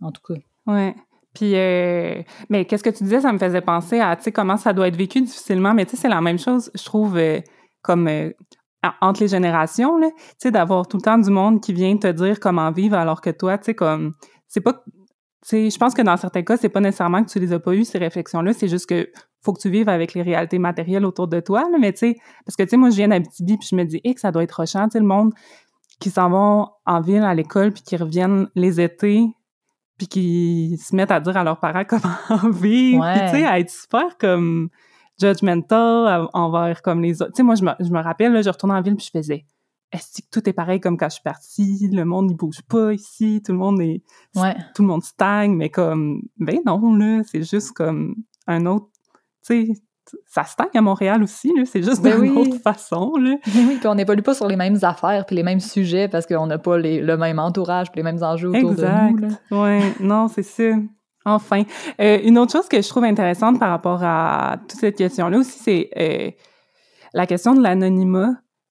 En 0.01 0.11
tout 0.11 0.23
cas. 0.27 0.41
Ouais. 0.67 0.95
Puis, 1.35 1.55
euh, 1.55 2.23
mais 2.51 2.65
qu'est-ce 2.65 2.83
que 2.83 2.91
tu 2.91 3.05
disais, 3.05 3.21
ça 3.21 3.33
me 3.33 3.39
faisait 3.39 3.61
penser 3.61 4.01
à, 4.01 4.17
tu 4.17 4.25
sais, 4.25 4.33
comment 4.33 4.57
ça 4.57 4.73
doit 4.73 4.89
être 4.89 4.97
vécu 4.97 5.21
difficilement. 5.21 5.75
Mais 5.75 5.85
tu 5.85 5.93
sais, 5.93 5.97
c'est 5.97 6.09
la 6.09 6.21
même 6.21 6.39
chose, 6.39 6.71
je 6.75 6.85
trouve, 6.85 7.17
euh, 7.17 7.41
comme 7.83 8.09
euh, 8.09 8.31
entre 9.01 9.21
les 9.21 9.29
générations, 9.29 9.99
là. 9.99 10.09
Tu 10.11 10.35
sais, 10.39 10.51
d'avoir 10.51 10.89
tout 10.89 10.97
le 10.97 11.03
temps 11.03 11.19
du 11.19 11.31
monde 11.31 11.61
qui 11.61 11.73
vient 11.73 11.97
te 11.97 12.09
dire 12.09 12.41
comment 12.41 12.71
vivre, 12.71 12.97
alors 12.97 13.21
que 13.21 13.31
toi, 13.31 13.59
tu 13.59 13.67
sais, 13.67 13.75
comme, 13.75 14.13
c'est 14.49 14.61
pas 14.61 14.83
sais, 15.43 15.71
je 15.71 15.79
pense 15.79 15.95
que 15.95 16.03
dans 16.03 16.17
certains 16.17 16.43
cas, 16.43 16.57
c'est 16.57 16.69
pas 16.69 16.81
nécessairement 16.81 17.23
que 17.25 17.31
tu 17.31 17.39
les 17.39 17.53
as 17.53 17.59
pas 17.59 17.75
eu 17.75 17.85
ces 17.85 17.99
réflexions-là, 17.99 18.53
c'est 18.53 18.69
juste 18.69 18.87
que 18.87 19.11
faut 19.45 19.53
que 19.53 19.61
tu 19.61 19.71
vives 19.71 19.89
avec 19.89 20.15
les 20.15 20.23
réalités 20.23 20.59
matérielles 20.59 21.05
autour 21.05 21.27
de 21.27 21.41
toi, 21.41 21.63
là, 21.71 21.79
mais 21.81 21.93
tu 21.93 21.99
sais, 21.99 22.17
parce 22.47 22.57
que 22.57 22.63
tu 22.63 22.71
sais, 22.71 22.77
moi, 22.77 22.91
je 22.91 22.97
viens 22.97 23.09
d'Abitibi, 23.09 23.59
puis 23.59 23.69
je 23.71 23.77
me 23.77 23.85
dis, 23.85 24.01
que 24.01 24.21
ça 24.21 24.31
doit 24.31 24.45
être 24.45 24.53
rochant, 24.53 24.85
tu 24.85 24.93
sais, 24.93 25.01
le 25.01 25.07
monde 25.07 25.33
qui 26.03 26.11
s'en 26.11 26.31
vont 26.31 26.69
en 26.85 27.01
ville 27.01 27.23
à 27.23 27.35
l'école, 27.35 27.73
puis 27.73 27.83
qui 27.83 27.97
reviennent 27.97 28.49
les 28.57 28.81
étés, 28.81 29.25
puis 29.97 30.09
qui 30.09 30.77
se 30.83 30.97
mettent 30.97 31.13
à 31.13 31.21
dire 31.21 31.37
à 31.37 31.45
leurs 31.45 31.61
parents 31.61 31.85
comment 31.89 32.51
vivre, 32.51 33.07
puis 33.13 33.21
tu 33.21 33.31
sais, 33.31 33.47
à 33.47 33.61
être 33.61 33.71
super 33.71 34.19
comme 34.19 34.69
judgmental 35.21 36.29
envers 36.33 36.83
comme 36.83 37.03
les 37.03 37.23
autres. 37.23 37.33
Tu 37.33 37.37
sais, 37.37 37.43
moi, 37.45 37.55
je 37.55 37.63
me, 37.63 37.71
je 37.79 37.91
me 37.91 38.03
rappelle, 38.03 38.33
là, 38.33 38.43
je 38.43 38.51
retourne 38.51 38.73
en 38.73 38.83
ville, 38.83 38.97
puis 38.97 39.07
je 39.07 39.19
faisais 39.19 39.47
est-ce 39.93 40.23
que 40.23 40.27
tout 40.31 40.49
est 40.49 40.55
pareil 40.55 40.81
comme 40.81 40.97
quand 40.97 41.09
je 41.11 41.15
suis 41.15 41.23
partie? 41.23 41.89
Le 41.93 42.05
monde, 42.05 42.31
il 42.31 42.35
bouge 42.35 42.63
pas 42.63 42.95
ici. 42.95 43.43
Tout 43.45 43.53
le 43.53 43.59
monde 43.59 43.81
est, 43.81 44.03
tout 44.75 44.83
le 44.83 44.89
monde 44.89 45.03
stagne, 45.03 45.55
mais 45.55 45.69
comme, 45.69 46.23
ben 46.39 46.61
non, 46.65 46.95
là, 46.95 47.23
c'est 47.25 47.43
juste 47.43 47.73
comme 47.73 48.17
un 48.47 48.65
autre, 48.67 48.89
tu 49.47 49.67
sais, 49.67 49.73
ça 50.27 50.45
stagne 50.45 50.69
à 50.75 50.81
Montréal 50.81 51.23
aussi, 51.23 51.53
c'est 51.65 51.83
juste 51.83 52.03
ben 52.03 52.21
d'une 52.21 52.37
autre 52.37 52.59
façon, 52.59 53.13
là. 53.17 53.37
oui, 53.47 53.77
puis 53.79 53.87
on 53.87 53.95
n'évolue 53.95 54.23
pas 54.23 54.35
sur 54.35 54.49
les 54.49 54.57
mêmes 54.57 54.79
affaires 54.83 55.27
puis 55.27 55.37
les 55.37 55.43
mêmes 55.43 55.61
sujets 55.61 56.09
parce 56.09 56.27
qu'on 56.27 56.47
n'a 56.47 56.59
pas 56.59 56.79
le 56.79 57.17
même 57.17 57.39
entourage 57.39 57.91
puis 57.91 58.01
les 58.01 58.05
mêmes 58.05 58.23
enjeux 58.23 58.49
autour 58.49 58.75
de 58.75 58.87
nous. 59.21 59.59
Ouais, 59.63 59.83
non, 60.01 60.29
c'est 60.29 60.43
ça. 60.43 60.73
Enfin. 61.25 61.63
Euh, 62.01 62.19
une 62.23 62.39
autre 62.39 62.53
chose 62.53 62.69
que 62.69 62.81
je 62.81 62.89
trouve 62.89 63.05
intéressante 63.05 63.61
par 63.61 63.71
rapport 63.71 64.03
à 64.03 64.59
toute 64.69 64.81
cette 64.81 64.97
question-là 64.97 65.39
aussi, 65.39 65.59
c'est 65.59 65.91
euh, 65.99 66.31
la 67.15 67.27
question 67.27 67.55
de 67.55 67.63
l'anonymat. 67.63 68.31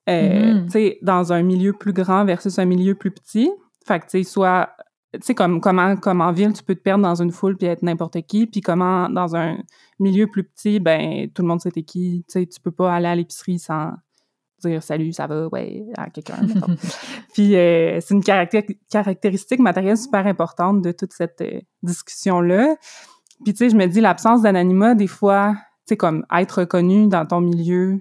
Euh, 0.10 0.54
mm-hmm. 0.54 0.66
tu 0.66 0.72
sais, 0.72 0.98
dans 1.04 1.32
un 1.32 1.44
milieu 1.44 1.74
plus 1.74 1.94
grand 1.94 2.26
versus 2.26 2.58
un 2.60 2.66
milieu 2.66 2.96
plus 2.96 3.12
petit. 3.12 3.52
Fait 3.86 4.00
que, 4.00 4.06
tu 4.06 4.24
sais, 4.24 4.24
soit, 4.24 4.70
tu 5.14 5.20
sais, 5.22 5.36
comme, 5.36 5.60
comment, 5.60 5.98
comme 5.98 6.22
en 6.22 6.32
ville, 6.32 6.54
tu 6.54 6.64
peux 6.64 6.76
te 6.76 6.82
perdre 6.82 7.04
dans 7.04 7.22
une 7.22 7.32
foule 7.32 7.58
puis 7.58 7.68
être 7.68 7.84
n'importe 7.84 8.22
qui, 8.22 8.48
puis 8.48 8.62
comment, 8.62 9.10
dans 9.10 9.36
un 9.36 9.58
milieu 10.00 10.28
plus 10.28 10.44
petit, 10.44 10.80
ben, 10.80 11.30
tout 11.34 11.42
le 11.42 11.50
monde 11.50 11.62
sait 11.62 11.72
t'es 11.72 11.84
qui. 11.84 12.24
Tu 12.28 12.40
sais, 12.40 12.46
tu 12.46 12.60
peux 12.62 12.72
pas 12.72 12.94
aller 12.94 13.08
à 13.08 13.16
l'épicerie 13.16 13.60
sans 13.60 13.92
dire 14.62 14.84
salut, 14.84 15.12
ça 15.12 15.28
va, 15.28 15.48
ouais, 15.48 15.86
à 15.98 16.10
quelqu'un. 16.10 16.38
puis 17.34 17.56
euh, 17.56 18.00
c'est 18.00 18.14
une 18.14 18.24
caractéristique 18.24 19.60
matérielle 19.60 19.98
super 19.98 20.26
importante 20.28 20.82
de 20.82 20.92
toute 20.92 21.14
cette 21.14 21.42
euh, 21.42 21.60
discussion-là. 21.84 22.76
Puis, 23.44 23.54
tu 23.54 23.58
sais, 23.58 23.70
je 23.70 23.76
me 23.76 23.88
dis, 23.88 24.02
l'absence 24.02 24.44
d'anonymat, 24.44 24.94
des 24.94 25.08
fois, 25.08 25.54
tu 25.54 25.94
sais, 25.94 25.98
comme 25.98 26.26
être 26.32 26.60
reconnu 26.60 27.08
dans 27.08 27.26
ton 27.26 27.42
milieu, 27.42 28.00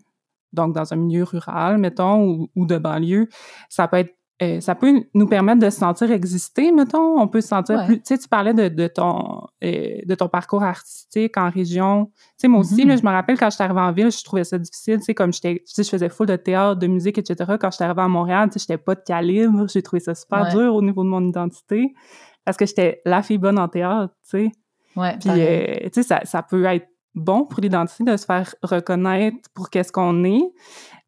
donc 0.52 0.74
dans 0.74 0.92
un 0.92 0.96
milieu 0.96 1.24
rural, 1.24 1.78
mettons, 1.78 2.48
ou, 2.54 2.66
de 2.66 2.76
banlieue, 2.76 3.28
ça 3.68 3.88
peut 3.88 3.98
être 3.98 4.14
euh, 4.42 4.60
ça 4.60 4.74
peut 4.74 5.04
nous 5.12 5.26
permettre 5.26 5.60
de 5.60 5.68
se 5.68 5.78
sentir 5.78 6.10
exister, 6.10 6.72
mettons. 6.72 7.20
On 7.20 7.28
peut 7.28 7.42
se 7.42 7.48
sentir 7.48 7.84
plus. 7.84 7.96
Tu 7.98 8.02
sais, 8.04 8.18
tu 8.18 8.28
parlais 8.28 8.54
de, 8.54 8.68
de 8.68 8.86
ton 8.86 9.42
euh, 9.62 9.98
de 10.04 10.14
ton 10.14 10.28
parcours 10.28 10.62
artistique 10.62 11.36
en 11.36 11.50
région. 11.50 12.06
Tu 12.16 12.22
sais, 12.38 12.48
moi 12.48 12.60
aussi, 12.60 12.84
là, 12.84 12.94
mm-hmm. 12.94 13.00
je 13.00 13.06
me 13.06 13.10
rappelle 13.10 13.38
quand 13.38 13.50
j'étais 13.50 13.64
arrivée 13.64 13.80
en 13.80 13.92
ville, 13.92 14.10
je 14.10 14.24
trouvais 14.24 14.44
ça 14.44 14.56
difficile. 14.56 14.98
Tu 14.98 15.04
sais, 15.04 15.14
comme 15.14 15.32
j'étais, 15.32 15.62
je 15.76 15.82
faisais 15.82 16.08
full 16.08 16.26
de 16.26 16.36
théâtre, 16.36 16.78
de 16.80 16.86
musique, 16.86 17.18
etc. 17.18 17.56
Quand 17.60 17.70
j'étais 17.70 17.84
arrivée 17.84 18.02
à 18.02 18.08
Montréal, 18.08 18.48
tu 18.48 18.58
sais, 18.58 18.66
j'étais 18.66 18.82
pas 18.82 18.94
de 18.94 19.02
calibre. 19.02 19.68
J'ai 19.68 19.82
trouvé 19.82 20.00
ça 20.00 20.14
super 20.14 20.48
dur 20.48 20.74
au 20.74 20.80
niveau 20.80 21.04
de 21.04 21.08
mon 21.08 21.26
identité 21.26 21.92
parce 22.44 22.56
que 22.56 22.64
j'étais 22.64 23.02
la 23.04 23.22
fille 23.22 23.38
bonne 23.38 23.58
en 23.58 23.68
théâtre, 23.68 24.14
tu 24.24 24.30
sais. 24.30 24.52
Ouais. 24.96 25.16
Puis, 25.18 25.30
euh, 25.30 25.76
tu 25.84 25.90
sais, 25.94 26.02
ça, 26.02 26.20
ça 26.24 26.42
peut 26.42 26.64
être 26.64 26.86
bon 27.14 27.44
pour 27.44 27.60
l'identité 27.60 28.04
de 28.04 28.16
se 28.16 28.24
faire 28.24 28.54
reconnaître 28.62 29.48
pour 29.54 29.70
qu'est-ce 29.70 29.92
qu'on 29.92 30.24
est, 30.24 30.52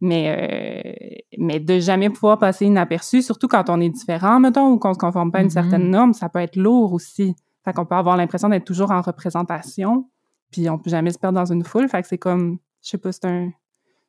mais 0.01 0.35
euh, 0.37 1.29
mais 1.39 1.61
de 1.61 1.79
jamais 1.79 2.11
pouvoir 2.11 2.39
passer 2.39 2.67
inaperçu, 2.67 3.23
surtout 3.23 3.49
quand 3.49 3.71
on 3.71 3.81
est 3.81 3.91
différent, 3.91 4.41
mettons, 4.41 4.69
ou 4.73 4.79
qu'on 4.79 4.95
se 4.95 4.99
conforme 4.99 5.31
pas 5.31 5.39
à 5.39 5.43
une 5.43 5.49
mm-hmm. 5.49 5.53
certaine 5.53 5.91
norme, 5.91 6.13
ça 6.13 6.29
peut 6.29 6.41
être 6.41 6.57
lourd 6.57 6.93
aussi. 6.93 7.35
Fait 7.65 7.73
qu'on 7.73 7.87
peut 7.87 7.95
avoir 7.95 8.17
l'impression 8.17 8.49
d'être 8.49 8.65
toujours 8.65 8.91
en 8.91 9.01
représentation, 9.01 10.09
puis 10.51 10.69
on 10.69 10.79
peut 10.79 10.91
jamais 10.91 11.13
se 11.13 11.19
perdre 11.19 11.39
dans 11.39 11.53
une 11.53 11.65
foule. 11.65 11.89
Fait 11.89 12.03
que 12.03 12.09
c'est 12.09 12.19
comme, 12.19 12.59
je 12.83 12.91
sais 12.91 12.99
pas, 12.99 13.13
c'est 13.13 13.27
un, 13.27 13.51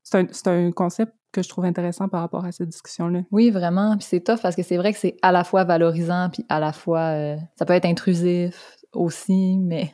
c'est 0.03 0.47
un, 0.47 0.67
un, 0.67 0.71
concept 0.71 1.13
que 1.31 1.41
je 1.41 1.49
trouve 1.49 1.65
intéressant 1.65 2.09
par 2.09 2.21
rapport 2.21 2.45
à 2.45 2.51
cette 2.51 2.69
discussion-là. 2.69 3.21
Oui, 3.31 3.51
vraiment. 3.51 3.95
Puis 3.97 4.07
c'est 4.09 4.21
tough 4.21 4.39
parce 4.41 4.55
que 4.55 4.63
c'est 4.63 4.77
vrai 4.77 4.93
que 4.93 4.99
c'est 4.99 5.17
à 5.21 5.31
la 5.31 5.43
fois 5.43 5.63
valorisant, 5.63 6.29
puis 6.31 6.45
à 6.49 6.59
la 6.59 6.73
fois, 6.73 6.99
euh, 6.99 7.37
ça 7.55 7.65
peut 7.65 7.73
être 7.73 7.85
intrusif 7.85 8.77
aussi, 8.93 9.57
mais 9.59 9.93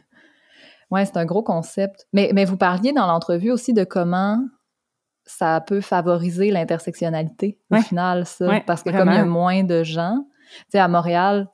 oui, 0.92 1.06
c'est 1.06 1.18
un 1.18 1.26
gros 1.26 1.44
concept. 1.44 2.08
Mais, 2.14 2.32
mais 2.34 2.46
vous 2.46 2.58
parliez 2.58 2.92
dans 2.94 3.08
l'entrevue 3.08 3.52
aussi 3.52 3.74
de 3.74 3.84
comment 3.84 4.40
ça 5.26 5.62
peut 5.62 5.82
favoriser 5.82 6.50
l'intersectionnalité 6.50 7.60
au 7.70 7.78
final, 7.78 8.26
ça. 8.26 8.62
parce 8.66 8.82
que 8.82 8.90
comme 8.90 9.10
il 9.10 9.16
y 9.16 9.20
a 9.20 9.26
moins 9.26 9.64
de 9.64 9.84
gens, 9.84 10.26
tu 10.62 10.66
sais, 10.70 10.80
à 10.80 10.88
Montréal, 10.88 11.48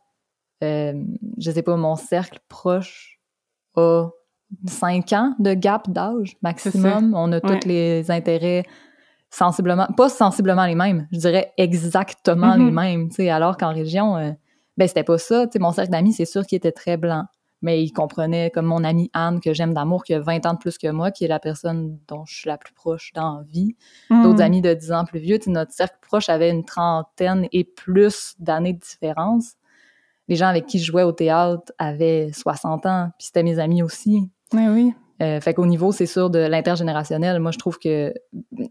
euh, 0.64 0.94
je 1.38 1.52
sais 1.52 1.62
pas, 1.62 1.76
mon 1.76 1.98
cercle 1.98 2.40
proche 2.48 3.20
a 3.76 4.08
cinq 4.66 5.12
ans 5.12 5.36
de 5.40 5.54
gap 5.54 5.90
d'âge 5.90 6.38
maximum. 6.42 7.14
On 7.14 7.32
a 7.34 7.42
tous 7.42 7.68
les 7.68 8.10
intérêts 8.10 8.64
sensiblement, 9.30 9.88
pas 9.98 10.08
sensiblement 10.08 10.66
les 10.66 10.76
mêmes, 10.76 11.08
je 11.12 11.20
dirais 11.20 11.52
exactement 11.58 12.56
les 12.56 12.66
mm-hmm. 12.66 12.74
mêmes, 12.74 13.10
tu 13.10 13.16
sais, 13.16 13.30
alors 13.30 13.58
qu'en 13.58 13.74
région, 13.74 14.16
euh, 14.16 14.32
ben 14.78 14.88
c'était 14.88 15.04
pas 15.04 15.18
ça. 15.18 15.46
Tu 15.48 15.54
sais, 15.54 15.60
mon 15.60 15.72
cercle 15.72 15.92
d'amis, 15.92 16.14
c'est 16.14 16.26
sûr 16.26 16.46
qu'il 16.46 16.56
était 16.56 16.72
très 16.72 16.96
blanc 16.96 17.26
mais 17.66 17.84
il 17.84 17.92
comprenait 17.92 18.52
comme 18.52 18.68
mon 18.68 18.84
amie 18.84 19.10
Anne 19.14 19.42
que 19.42 19.52
j'aime 19.52 19.74
d'amour 19.74 20.04
qui 20.04 20.14
a 20.14 20.20
20 20.20 20.46
ans 20.46 20.54
de 20.54 20.60
plus 20.60 20.78
que 20.78 20.88
moi 20.92 21.10
qui 21.10 21.26
est 21.26 21.28
la 21.28 21.40
personne 21.40 21.98
dont 22.08 22.24
je 22.26 22.36
suis 22.36 22.48
la 22.48 22.60
plus 22.60 22.74
proche 22.74 23.12
dans 23.14 23.40
la 23.40 23.44
vie 23.44 23.76
hmm. 24.12 24.22
d'autres 24.22 24.42
amis 24.42 24.62
de 24.62 24.72
10 24.72 24.92
ans 24.92 25.04
plus 25.04 25.20
vieux 25.20 25.40
notre 25.48 25.74
cercle 25.74 25.98
proche 26.00 26.30
avait 26.30 26.52
une 26.52 26.64
trentaine 26.64 27.48
et 27.52 27.64
plus 27.64 28.36
d'années 28.38 28.74
de 28.74 28.80
différence 28.80 29.56
les 30.28 30.36
gens 30.36 30.46
avec 30.46 30.68
qui 30.68 30.78
je 30.78 30.86
jouais 30.86 31.02
au 31.02 31.12
théâtre 31.12 31.74
avaient 31.80 32.30
60 32.32 32.86
ans 32.86 33.10
puis 33.18 33.26
c'était 33.26 33.44
mes 33.44 33.58
amis 33.58 33.82
aussi 33.82 34.30
oui 34.54 34.68
oui 34.70 34.94
euh, 35.22 35.40
fait 35.40 35.54
qu'au 35.54 35.66
niveau, 35.66 35.94
c'est 35.94 36.08
sûr, 36.08 36.30
de 36.30 36.40
l'intergénérationnel, 36.40 37.40
moi, 37.40 37.52
je 37.52 37.58
trouve 37.58 37.80
que 37.80 38.14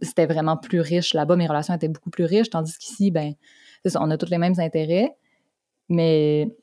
c'était 0.02 0.26
vraiment 0.26 0.58
plus 0.58 0.80
riche. 0.80 1.14
Là-bas, 1.14 1.36
mes 1.36 1.46
relations 1.46 1.72
étaient 1.72 1.88
beaucoup 1.88 2.10
plus 2.10 2.26
riches, 2.26 2.50
tandis 2.50 2.76
qu'ici, 2.76 3.10
ben, 3.10 3.32
on 3.94 4.10
a 4.10 4.18
tous 4.18 4.28
les 4.28 4.36
mêmes 4.36 4.60
intérêts, 4.60 5.16
mais 5.88 6.54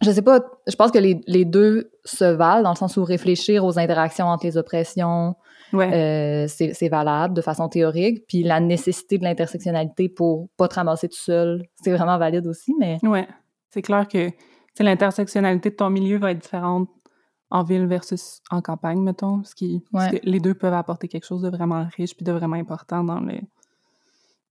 je 0.00 0.10
sais 0.10 0.22
pas, 0.22 0.40
je 0.66 0.76
pense 0.76 0.90
que 0.90 0.98
les, 0.98 1.20
les, 1.26 1.44
deux 1.44 1.90
se 2.04 2.24
valent 2.24 2.62
dans 2.62 2.70
le 2.70 2.76
sens 2.76 2.96
où 2.96 3.04
réfléchir 3.04 3.64
aux 3.64 3.78
interactions 3.78 4.26
entre 4.26 4.46
les 4.46 4.56
oppressions, 4.56 5.34
euh, 5.74 6.46
c'est 6.48 6.88
valable 6.88 7.34
de 7.34 7.42
façon 7.42 7.68
théorique. 7.68 8.24
Puis 8.28 8.42
la 8.42 8.60
nécessité 8.60 9.18
de 9.18 9.24
l'intersectionnalité 9.24 10.08
pour 10.08 10.48
pas 10.56 10.68
te 10.68 10.76
ramasser 10.76 11.08
tout 11.08 11.18
seul, 11.18 11.64
c'est 11.82 11.92
vraiment 11.92 12.16
valide 12.18 12.46
aussi, 12.46 12.74
mais... 12.78 12.98
Ouais, 13.02 13.26
c'est 13.70 13.82
clair 13.82 14.06
que 14.06 14.30
l'intersectionnalité 14.78 15.70
de 15.70 15.74
ton 15.74 15.90
milieu 15.90 16.18
va 16.18 16.30
être 16.30 16.38
différente 16.38 16.88
en 17.50 17.64
ville 17.64 17.86
versus 17.86 18.40
en 18.50 18.60
campagne, 18.60 19.00
mettons, 19.00 19.42
ce 19.42 19.54
qui, 19.54 19.82
que 19.92 20.18
les 20.22 20.38
deux 20.38 20.54
peuvent 20.54 20.74
apporter 20.74 21.08
quelque 21.08 21.26
chose 21.26 21.42
de 21.42 21.48
vraiment 21.48 21.88
riche 21.96 22.14
puis 22.14 22.24
de 22.24 22.30
vraiment 22.30 22.56
important 22.56 23.02
dans 23.02 23.20
le, 23.20 23.40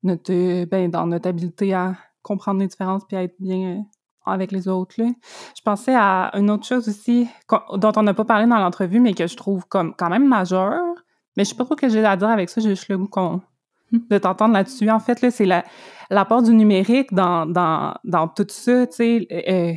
notre, 0.04 0.66
ben, 0.66 0.90
dans 0.90 1.06
notre 1.06 1.30
habileté 1.30 1.74
à 1.74 1.96
comprendre 2.22 2.60
les 2.60 2.68
différences 2.68 3.04
puis 3.08 3.16
à 3.16 3.24
être 3.24 3.36
bien 3.40 3.86
avec 4.30 4.52
les 4.52 4.68
autres. 4.68 4.96
Là. 4.98 5.10
Je 5.56 5.62
pensais 5.62 5.96
à 5.96 6.32
une 6.36 6.50
autre 6.50 6.66
chose 6.66 6.88
aussi 6.88 7.28
dont 7.50 7.92
on 7.96 8.04
n'a 8.04 8.14
pas 8.14 8.26
parlé 8.26 8.46
dans 8.48 8.60
l'entrevue, 8.60 9.00
mais 9.00 9.14
que 9.14 9.28
je 9.28 9.36
trouve 9.36 9.66
comme 9.68 9.94
quand 9.96 10.10
même 10.10 10.28
majeure. 10.28 10.96
Mais 11.36 11.44
je 11.44 11.50
sais 11.50 11.56
pas 11.56 11.66
trop 11.66 11.76
ce 11.76 11.82
que 11.82 11.90
j'ai 11.90 12.04
à 12.04 12.16
dire 12.18 12.30
avec 12.30 12.50
ça, 12.50 12.62
j'ai 12.62 12.70
juste 12.70 12.90
le 12.90 12.98
goût 12.98 13.08
qu'on 13.08 13.42
de 13.92 14.18
t'entendre 14.18 14.54
là-dessus. 14.54 14.90
En 14.90 15.00
fait, 15.00 15.22
là, 15.22 15.32
c'est 15.32 15.48
l'apport 16.10 16.42
du 16.42 16.52
numérique 16.54 17.14
dans, 17.14 17.46
dans, 17.46 17.96
dans 18.04 18.28
tout 18.28 18.46
ça, 18.50 18.86
tu 18.88 18.96
sais. 18.96 19.28
Euh, 19.32 19.74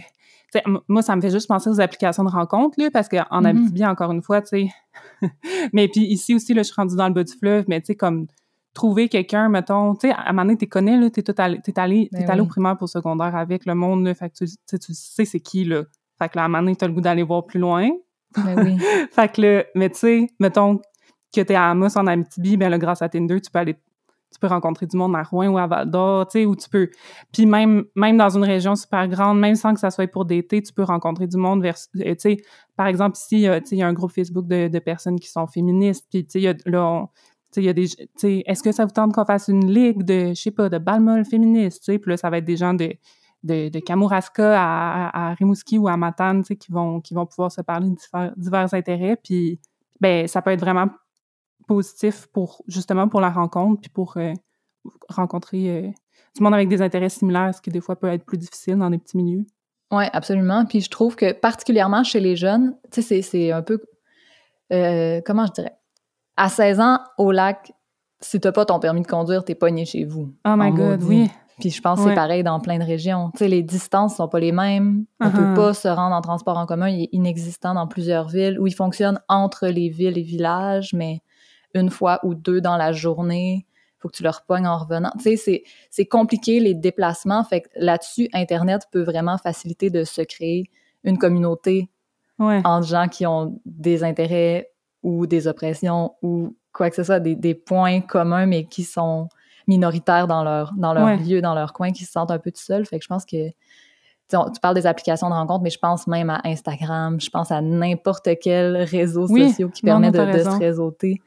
euh, 0.56 0.78
moi, 0.88 1.02
ça 1.02 1.14
me 1.14 1.20
fait 1.20 1.30
juste 1.30 1.46
penser 1.46 1.70
aux 1.70 1.80
applications 1.80 2.24
de 2.24 2.30
rencontres, 2.30 2.74
là, 2.80 2.90
parce 2.90 3.08
qu'en 3.08 3.20
mm 3.20 3.24
-hmm. 3.30 3.46
Abitibi, 3.46 3.86
encore 3.86 4.10
une 4.10 4.22
fois, 4.22 4.42
tu 4.42 4.48
sais. 4.48 4.68
mais 5.72 5.86
puis 5.88 6.00
ici 6.00 6.34
aussi, 6.34 6.54
là, 6.54 6.62
je 6.62 6.68
suis 6.68 6.74
rendue 6.76 6.96
dans 6.96 7.06
le 7.06 7.14
bas 7.14 7.24
du 7.24 7.32
fleuve, 7.32 7.64
mais 7.68 7.80
tu 7.80 7.86
sais, 7.86 7.94
comme 7.94 8.26
trouver 8.74 9.08
quelqu'un, 9.08 9.48
mettons, 9.48 9.94
tu 9.94 10.08
sais, 10.08 10.14
à 10.14 10.28
un 10.28 10.32
moment 10.32 10.42
donné, 10.42 10.56
tu 10.56 10.66
connais, 10.66 10.96
là, 10.96 11.10
t'es 11.10 11.40
allé, 11.40 11.60
t'es 11.60 11.78
allé, 11.78 12.08
ben 12.12 12.28
allé 12.30 12.40
au 12.40 12.46
primaire 12.46 12.76
pour 12.76 12.88
secondaire 12.88 13.34
avec 13.34 13.66
le 13.66 13.74
monde, 13.74 14.04
là, 14.04 14.14
fait 14.14 14.30
que 14.30 14.44
tu, 14.44 14.46
tu 14.46 14.94
sais 14.94 15.24
c'est 15.24 15.40
qui, 15.40 15.64
là. 15.64 15.84
Fait 16.18 16.28
que 16.28 16.36
là, 16.36 16.42
à 16.42 16.44
un 16.46 16.48
moment 16.48 16.62
donné, 16.62 16.76
t'as 16.76 16.86
le 16.86 16.92
goût 16.92 17.00
d'aller 17.00 17.22
voir 17.22 17.46
plus 17.46 17.58
loin. 17.58 17.88
Ben 18.36 18.62
oui. 18.62 18.78
fait 19.12 19.32
que 19.32 19.40
là, 19.40 19.64
mais 19.74 19.90
tu 19.90 19.98
sais, 19.98 20.26
mettons 20.38 20.80
que 21.34 21.40
t'es 21.40 21.54
à 21.54 21.70
Amos 21.70 21.96
en 21.96 22.06
Amityville, 22.06 22.58
ben 22.58 22.68
là, 22.68 22.78
grâce 22.78 23.02
à 23.02 23.08
Tinder, 23.08 23.40
tu 23.40 23.50
peux 23.50 23.58
aller 23.58 23.76
tu 24.32 24.38
peux 24.38 24.46
rencontrer 24.46 24.86
du 24.86 24.96
monde 24.96 25.16
à 25.16 25.22
Rouen 25.22 25.48
ou 25.48 25.58
à 25.58 25.66
Val 25.66 25.90
d'Or, 25.90 26.28
tu 26.28 26.38
sais, 26.38 26.46
où 26.46 26.54
tu 26.54 26.68
peux... 26.68 26.88
Puis 27.32 27.46
même, 27.46 27.84
même 27.96 28.16
dans 28.16 28.28
une 28.28 28.44
région 28.44 28.76
super 28.76 29.08
grande, 29.08 29.40
même 29.40 29.56
sans 29.56 29.74
que 29.74 29.80
ça 29.80 29.90
soit 29.90 30.06
pour 30.06 30.24
d'été, 30.24 30.62
tu 30.62 30.72
peux 30.72 30.84
rencontrer 30.84 31.26
du 31.26 31.36
monde 31.36 31.62
vers... 31.62 31.74
Euh, 31.96 32.14
tu 32.14 32.16
sais, 32.18 32.36
par 32.76 32.86
exemple, 32.86 33.16
ici, 33.16 33.40
tu 33.42 33.44
sais, 33.44 33.62
il 33.72 33.78
y 33.78 33.82
a 33.82 33.88
un 33.88 33.92
groupe 33.92 34.12
Facebook 34.12 34.46
de, 34.46 34.68
de 34.68 34.78
personnes 34.78 35.18
qui 35.18 35.28
sont 35.28 35.48
féministes, 35.48 36.06
puis 36.08 36.24
tu 36.24 36.40
sais, 36.40 36.56
là, 36.66 37.06
est-ce 37.56 38.62
que 38.62 38.72
ça 38.72 38.84
vous 38.84 38.92
tente 38.92 39.12
qu'on 39.12 39.24
fasse 39.24 39.48
une 39.48 39.72
ligue 39.72 40.02
de, 40.02 40.28
je 40.28 40.40
sais 40.40 40.50
pas, 40.50 40.68
de 40.68 40.78
balmol 40.78 41.24
féministe, 41.24 41.82
tu 41.84 41.92
sais, 41.92 41.98
puis 41.98 42.10
là, 42.10 42.16
ça 42.16 42.30
va 42.30 42.38
être 42.38 42.44
des 42.44 42.56
gens 42.56 42.74
de, 42.74 42.94
de, 43.42 43.68
de 43.68 43.78
Kamouraska 43.80 44.54
à, 44.60 45.30
à, 45.30 45.34
Rimouski 45.34 45.78
ou 45.78 45.88
à 45.88 45.96
Matane, 45.96 46.42
tu 46.42 46.48
sais, 46.48 46.56
qui 46.56 46.70
vont, 46.70 47.00
qui 47.00 47.14
vont 47.14 47.26
pouvoir 47.26 47.50
se 47.50 47.60
parler 47.60 47.90
de 47.90 48.32
divers, 48.36 48.74
intérêts, 48.74 49.16
puis 49.16 49.60
ben, 50.00 50.26
ça 50.26 50.42
peut 50.42 50.50
être 50.50 50.60
vraiment 50.60 50.88
positif 51.66 52.26
pour, 52.32 52.62
justement, 52.66 53.08
pour 53.08 53.20
la 53.20 53.30
rencontre, 53.30 53.80
puis 53.80 53.90
pour 53.90 54.16
euh, 54.16 54.32
rencontrer 55.08 55.70
euh, 55.70 55.88
du 56.36 56.42
monde 56.42 56.54
avec 56.54 56.68
des 56.68 56.82
intérêts 56.82 57.08
similaires, 57.08 57.54
ce 57.54 57.60
qui 57.60 57.70
des 57.70 57.80
fois 57.80 57.96
peut 57.96 58.08
être 58.08 58.24
plus 58.24 58.38
difficile 58.38 58.76
dans 58.76 58.90
des 58.90 58.98
petits 58.98 59.16
milieux. 59.16 59.44
Oui, 59.90 60.04
absolument. 60.12 60.64
Puis 60.66 60.82
je 60.82 60.90
trouve 60.90 61.16
que 61.16 61.32
particulièrement 61.32 62.04
chez 62.04 62.20
les 62.20 62.36
jeunes, 62.36 62.76
tu 62.92 63.02
sais, 63.02 63.22
c'est 63.22 63.50
un 63.50 63.62
peu, 63.62 63.80
euh, 64.72 65.20
comment 65.26 65.46
je 65.46 65.52
dirais, 65.52 65.76
à 66.40 66.48
16 66.48 66.80
ans, 66.80 67.00
au 67.18 67.32
lac, 67.32 67.70
si 68.20 68.40
t'as 68.40 68.50
pas 68.50 68.64
ton 68.64 68.80
permis 68.80 69.02
de 69.02 69.06
conduire, 69.06 69.44
t'es 69.44 69.54
pogné 69.54 69.84
chez 69.84 70.04
vous. 70.04 70.32
Oh 70.46 70.54
my 70.56 70.72
God, 70.72 71.02
oui. 71.02 71.30
Puis 71.58 71.68
je 71.68 71.82
pense 71.82 72.00
que 72.00 72.08
c'est 72.08 72.14
pareil 72.14 72.42
dans 72.42 72.58
plein 72.60 72.78
de 72.78 72.84
régions. 72.84 73.30
Tu 73.32 73.40
sais, 73.40 73.48
les 73.48 73.62
distances 73.62 74.16
sont 74.16 74.28
pas 74.28 74.40
les 74.40 74.50
mêmes. 74.50 75.04
On 75.20 75.30
peut 75.30 75.38
uh-huh. 75.38 75.54
pas 75.54 75.74
se 75.74 75.88
rendre 75.88 76.16
en 76.16 76.22
transport 76.22 76.56
en 76.56 76.64
commun. 76.64 76.88
Il 76.88 77.02
est 77.02 77.08
inexistant 77.12 77.74
dans 77.74 77.86
plusieurs 77.86 78.28
villes 78.28 78.58
où 78.58 78.66
il 78.66 78.74
fonctionne 78.74 79.20
entre 79.28 79.66
les 79.66 79.90
villes 79.90 80.16
et 80.16 80.22
villages, 80.22 80.94
mais 80.94 81.20
une 81.74 81.90
fois 81.90 82.18
ou 82.22 82.34
deux 82.34 82.62
dans 82.62 82.78
la 82.78 82.92
journée. 82.92 83.66
Faut 83.98 84.08
que 84.08 84.16
tu 84.16 84.22
leur 84.22 84.46
pognes 84.46 84.66
en 84.66 84.78
revenant. 84.78 85.12
Tu 85.22 85.36
sais, 85.36 85.62
c'est 85.90 86.06
compliqué 86.06 86.58
les 86.58 86.72
déplacements. 86.72 87.44
Fait 87.44 87.60
que 87.60 87.68
là-dessus, 87.76 88.30
Internet 88.32 88.86
peut 88.90 89.02
vraiment 89.02 89.36
faciliter 89.36 89.90
de 89.90 90.04
se 90.04 90.22
créer 90.22 90.70
une 91.04 91.18
communauté 91.18 91.90
entre 92.38 92.86
gens 92.86 93.08
qui 93.08 93.26
ont 93.26 93.60
des 93.66 94.02
intérêts 94.02 94.69
ou 95.02 95.26
des 95.26 95.46
oppressions 95.46 96.14
ou 96.22 96.56
quoi 96.72 96.90
que 96.90 96.96
ce 96.96 97.02
soit, 97.02 97.20
des, 97.20 97.34
des 97.34 97.54
points 97.54 98.00
communs, 98.00 98.46
mais 98.46 98.64
qui 98.64 98.84
sont 98.84 99.28
minoritaires 99.66 100.26
dans 100.26 100.42
leur, 100.42 100.72
dans 100.76 100.92
leur 100.92 101.16
lieu, 101.16 101.40
dans 101.40 101.54
leur 101.54 101.72
coin, 101.72 101.92
qui 101.92 102.04
se 102.04 102.12
sentent 102.12 102.30
un 102.30 102.38
peu 102.38 102.50
tout 102.50 102.60
seuls. 102.60 102.86
Fait 102.86 102.98
que 102.98 103.04
je 103.04 103.08
pense 103.08 103.24
que 103.24 103.48
tu 104.30 104.60
parles 104.60 104.74
des 104.74 104.86
applications 104.86 105.28
de 105.28 105.34
rencontre, 105.34 105.62
mais 105.62 105.70
je 105.70 105.78
pense 105.78 106.06
même 106.06 106.30
à 106.30 106.40
Instagram, 106.44 107.20
je 107.20 107.30
pense 107.30 107.50
à 107.50 107.60
n'importe 107.60 108.28
quel 108.40 108.76
réseau 108.76 109.26
social 109.26 109.70
qui 109.70 109.82
permet 109.82 110.10
de, 110.10 110.18
se 110.18 110.58
réseauter 110.58 111.20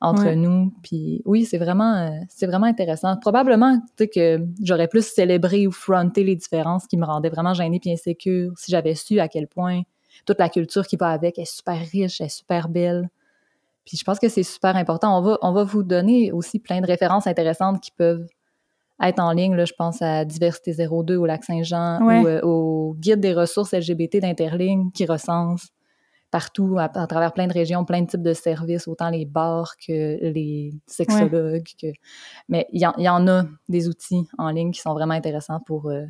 entre 0.00 0.30
nous. 0.34 0.72
Puis 0.82 1.22
oui, 1.24 1.44
c'est 1.44 1.58
vraiment, 1.58 1.94
euh, 1.94 2.10
c'est 2.28 2.46
vraiment 2.46 2.66
intéressant. 2.66 3.16
Probablement, 3.16 3.80
que 3.96 4.38
j'aurais 4.62 4.88
plus 4.88 5.06
célébré 5.06 5.66
ou 5.66 5.72
fronté 5.72 6.24
les 6.24 6.36
différences 6.36 6.86
qui 6.86 6.96
me 6.96 7.06
rendaient 7.06 7.30
vraiment 7.30 7.54
gênée 7.54 7.80
puis 7.80 7.92
insécure 7.92 8.52
si 8.56 8.70
j'avais 8.70 8.94
su 8.94 9.18
à 9.18 9.28
quel 9.28 9.46
point 9.46 9.82
toute 10.24 10.38
la 10.38 10.48
culture 10.48 10.86
qui 10.86 10.96
va 10.96 11.08
avec 11.08 11.38
est 11.38 11.44
super 11.44 11.78
riche, 11.78 12.20
est 12.20 12.28
super 12.28 12.68
belle. 12.68 13.08
Puis 13.84 13.96
je 13.98 14.04
pense 14.04 14.18
que 14.18 14.28
c'est 14.28 14.42
super 14.42 14.76
important. 14.76 15.18
On 15.18 15.22
va, 15.22 15.38
on 15.42 15.52
va 15.52 15.64
vous 15.64 15.82
donner 15.82 16.32
aussi 16.32 16.58
plein 16.58 16.80
de 16.80 16.86
références 16.86 17.26
intéressantes 17.26 17.80
qui 17.80 17.90
peuvent 17.90 18.26
être 19.02 19.20
en 19.20 19.32
ligne. 19.32 19.54
Là, 19.54 19.64
je 19.64 19.74
pense 19.76 20.00
à 20.00 20.24
Diversité 20.24 20.72
02 20.72 21.16
au 21.16 21.26
Lac-Saint-Jean 21.26 22.00
ou 22.00 22.26
euh, 22.26 22.40
au 22.42 22.94
Guide 22.98 23.20
des 23.20 23.34
ressources 23.34 23.72
LGBT 23.72 24.18
d'Interligne 24.20 24.90
qui 24.92 25.04
recense 25.04 25.68
partout, 26.34 26.78
à, 26.80 26.88
travers 26.88 27.32
plein 27.32 27.46
de 27.46 27.52
régions, 27.52 27.84
plein 27.84 28.02
de 28.02 28.08
types 28.08 28.22
de 28.22 28.32
services, 28.32 28.88
autant 28.88 29.08
les 29.08 29.24
bars 29.24 29.76
que 29.76 30.18
les 30.32 30.72
sexologues. 30.84 31.68
Que... 31.80 31.86
Mais 32.48 32.66
il 32.72 32.80
y, 32.80 33.08
en 33.08 33.28
a 33.28 33.44
des 33.68 33.86
outils 33.86 34.26
en 34.36 34.50
ligne 34.50 34.72
qui 34.72 34.80
sont 34.80 34.94
vraiment 34.94 35.14
intéressants 35.14 35.60
pour, 35.64 35.90
euh, 35.90 36.04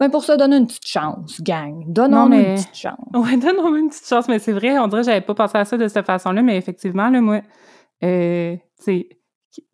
ben 0.00 0.10
pour 0.10 0.24
ça, 0.24 0.36
donner 0.36 0.56
une 0.56 0.66
petite 0.66 0.86
chance, 0.86 1.40
gang. 1.40 1.84
Donnons-nous 1.86 2.36
une 2.36 2.54
petite 2.54 2.74
chance. 2.74 2.98
Oui, 3.14 3.38
donnons-nous 3.38 3.76
une 3.76 3.88
petite 3.88 4.06
chance. 4.06 4.28
Mais 4.28 4.38
c'est 4.38 4.52
vrai, 4.52 4.78
on 4.78 4.88
dirait 4.88 5.02
que 5.02 5.06
j'avais 5.06 5.20
pas 5.20 5.34
pensé 5.34 5.58
à 5.58 5.64
ça 5.64 5.76
de 5.76 5.86
cette 5.86 6.06
façon-là, 6.06 6.42
mais 6.42 6.56
effectivement, 6.56 7.08
là, 7.10 7.20
moi, 7.20 7.42
euh, 8.02 8.56
c'est 8.78 9.08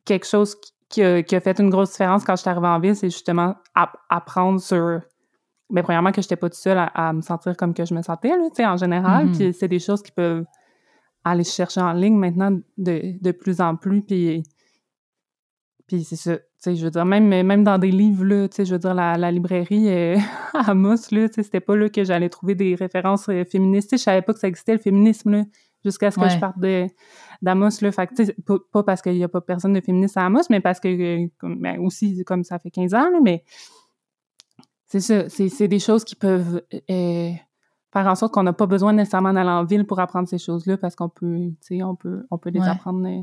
quelque 0.04 0.26
chose 0.26 0.56
qui 0.88 1.02
a, 1.02 1.22
qui 1.22 1.36
a, 1.36 1.40
fait 1.40 1.58
une 1.58 1.70
grosse 1.70 1.92
différence 1.92 2.24
quand 2.24 2.36
je 2.36 2.42
suis 2.42 2.50
arrivée 2.50 2.66
en 2.66 2.80
ville, 2.80 2.96
c'est 2.96 3.08
justement 3.08 3.54
apprendre 4.08 4.60
sur 4.60 5.00
mais 5.72 5.82
ben, 5.82 5.84
premièrement 5.84 6.10
que 6.10 6.20
j'étais 6.20 6.36
pas 6.36 6.48
toute 6.48 6.58
seule 6.58 6.78
à, 6.94 7.12
me 7.12 7.20
sentir 7.20 7.56
comme 7.56 7.74
que 7.74 7.84
je 7.84 7.94
me 7.94 8.02
sentais 8.02 8.30
là, 8.30 8.48
tu 8.48 8.56
sais 8.56 8.66
en 8.66 8.76
général, 8.76 9.28
mm-hmm. 9.28 9.36
puis 9.36 9.54
c'est 9.54 9.68
des 9.68 9.78
choses 9.78 10.02
qui 10.02 10.10
peuvent 10.10 10.44
aller 11.22 11.44
chercher 11.44 11.80
en 11.80 11.92
ligne 11.92 12.16
maintenant 12.16 12.50
de, 12.76 13.22
de 13.22 13.30
plus 13.30 13.60
en 13.60 13.76
plus 13.76 14.02
puis 14.02 14.42
puis 15.86 16.04
c'est 16.04 16.16
ça, 16.16 16.38
sais 16.60 16.76
je 16.76 16.84
veux 16.84 16.90
dire 16.90 17.04
même 17.04 17.26
même 17.28 17.64
dans 17.64 17.78
des 17.78 17.90
livres 17.90 18.24
là, 18.24 18.48
tu 18.48 18.56
sais 18.56 18.64
je 18.64 18.72
veux 18.72 18.78
dire 18.78 18.94
la, 18.94 19.16
la 19.16 19.30
librairie 19.30 19.88
euh, 19.88 20.16
à 20.54 20.70
Amos 20.70 21.10
là, 21.10 21.28
tu 21.28 21.34
sais 21.34 21.42
c'était 21.42 21.60
pas 21.60 21.76
là 21.76 21.88
que 21.88 22.04
j'allais 22.04 22.28
trouver 22.28 22.54
des 22.54 22.74
références 22.74 23.28
euh, 23.28 23.44
féministes, 23.44 23.90
je 23.92 23.96
savais 23.96 24.22
pas 24.22 24.32
que 24.32 24.40
ça 24.40 24.48
existait 24.48 24.72
le 24.72 24.78
féminisme 24.78 25.30
là 25.30 25.44
jusqu'à 25.84 26.10
ce 26.10 26.18
que 26.18 26.28
je 26.28 26.38
parte 26.38 26.58
de 26.58 26.86
d'Amos 27.42 27.80
là, 27.80 27.90
fait 27.90 28.06
que, 28.06 28.14
tu 28.14 28.26
sais 28.26 28.36
pas, 28.70 28.82
parce 28.82 29.00
qu'il 29.00 29.16
y 29.16 29.24
a 29.24 29.28
pas 29.28 29.40
personne 29.40 29.72
de 29.72 29.80
féministe 29.80 30.16
à 30.18 30.26
Amos, 30.26 30.42
mais 30.50 30.60
parce 30.60 30.78
que 30.78 30.88
euh, 30.88 31.28
ben, 31.42 31.80
aussi 31.80 32.22
comme 32.24 32.44
ça 32.44 32.58
fait 32.58 32.70
15 32.70 32.94
ans 32.94 33.10
là, 33.10 33.18
mais 33.22 33.44
c'est 34.86 35.00
ça, 35.00 35.28
c'est 35.28 35.68
des 35.68 35.78
choses 35.78 36.04
qui 36.04 36.16
peuvent 36.16 36.62
euh, 36.74 37.30
faire 37.92 38.06
en 38.06 38.14
sorte 38.14 38.34
qu'on 38.34 38.42
n'a 38.42 38.52
pas 38.52 38.66
besoin 38.66 38.92
nécessairement 38.92 39.32
d'aller 39.32 39.48
en 39.48 39.64
ville 39.64 39.86
pour 39.86 40.00
apprendre 40.00 40.28
ces 40.28 40.38
choses-là 40.38 40.76
parce 40.76 40.96
qu'on 40.96 41.08
peut, 41.08 41.36
tu 41.36 41.78
sais, 41.78 41.82
on 41.82 41.94
peut, 41.94 42.26
on 42.30 42.38
peut 42.38 42.50
les 42.50 42.60
apprendre 42.60 43.22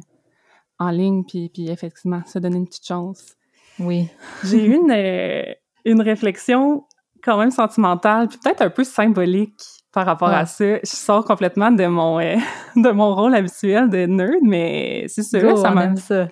en 0.79 0.89
ligne 0.89 1.23
puis, 1.23 1.49
puis 1.49 1.69
effectivement 1.69 2.21
se 2.25 2.39
donner 2.39 2.57
une 2.57 2.67
petite 2.67 2.85
chance. 2.85 3.35
Oui. 3.79 4.09
J'ai 4.43 4.65
eu 4.65 4.75
une, 4.75 4.91
euh, 4.91 5.53
une 5.85 6.01
réflexion 6.01 6.85
quand 7.23 7.37
même 7.37 7.51
sentimentale 7.51 8.27
puis 8.27 8.37
peut-être 8.43 8.61
un 8.61 8.69
peu 8.69 8.83
symbolique 8.83 9.61
par 9.91 10.05
rapport 10.05 10.29
à 10.29 10.45
ça. 10.45 10.75
Je 10.77 10.79
sors 10.83 11.25
complètement 11.25 11.71
de 11.71 11.85
mon, 11.87 12.19
de 12.75 12.91
mon 12.91 13.15
rôle 13.15 13.35
habituel 13.35 13.89
de 13.89 14.05
nerd, 14.05 14.41
mais 14.43 15.05
c'est 15.07 15.23
ça, 15.23 15.55
ça 15.55 15.71
m'a... 15.71 15.95
ça. 15.97 16.27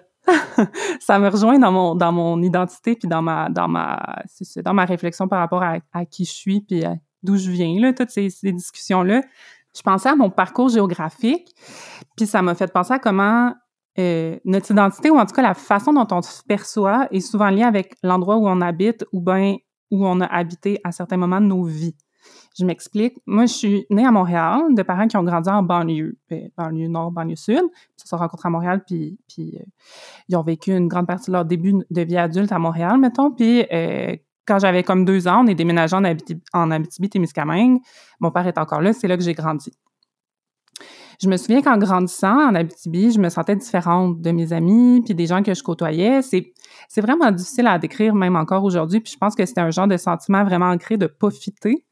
ça 0.99 1.19
me 1.19 1.29
rejoint 1.29 1.59
dans 1.59 1.71
mon 1.71 1.95
dans 1.95 2.11
mon 2.11 2.41
identité 2.41 2.95
puis 2.95 3.07
dans 3.07 3.21
ma 3.21 3.49
dans 3.49 3.67
ma 3.67 4.23
dans 4.63 4.73
ma 4.73 4.85
réflexion 4.85 5.27
par 5.27 5.39
rapport 5.39 5.63
à, 5.63 6.05
qui 6.05 6.25
je 6.25 6.31
suis 6.31 6.61
puis 6.61 6.83
d'où 7.21 7.37
je 7.37 7.51
viens 7.51 7.79
là 7.79 7.93
toutes 7.93 8.09
ces, 8.09 8.29
discussions 8.41 9.03
là 9.03 9.21
je 9.75 9.81
pensais 9.83 10.09
à 10.09 10.15
mon 10.15 10.31
parcours 10.31 10.69
géographique 10.69 11.53
puis 12.17 12.25
ça 12.25 12.41
m'a 12.41 12.55
fait 12.55 12.71
penser 12.71 12.93
à 12.93 12.99
comment 12.99 13.53
euh, 13.99 14.37
notre 14.45 14.71
identité 14.71 15.09
ou 15.09 15.17
en 15.17 15.25
tout 15.25 15.33
cas 15.33 15.41
la 15.41 15.53
façon 15.53 15.93
dont 15.93 16.07
on 16.11 16.21
se 16.21 16.43
perçoit 16.43 17.07
est 17.11 17.21
souvent 17.21 17.49
liée 17.49 17.63
avec 17.63 17.95
l'endroit 18.03 18.37
où 18.37 18.47
on 18.47 18.61
habite 18.61 19.05
ou 19.11 19.21
bien 19.21 19.57
où 19.91 20.05
on 20.05 20.19
a 20.21 20.25
habité 20.25 20.79
à 20.83 20.91
certains 20.91 21.17
moments 21.17 21.41
de 21.41 21.47
nos 21.47 21.63
vies 21.63 21.95
je 22.57 22.65
m'explique. 22.65 23.17
Moi, 23.25 23.45
je 23.45 23.53
suis 23.53 23.85
née 23.89 24.05
à 24.05 24.11
Montréal, 24.11 24.73
de 24.73 24.81
parents 24.81 25.07
qui 25.07 25.17
ont 25.17 25.23
grandi 25.23 25.49
en 25.49 25.61
banlieue, 25.61 26.17
ben, 26.29 26.49
banlieue 26.57 26.87
nord, 26.87 27.11
banlieue 27.11 27.35
sud. 27.35 27.61
Ils 27.61 28.01
se 28.01 28.07
sont 28.07 28.17
rencontrés 28.17 28.47
à 28.47 28.49
Montréal, 28.49 28.83
puis, 28.85 29.17
puis 29.27 29.57
euh, 29.59 29.65
ils 30.29 30.35
ont 30.37 30.41
vécu 30.41 30.71
une 30.71 30.87
grande 30.87 31.07
partie 31.07 31.27
de 31.27 31.33
leur 31.33 31.45
début 31.45 31.73
de 31.89 32.01
vie 32.01 32.17
adulte 32.17 32.51
à 32.51 32.59
Montréal, 32.59 32.97
mettons. 32.97 33.31
Puis 33.31 33.65
euh, 33.71 34.15
quand 34.45 34.59
j'avais 34.59 34.83
comme 34.83 35.05
deux 35.05 35.27
ans, 35.27 35.43
on 35.43 35.47
est 35.47 35.55
déménagé 35.55 35.95
en, 35.95 36.03
Abitibi, 36.03 36.41
en 36.53 36.71
Abitibi-Témiscamingue. 36.71 37.79
Mon 38.19 38.31
père 38.31 38.47
est 38.47 38.57
encore 38.57 38.81
là, 38.81 38.93
c'est 38.93 39.07
là 39.07 39.17
que 39.17 39.23
j'ai 39.23 39.33
grandi. 39.33 39.71
Je 41.21 41.29
me 41.29 41.37
souviens 41.37 41.61
qu'en 41.61 41.77
grandissant 41.77 42.49
en 42.49 42.55
Abitibi, 42.55 43.11
je 43.11 43.19
me 43.19 43.29
sentais 43.29 43.55
différente 43.55 44.21
de 44.21 44.31
mes 44.31 44.53
amis 44.53 45.01
puis 45.03 45.15
des 45.15 45.27
gens 45.27 45.43
que 45.43 45.53
je 45.53 45.63
côtoyais. 45.63 46.21
C'est 46.21 46.53
c'est 46.89 47.01
vraiment 47.01 47.31
difficile 47.31 47.67
à 47.67 47.79
décrire 47.79 48.13
même 48.13 48.35
encore 48.35 48.63
aujourd'hui. 48.63 48.99
Puis 48.99 49.13
je 49.13 49.17
pense 49.17 49.35
que 49.35 49.45
c'était 49.45 49.61
un 49.61 49.71
genre 49.71 49.87
de 49.87 49.97
sentiment 49.97 50.43
vraiment 50.43 50.69
ancré 50.69 50.97
de 50.97 51.07
pas 51.07 51.31
fitter 51.31 51.85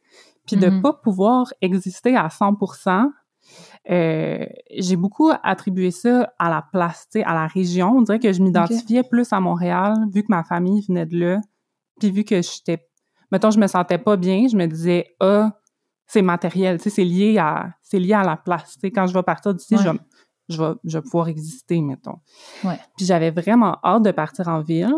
puis 0.45 0.57
de 0.57 0.67
mm-hmm. 0.67 0.81
pas 0.81 0.93
pouvoir 0.93 1.53
exister 1.61 2.15
à 2.15 2.27
100%, 2.27 3.09
euh, 3.89 4.45
j'ai 4.77 4.95
beaucoup 4.95 5.31
attribué 5.43 5.91
ça 5.91 6.33
à 6.39 6.49
la 6.49 6.61
place, 6.61 7.07
à 7.23 7.33
la 7.33 7.47
région. 7.47 7.97
On 7.97 8.01
dirait 8.01 8.19
que 8.19 8.31
je 8.31 8.41
m'identifiais 8.41 9.03
plus 9.03 9.31
à 9.33 9.39
Montréal, 9.39 9.95
vu 10.13 10.21
que 10.23 10.27
ma 10.29 10.43
famille 10.43 10.83
venait 10.87 11.05
de 11.05 11.17
là, 11.17 11.41
puis 11.99 12.11
vu 12.11 12.23
que 12.23 12.41
j'étais... 12.41 12.85
Mettons, 13.31 13.51
je 13.51 13.59
me 13.59 13.67
sentais 13.67 13.97
pas 13.97 14.15
bien, 14.15 14.47
je 14.47 14.55
me 14.55 14.67
disais, 14.67 15.15
ah, 15.19 15.51
c'est 16.13 16.21
matériel, 16.21 16.79
c'est 16.79 17.03
lié 17.03 17.37
à, 17.37 17.73
c'est 17.81 17.99
lié 17.99 18.13
à 18.13 18.23
la 18.23 18.37
place. 18.37 18.77
Quand 18.83 19.07
je 19.07 19.13
vais 19.13 19.23
partir 19.23 19.53
d'ici, 19.53 19.75
je, 19.77 19.89
je, 20.49 20.61
vais, 20.61 20.73
je 20.83 20.97
vais 20.97 21.01
pouvoir 21.01 21.27
exister, 21.27 21.81
mettons. 21.81 22.19
Ouais. 22.63 22.79
Puis 22.95 23.05
j'avais 23.05 23.31
vraiment 23.31 23.77
hâte 23.83 24.03
de 24.03 24.11
partir 24.11 24.47
en 24.47 24.61
ville 24.61 24.93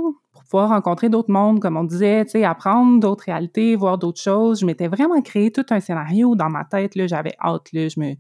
pouvoir 0.50 0.70
rencontrer 0.70 1.10
d'autres 1.10 1.32
mondes, 1.32 1.60
comme 1.60 1.78
on 1.78 1.84
disait, 1.84 2.26
apprendre 2.44 3.00
d'autres 3.00 3.26
réalités, 3.26 3.76
voir 3.76 3.98
d'autres 3.98 4.22
choses. 4.22 4.60
Je 4.60 4.66
m'étais 4.66 4.88
vraiment 4.88 5.22
créé 5.22 5.52
tout 5.52 5.66
un 5.70 5.80
scénario 5.80 6.36
dans 6.36 6.50
ma 6.50 6.64
tête, 6.66 6.96
là, 6.96 7.08
j'avais 7.08 7.36
hâte, 7.44 7.72
là, 7.74 7.88
je 7.88 8.00
me... 8.00 8.16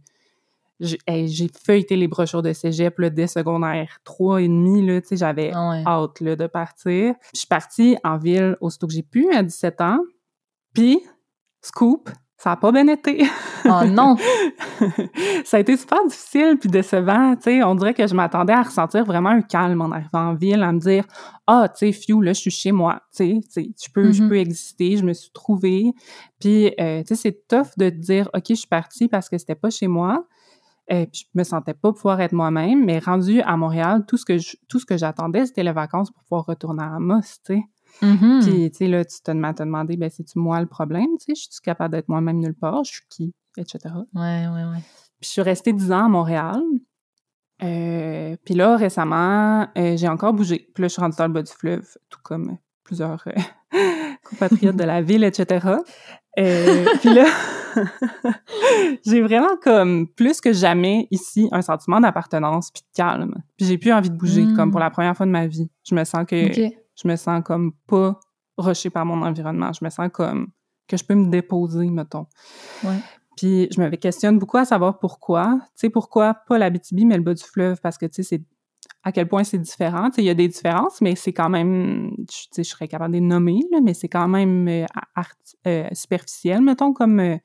J'ai 0.81 1.49
feuilleté 1.65 1.95
les 1.95 2.09
brochures 2.09 2.41
de 2.41 2.51
cégep 2.51 2.99
là, 2.99 3.09
dès 3.09 3.27
secondaire 3.27 3.99
3 4.03 4.41
et 4.41 4.47
demi, 4.49 5.01
j'avais 5.11 5.51
ah 5.53 5.81
hâte 5.85 6.19
là, 6.19 6.35
de 6.35 6.47
partir. 6.47 7.15
Je 7.33 7.39
suis 7.39 7.47
partie 7.47 7.95
en 8.03 8.17
ville 8.17 8.57
aussitôt 8.59 8.87
que 8.87 8.93
j'ai 8.93 9.03
pu, 9.03 9.31
à 9.33 9.41
17 9.41 9.79
ans. 9.79 9.99
Puis, 10.73 10.99
scoop, 11.61 12.09
ça 12.37 12.51
n'a 12.51 12.55
pas 12.57 12.71
bien 12.71 12.87
été. 12.87 13.25
Oh 13.65 13.85
non! 13.87 14.17
ça 15.45 15.57
a 15.57 15.59
été 15.59 15.75
super 15.77 16.05
difficile 16.05 16.57
puis 16.59 16.69
décevant, 16.69 17.35
tu 17.35 17.43
sais. 17.43 17.63
On 17.63 17.75
dirait 17.75 17.93
que 17.93 18.05
je 18.05 18.13
m'attendais 18.13 18.53
à 18.53 18.61
ressentir 18.61 19.05
vraiment 19.05 19.29
un 19.29 19.41
calme 19.41 19.81
en 19.81 19.91
arrivant 19.91 20.31
en 20.31 20.33
ville, 20.35 20.61
à 20.61 20.71
me 20.71 20.79
dire 20.79 21.05
«Ah, 21.47 21.69
tu 21.69 21.87
sais, 21.87 21.91
Fiu, 21.91 22.21
là, 22.21 22.33
je 22.33 22.41
suis 22.41 22.51
chez 22.51 22.71
moi, 22.71 23.01
tu 23.15 23.41
sais, 23.49 23.71
je 23.81 23.91
peux, 23.93 24.11
je 24.11 24.21
mm-hmm. 24.21 24.29
peux 24.29 24.37
exister, 24.37 24.97
je 24.97 25.05
me 25.05 25.13
suis 25.13 25.31
trouvée.» 25.31 25.93
Puis, 26.39 26.73
euh, 26.79 27.01
tu 27.01 27.15
sais, 27.15 27.15
c'est 27.15 27.47
tough 27.47 27.77
de 27.77 27.89
te 27.89 27.95
dire 27.95 28.29
«OK, 28.33 28.43
je 28.49 28.55
suis 28.55 28.67
partie 28.67 29.07
parce 29.07 29.29
que 29.29 29.37
c'était 29.37 29.55
pas 29.55 29.69
chez 29.69 29.87
moi. 29.87 30.25
Euh, 30.91 31.07
puis 31.11 31.25
je 31.33 31.39
me 31.39 31.43
sentais 31.43 31.73
pas 31.73 31.91
pouvoir 31.93 32.21
être 32.21 32.33
moi-même, 32.33 32.85
mais 32.85 32.99
rendu 32.99 33.41
à 33.41 33.57
Montréal, 33.57 34.05
tout 34.07 34.17
ce 34.17 34.25
que 34.25 34.37
tout 34.67 34.79
ce 34.79 34.85
que 34.85 34.97
j'attendais, 34.97 35.47
c'était 35.47 35.63
les 35.63 35.71
vacances 35.71 36.11
pour 36.11 36.23
pouvoir 36.25 36.45
retourner 36.45 36.83
à 36.83 36.97
Amos, 36.97 37.21
tu 37.43 37.55
sais. 37.55 37.63
Mm-hmm. 38.01 38.41
Puis, 38.43 38.71
tu 38.71 38.77
sais, 38.77 38.87
là, 38.87 39.05
tu 39.05 39.17
te, 39.21 39.31
te 39.31 39.63
demander, 39.63 39.97
ben, 39.97 40.09
c'est-tu 40.09 40.39
moi 40.39 40.59
le 40.59 40.67
problème? 40.67 41.07
Tu 41.19 41.25
sais, 41.27 41.35
je 41.35 41.41
suis 41.51 41.61
capable 41.63 41.93
d'être 41.93 42.09
moi-même 42.09 42.39
nulle 42.39 42.55
part? 42.55 42.83
Je 42.83 42.93
suis 42.93 43.05
qui? 43.09 43.33
Etc. 43.57 43.79
Ouais, 44.13 44.47
ouais, 44.47 44.63
ouais. 44.65 44.81
Puis, 45.19 45.27
je 45.27 45.29
suis 45.29 45.41
restée 45.41 45.73
dix 45.73 45.91
ans 45.91 46.05
à 46.05 46.09
Montréal. 46.09 46.61
Euh, 47.63 48.35
puis 48.43 48.53
là, 48.53 48.75
récemment, 48.75 49.67
euh, 49.77 49.95
j'ai 49.95 50.07
encore 50.07 50.33
bougé. 50.33 50.69
Puis 50.73 50.81
là, 50.81 50.87
je 50.87 50.93
suis 50.93 51.01
rendue 51.01 51.15
dans 51.17 51.27
le 51.27 51.33
bas 51.33 51.41
du 51.41 51.51
fleuve, 51.51 51.87
tout 52.09 52.19
comme 52.21 52.57
plusieurs 52.83 53.23
euh, 53.27 53.77
compatriotes 54.29 54.75
de 54.75 54.83
la 54.83 55.01
ville, 55.01 55.23
etc. 55.23 55.65
puis 56.35 57.13
là, 57.13 57.25
j'ai 59.05 59.21
vraiment 59.21 59.55
comme 59.61 60.07
plus 60.07 60.41
que 60.41 60.51
jamais 60.51 61.07
ici 61.11 61.47
un 61.51 61.61
sentiment 61.61 62.01
d'appartenance 62.01 62.71
puis 62.71 62.81
de 62.81 62.95
calme. 62.95 63.35
Puis 63.57 63.67
j'ai 63.67 63.77
plus 63.77 63.93
envie 63.93 64.09
de 64.09 64.17
bouger 64.17 64.45
comme 64.55 64.71
pour 64.71 64.81
mm. 64.81 64.83
la 64.83 64.89
première 64.89 65.15
fois 65.15 65.25
de 65.25 65.31
ma 65.31 65.47
vie. 65.47 65.69
Je 65.87 65.95
me 65.95 66.03
sens 66.03 66.25
que 66.27 66.35
je 66.95 67.07
me 67.07 67.15
sens 67.15 67.41
comme 67.43 67.73
pas 67.87 68.19
rushée 68.57 68.89
par 68.89 69.05
mon 69.05 69.21
environnement. 69.21 69.71
Je 69.73 69.83
me 69.83 69.89
sens 69.89 70.09
comme 70.13 70.47
que 70.87 70.97
je 70.97 71.03
peux 71.03 71.15
me 71.15 71.29
déposer, 71.29 71.89
mettons. 71.89 72.27
Ouais. 72.83 72.99
Puis 73.37 73.67
je 73.71 73.81
me 73.81 73.89
questionne 73.95 74.39
beaucoup 74.39 74.57
à 74.57 74.65
savoir 74.65 74.99
pourquoi. 74.99 75.59
Tu 75.61 75.71
sais, 75.75 75.89
pourquoi 75.89 76.33
pas 76.33 76.57
la 76.57 76.69
BTB, 76.69 77.01
mais 77.05 77.17
le 77.17 77.23
bas 77.23 77.33
du 77.33 77.43
fleuve? 77.43 77.79
Parce 77.81 77.97
que, 77.97 78.05
tu 78.05 78.23
sais, 78.23 78.23
c'est 78.23 78.43
à 79.03 79.11
quel 79.11 79.27
point 79.27 79.43
c'est 79.43 79.59
différent. 79.59 80.09
Tu 80.09 80.15
sais, 80.15 80.21
il 80.23 80.25
y 80.25 80.29
a 80.29 80.35
des 80.35 80.47
différences, 80.47 81.01
mais 81.01 81.15
c'est 81.15 81.33
quand 81.33 81.49
même, 81.49 82.11
tu 82.29 82.47
sais, 82.51 82.63
je 82.63 82.69
serais 82.69 82.87
capable 82.87 83.13
de 83.13 83.19
les 83.19 83.25
nommer, 83.25 83.59
là, 83.71 83.79
mais 83.83 83.93
c'est 83.93 84.07
quand 84.07 84.27
même 84.27 84.67
euh, 84.67 84.85
euh, 85.67 85.87
superficiel, 85.91 86.61
mettons, 86.61 86.93
comme, 86.93 87.19
euh, 87.19 87.37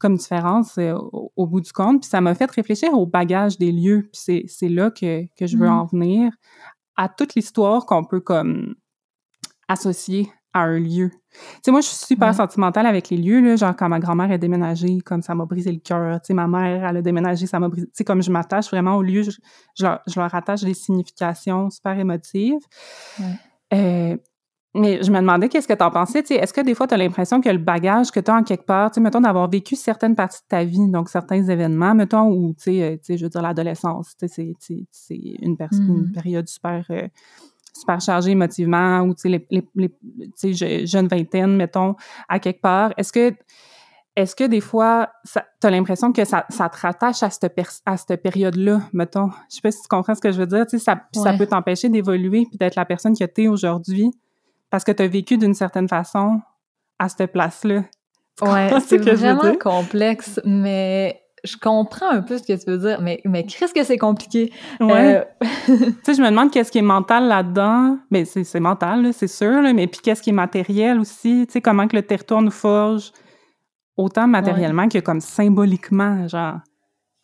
comme 0.00 0.16
différence 0.16 0.78
au, 0.78 1.46
bout 1.46 1.60
du 1.60 1.72
compte. 1.72 2.02
Puis 2.02 2.10
ça 2.10 2.20
m'a 2.20 2.34
fait 2.34 2.50
réfléchir 2.50 2.94
au 2.94 3.06
bagage 3.06 3.58
des 3.58 3.72
lieux. 3.72 4.08
Puis 4.12 4.46
c'est 4.48 4.68
là 4.68 4.90
que, 4.90 5.24
que 5.36 5.46
je 5.46 5.56
veux 5.56 5.68
mmh. 5.68 5.72
en 5.72 5.84
venir 5.84 6.32
à 6.98 7.08
toute 7.08 7.34
l'histoire 7.36 7.86
qu'on 7.86 8.04
peut 8.04 8.20
comme 8.20 8.74
associer 9.68 10.30
à 10.52 10.62
un 10.62 10.78
lieu. 10.78 11.10
Tu 11.10 11.38
sais, 11.62 11.70
moi, 11.70 11.80
je 11.80 11.86
suis 11.86 12.06
super 12.06 12.34
sentimentale 12.34 12.86
avec 12.86 13.10
les 13.10 13.16
lieux, 13.16 13.40
là, 13.40 13.54
genre 13.54 13.76
quand 13.76 13.88
ma 13.88 14.00
grand-mère 14.00 14.32
a 14.32 14.38
déménagé, 14.38 14.98
comme 15.04 15.22
ça 15.22 15.34
m'a 15.34 15.44
brisé 15.44 15.70
le 15.70 15.78
cœur. 15.78 16.20
Tu 16.20 16.28
sais, 16.28 16.34
ma 16.34 16.48
mère, 16.48 16.84
elle 16.84 16.96
a 16.96 17.02
déménagé, 17.02 17.46
ça 17.46 17.60
m'a 17.60 17.68
brisé. 17.68 17.86
Tu 17.86 17.92
sais, 17.94 18.04
comme 18.04 18.22
je 18.22 18.32
m'attache 18.32 18.68
vraiment 18.70 18.96
au 18.96 19.02
lieu, 19.02 19.22
je, 19.22 19.30
je, 19.78 19.84
leur, 19.84 20.00
je, 20.08 20.18
leur, 20.18 20.34
attache 20.34 20.62
des 20.62 20.74
significations 20.74 21.70
super 21.70 21.96
émotives. 21.98 22.58
Euh, 23.72 24.16
mais 24.74 25.02
je 25.02 25.10
me 25.10 25.18
demandais 25.18 25.48
qu'est-ce 25.48 25.66
que 25.66 25.74
tu 25.74 25.82
en 25.82 25.90
pensais. 25.90 26.18
Est-ce 26.18 26.52
que 26.52 26.60
des 26.60 26.74
fois, 26.74 26.86
tu 26.86 26.94
as 26.94 26.98
l'impression 26.98 27.40
que 27.40 27.48
le 27.48 27.58
bagage 27.58 28.10
que 28.10 28.20
tu 28.20 28.30
as 28.30 28.34
en 28.34 28.42
quelque 28.42 28.66
part, 28.66 28.90
mettons, 28.98 29.20
d'avoir 29.20 29.48
vécu 29.48 29.76
certaines 29.76 30.14
parties 30.14 30.42
de 30.42 30.48
ta 30.48 30.64
vie, 30.64 30.90
donc 30.90 31.08
certains 31.08 31.42
événements, 31.42 31.94
mettons, 31.94 32.30
ou, 32.30 32.54
tu 32.54 32.64
sais, 32.64 32.82
euh, 32.82 33.16
je 33.16 33.24
veux 33.24 33.30
dire, 33.30 33.42
l'adolescence, 33.42 34.14
tu 34.18 34.28
sais, 34.28 34.52
c'est 34.90 35.14
une, 35.14 35.56
une, 35.56 35.56
mmh. 35.56 36.12
période 36.12 36.48
super, 36.48 36.84
euh, 36.90 37.08
super 37.74 38.00
chargée 38.00 38.32
émotivement, 38.32 39.00
ou, 39.00 39.14
tu 39.14 39.22
sais, 39.22 39.28
les, 39.28 39.46
les, 39.74 39.90
les 40.42 40.86
jeune 40.86 41.08
vingtaine, 41.08 41.56
mettons, 41.56 41.96
à 42.28 42.38
quelque 42.38 42.60
part. 42.60 42.92
Est-ce 42.96 43.12
que 43.12 43.34
est-ce 44.16 44.34
que 44.34 44.42
des 44.42 44.60
fois, 44.60 45.10
tu 45.32 45.66
as 45.66 45.70
l'impression 45.70 46.12
que 46.12 46.24
ça, 46.24 46.44
ça 46.48 46.68
te 46.68 46.76
rattache 46.76 47.22
à 47.22 47.30
cette, 47.30 47.54
à 47.86 47.96
cette 47.96 48.20
période-là, 48.20 48.80
mettons? 48.92 49.30
Je 49.48 49.54
sais 49.54 49.60
pas 49.62 49.70
si 49.70 49.80
tu 49.80 49.86
comprends 49.86 50.16
ce 50.16 50.20
que 50.20 50.32
je 50.32 50.40
veux 50.40 50.46
dire. 50.46 50.66
Tu 50.66 50.76
sais, 50.76 50.84
ça, 50.84 51.00
ça 51.14 51.34
peut 51.34 51.46
t'empêcher 51.46 51.88
d'évoluer 51.88 52.44
puis 52.48 52.58
d'être 52.58 52.74
la 52.74 52.84
personne 52.84 53.16
que 53.16 53.24
tu 53.24 53.44
es 53.44 53.46
aujourd'hui 53.46 54.10
parce 54.70 54.84
que 54.84 54.92
tu 54.92 55.02
as 55.02 55.08
vécu 55.08 55.38
d'une 55.38 55.54
certaine 55.54 55.88
façon 55.88 56.40
à 56.98 57.08
cette 57.08 57.32
place-là. 57.32 57.84
Ouais, 58.40 58.70
c'est 58.86 58.98
vraiment 58.98 59.54
complexe, 59.56 60.40
mais 60.44 61.20
je 61.44 61.56
comprends 61.56 62.10
un 62.10 62.22
peu 62.22 62.38
ce 62.38 62.42
que 62.42 62.52
tu 62.52 62.70
veux 62.70 62.78
dire, 62.78 63.00
mais, 63.00 63.20
mais 63.24 63.44
qu'est-ce 63.44 63.74
que 63.74 63.84
c'est 63.84 63.98
compliqué? 63.98 64.52
Ouais. 64.80 65.16
Euh, 65.16 65.24
tu 65.66 65.94
sais, 66.02 66.14
je 66.14 66.22
me 66.22 66.28
demande 66.30 66.50
qu'est-ce 66.50 66.70
qui 66.70 66.78
est 66.78 66.82
mental 66.82 67.28
là-dedans. 67.28 67.98
Mais 68.10 68.24
ben, 68.24 68.44
c'est 68.44 68.60
mental, 68.60 69.12
c'est 69.12 69.28
sûr, 69.28 69.62
là, 69.62 69.72
mais 69.72 69.86
puis 69.86 70.00
qu'est-ce 70.02 70.22
qui 70.22 70.30
est 70.30 70.34
matériel 70.34 70.98
aussi? 71.00 71.46
Tu 71.46 71.54
sais, 71.54 71.60
comment 71.60 71.86
que 71.88 71.96
le 71.96 72.02
territoire 72.02 72.42
nous 72.42 72.50
forge, 72.50 73.12
autant 73.96 74.26
matériellement 74.26 74.88
que 74.88 74.98
comme 74.98 75.20
symboliquement, 75.20 76.26
genre. 76.28 76.58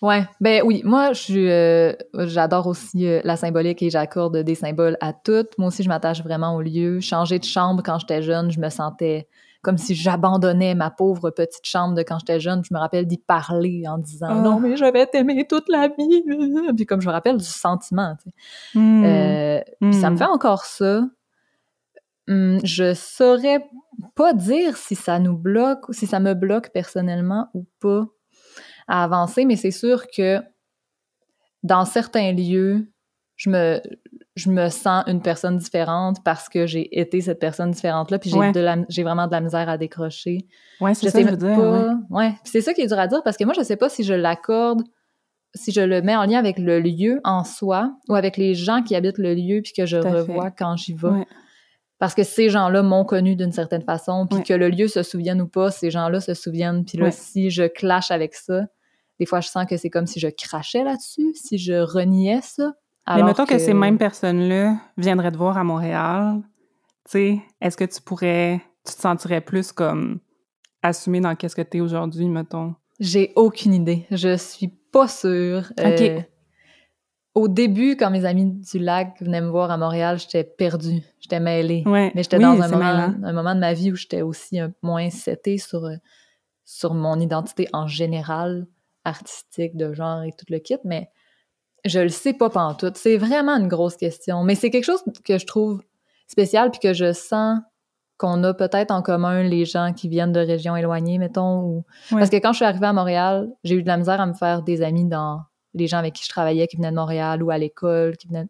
Ouais, 0.05 0.27
ben 0.39 0.61
oui, 0.67 0.83
moi 0.85 1.15
je 1.15 1.39
euh, 1.39 1.95
j'adore 2.27 2.67
aussi 2.67 3.07
euh, 3.07 3.23
la 3.25 3.37
symbolique 3.37 3.83
et 3.83 3.89
j'accorde 3.89 4.37
des 4.37 4.55
symboles 4.55 4.99
à 5.01 5.15
toutes. 5.15 5.57
Moi 5.57 5.69
aussi 5.69 5.83
je 5.83 5.89
m'attache 5.89 6.23
vraiment 6.23 6.57
au 6.57 6.61
lieu. 6.61 7.01
Changer 7.01 7.39
de 7.39 7.45
chambre 7.45 7.83
quand 7.83 7.99
j'étais 7.99 8.21
jeune, 8.21 8.51
je 8.51 8.61
me 8.61 8.69
sentais 8.69 9.27
comme 9.63 9.79
si 9.79 9.95
j'abandonnais 9.95 10.75
ma 10.75 10.91
pauvre 10.91 11.31
petite 11.31 11.65
chambre 11.65 11.95
de 11.95 12.03
quand 12.03 12.19
j'étais 12.19 12.39
jeune. 12.39 12.63
Je 12.63 12.75
me 12.75 12.79
rappelle 12.79 13.07
d'y 13.07 13.17
parler 13.17 13.85
en 13.89 13.97
disant 13.97 14.27
ah. 14.29 14.35
non 14.35 14.61
mais 14.61 14.77
je 14.77 14.85
vais 14.85 15.07
t'aimer 15.07 15.47
toute 15.49 15.71
la 15.71 15.89
vie. 15.89 16.23
Puis 16.77 16.85
comme 16.85 17.01
je 17.01 17.09
me 17.09 17.13
rappelle 17.13 17.39
du 17.39 17.45
sentiment. 17.47 18.15
Tu 18.23 18.29
sais. 18.29 18.79
Hmm. 18.79 19.05
Euh, 19.07 19.61
ça 19.91 20.11
me 20.11 20.17
hmm. 20.17 20.19
fait 20.19 20.25
encore 20.27 20.67
ça. 20.67 21.01
Hmm, 22.29 22.59
je 22.63 22.93
saurais 22.93 23.67
pas 24.15 24.35
dire 24.35 24.77
si 24.77 24.97
ça 24.97 25.19
nous 25.19 25.39
bloque, 25.39 25.87
si 25.93 26.07
ça 26.07 26.21
me 26.21 26.35
bloque 26.35 26.69
personnellement 26.75 27.49
ou 27.55 27.65
pas 27.81 28.05
à 28.89 29.05
avancer, 29.05 29.45
mais 29.45 29.57
c'est 29.57 29.71
sûr 29.71 30.07
que 30.15 30.41
dans 31.63 31.85
certains 31.85 32.33
lieux, 32.33 32.87
je 33.37 33.51
me, 33.51 33.81
je 34.37 34.51
me 34.51 34.69
sens 34.69 35.05
une 35.07 35.23
personne 35.23 35.57
différente 35.57 36.19
parce 36.25 36.49
que 36.49 36.67
j'ai 36.67 36.99
été 36.99 37.21
cette 37.21 37.41
personne 37.41 37.71
différente-là, 37.71 38.19
puis 38.19 38.31
j'ai 38.31 39.03
vraiment 39.03 39.27
de 39.27 39.33
la 39.33 39.41
misère 39.41 39.69
à 39.69 39.79
décrocher. 39.79 40.47
Ouais, 40.81 40.95
c'est 40.95 41.11
ça 41.11 41.21
je 41.21 41.29
veux 41.29 41.37
dire. 41.37 41.97
Ouais. 42.11 42.35
c'est 42.45 42.61
ça 42.61 42.75
qui 42.75 42.83
est 42.83 42.87
dur 42.87 42.99
à 42.99 43.07
dire 43.07 43.23
parce 43.23 43.37
que 43.37 43.45
moi, 43.45 43.55
je 43.57 43.63
sais 43.63 43.77
pas 43.77 43.89
si 43.89 44.05
je 44.05 44.15
l'accorde, 44.15 44.83
si 45.55 45.73
je 45.73 45.81
le 45.81 46.03
mets 46.03 46.17
en 46.17 46.25
lien 46.25 46.39
avec 46.39 46.59
le 46.59 46.81
lieu 46.81 47.21
en 47.25 47.45
soi 47.45 47.97
ou 48.09 48.15
avec 48.15 48.37
les 48.37 48.55
gens 48.55 48.83
qui 48.83 48.95
habitent 48.95 49.19
le 49.19 49.35
lieu 49.35 49.63
puis 49.63 49.73
que 49.73 49.87
je 49.87 49.97
revois 49.97 50.51
quand 50.51 50.77
j'y 50.77 50.95
vais. 50.95 51.27
Parce 52.05 52.15
que 52.15 52.23
ces 52.23 52.51
gens-là 52.51 52.83
m'ont 52.83 53.07
connu 53.07 53.35
d'une 53.35 53.51
certaine 53.51 53.81
façon, 53.81 54.27
puis 54.27 54.43
que 54.43 54.53
le 54.53 54.69
lieu 54.69 54.89
se 54.89 55.03
souvienne 55.03 55.41
ou 55.41 55.49
pas, 55.49 55.71
ces 55.71 55.91
gens-là 55.91 56.21
se 56.21 56.35
souviennent. 56.35 56.85
Puis 56.85 56.99
là, 56.99 57.11
si 57.11 57.49
je 57.49 57.63
clash 57.63 58.11
avec 58.11 58.35
ça, 58.35 58.67
des 59.19 59.25
fois, 59.25 59.41
je 59.41 59.49
sens 59.49 59.65
que 59.65 59.79
c'est 59.79 59.89
comme 59.89 60.07
si 60.07 60.21
je 60.21 60.29
crachais 60.29 60.85
là-dessus, 60.85 61.33
si 61.33 61.57
je 61.57 61.73
reniais 61.73 62.41
ça. 62.43 62.75
Mais 63.09 63.23
mettons 63.23 63.47
que... 63.47 63.57
ces 63.57 63.73
mêmes 63.73 63.97
personnes-là 63.97 64.77
viendraient 64.99 65.33
te 65.33 65.39
voir 65.39 65.57
à 65.57 65.65
Montréal, 65.65 66.43
tu 67.07 67.13
sais, 67.13 67.41
est-ce 67.63 67.79
que 67.79 67.85
tu 67.85 68.03
pourrais, 68.03 68.61
tu 68.87 68.95
te 68.95 69.01
sentirais 69.01 69.41
plus 69.41 69.73
comme 69.73 70.21
assumé 70.83 71.21
dans 71.21 71.35
qu'est-ce 71.35 71.57
que 71.57 71.63
tu 71.63 71.79
es 71.79 71.81
aujourd'hui, 71.81 72.29
mettons? 72.29 72.75
J'ai 73.01 73.33
aucune 73.35 73.73
idée. 73.73 74.05
Je 74.11 74.37
suis 74.37 74.69
pas 74.69 75.09
sûre. 75.09 75.73
OK. 75.79 76.01
Euh, 76.03 76.21
au 77.35 77.49
début, 77.49 77.97
quand 77.97 78.11
mes 78.11 78.25
amis 78.25 78.47
du 78.47 78.79
lac 78.79 79.21
venaient 79.21 79.41
me 79.41 79.49
voir 79.49 79.71
à 79.71 79.77
Montréal, 79.77 80.19
j'étais 80.19 80.45
perdue, 80.45 81.03
j'étais 81.21 81.41
mêlée. 81.41 81.83
Ouais. 81.85 82.13
Mais 82.15 82.23
j'étais 82.23 82.39
dans 82.39 82.61
un 82.61 82.69
moment, 82.69 83.15
un 83.23 83.33
moment 83.33 83.55
de 83.55 83.61
ma 83.61 83.73
vie 83.73 83.91
où 83.91 83.97
j'étais 83.97 84.23
aussi 84.23 84.61
un 84.61 84.73
moins 84.83 85.11
setée 85.11 85.59
sur, 85.59 85.85
euh, 85.85 85.97
sur 86.65 86.95
mon 86.95 87.19
identité 87.19 87.69
en 87.73 87.89
général, 87.89 88.67
artistique, 89.05 89.77
de 89.77 89.93
genre 89.93 90.23
et 90.23 90.31
tout 90.31 90.47
le 90.49 90.59
kit. 90.59 90.79
Mais 90.85 91.11
je 91.85 91.99
le 91.99 92.09
sais 92.09 92.35
pas 92.35 92.51
tout. 92.79 92.93
C'est 92.95 93.17
vraiment 93.17 93.57
une 93.57 93.69
grosse 93.69 93.97
question. 93.97 94.45
Mais 94.45 94.55
c'est 94.55 94.71
quelque 94.71 94.85
chose 94.85 95.03
que 95.25 95.39
je 95.39 95.47
trouve 95.47 95.83
spécial 96.29 96.71
puis 96.71 96.81
que 96.81 96.93
je 96.93 97.13
sens 97.13 97.59
qu'on 98.17 98.45
a 98.45 98.55
peut-être 98.55 98.93
en 98.93 99.03
commun 99.03 99.43
les 99.43 99.65
gens 99.65 99.93
qui 99.93 100.09
viennent 100.09 100.33
de 100.33 100.39
régions 100.39 100.77
éloignées, 100.77 101.19
mettons. 101.19 101.63
Ou... 101.63 101.85
Parce 102.11 102.31
que 102.31 102.37
quand 102.37 102.53
je 102.53 102.59
suis 102.59 102.65
arrivée 102.65 102.87
à 102.87 102.93
Montréal, 102.93 103.51
j'ai 103.65 103.75
eu 103.75 103.83
de 103.83 103.89
la 103.89 103.97
misère 103.97 104.21
à 104.21 104.27
me 104.27 104.35
faire 104.35 104.63
des 104.63 104.83
amis 104.83 105.05
dans 105.05 105.41
les 105.75 105.87
gens 105.87 105.99
avec 105.99 106.15
qui 106.15 106.25
je 106.25 106.29
travaillais 106.29 106.67
qui 106.67 106.77
venaient 106.77 106.91
de 106.91 106.97
Montréal 106.97 107.43
ou 107.43 107.51
à 107.51 107.59
l'école, 107.59 108.17
qui 108.17 108.29
venaient 108.29 108.47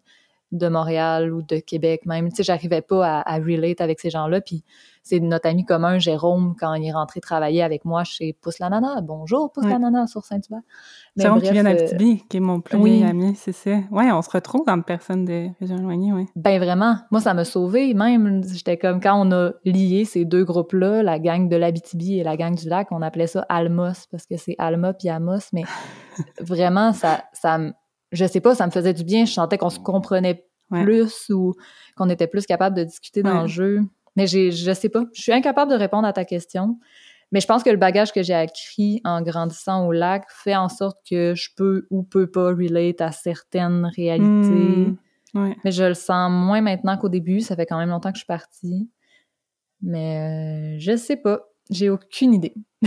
de 0.53 0.69
Montréal 0.69 1.33
ou 1.33 1.43
de 1.43 1.57
Québec 1.59 2.07
même. 2.07 2.29
Tu 2.31 2.37
sais, 2.37 2.43
j'arrivais 2.43 2.83
pas 2.83 3.21
à, 3.21 3.35
à 3.35 3.39
relate 3.39 3.81
avec 3.81 4.01
ces 4.01 4.11
gens-là. 4.11 4.41
Puis 4.41 4.65
c'est 5.07 5.21
notre 5.21 5.47
ami 5.47 5.67
commun, 5.67 5.99
Jérôme, 5.99 6.55
quand 6.59 6.73
il 6.75 6.87
est 6.87 6.93
rentré 6.93 7.21
travailler 7.21 7.63
avec 7.63 7.85
moi 7.85 8.05
chez 8.05 8.33
Pousse 8.33 8.59
la 8.59 8.71
Nana. 8.71 9.03
Bonjour, 9.03 9.53
Pousse 9.53 9.67
la 9.67 9.79
Nana 9.79 10.07
sur 10.07 10.25
Saint-Hubert. 10.25 10.63
Jérôme 11.15 11.43
qui 11.43 11.53
vient 11.53 11.63
d'Abitibi, 11.63 12.25
qui 12.27 12.39
est 12.39 12.41
mon 12.41 12.63
plus 12.63 12.79
oui. 12.79 13.05
ami, 13.05 13.35
c'est 13.37 13.53
ça. 13.53 13.81
Ouais, 13.91 14.11
on 14.11 14.23
se 14.23 14.31
retrouve 14.31 14.65
dans 14.67 14.81
personne 14.81 15.27
de 15.27 15.49
régions 15.61 15.77
éloignées, 15.77 16.15
oui. 16.15 16.27
Ben 16.37 16.59
vraiment, 16.59 16.97
moi, 17.11 17.21
ça 17.21 17.35
m'a 17.35 17.45
sauvé. 17.45 17.93
Même, 17.93 18.43
j'étais 18.51 18.79
comme, 18.79 18.99
quand 18.99 19.21
on 19.21 19.31
a 19.31 19.51
lié 19.67 20.07
ces 20.07 20.25
deux 20.25 20.45
groupes-là, 20.45 21.03
la 21.03 21.19
gang 21.19 21.51
de 21.51 21.57
l'Abitibi 21.57 22.19
et 22.19 22.25
la 22.25 22.39
gang 22.39 22.55
du 22.55 22.67
lac, 22.67 22.89
on 22.91 23.03
appelait 23.03 23.27
ça 23.27 23.45
Almos, 23.51 24.07
parce 24.11 24.25
que 24.25 24.39
c'est 24.39 24.55
Alma 24.57 24.95
puis 24.95 25.11
Amos, 25.11 25.51
mais 25.53 25.65
vraiment, 26.41 26.95
ça, 26.95 27.25
ça 27.35 27.59
je 28.15 28.25
sais 28.27 28.41
pas, 28.41 28.55
ça 28.55 28.67
me 28.67 28.71
faisait 28.71 28.95
du 28.95 29.05
bien. 29.05 29.25
Je 29.25 29.33
sentais 29.33 29.59
qu'on 29.59 29.71
se 29.71 29.79
comprenait 29.79 30.47
plus 30.71 31.31
ou 31.31 31.55
qu'on 31.97 32.09
était 32.09 32.27
plus 32.27 32.47
capable 32.47 32.77
de 32.77 32.85
discuter 32.85 33.23
dans 33.23 33.43
le 33.43 33.49
jeu. 33.49 33.81
Mais 34.17 34.27
je 34.27 34.73
sais 34.73 34.89
pas. 34.89 35.05
Je 35.13 35.23
suis 35.23 35.33
incapable 35.33 35.71
de 35.71 35.77
répondre 35.77 36.07
à 36.07 36.13
ta 36.13 36.25
question. 36.25 36.79
Mais 37.33 37.41
je 37.41 37.47
pense 37.47 37.65
que 37.65 37.71
le 37.71 37.77
bagage 37.77 38.13
que 38.13 38.23
j'ai 38.23 38.35
acquis 38.35 39.01
en 39.05 39.21
grandissant 39.21 39.87
au 39.87 39.93
lac 39.93 40.25
fait 40.29 40.55
en 40.55 40.69
sorte 40.69 40.99
que 41.09 41.35
je 41.35 41.51
peux 41.57 41.87
ou 41.91 42.05
peux 42.05 42.29
pas 42.29 42.51
relate 42.51 43.01
à 43.01 43.11
certaines 43.11 43.91
réalités. 43.97 44.29
Hmm. 44.31 44.97
Mais 45.65 45.73
je 45.73 45.83
le 45.83 45.95
sens 45.95 46.31
moins 46.31 46.61
maintenant 46.61 46.97
qu'au 46.97 47.09
début. 47.09 47.41
Ça 47.41 47.57
fait 47.57 47.67
quand 47.67 47.79
même 47.79 47.89
longtemps 47.89 48.11
que 48.13 48.19
je 48.19 48.21
suis 48.21 48.27
partie. 48.27 48.89
Mais 49.83 50.77
euh, 50.77 50.79
je 50.79 50.97
sais 50.97 51.17
pas. 51.17 51.41
J'ai 51.71 51.91
aucune 51.91 52.35
idée. 52.35 52.55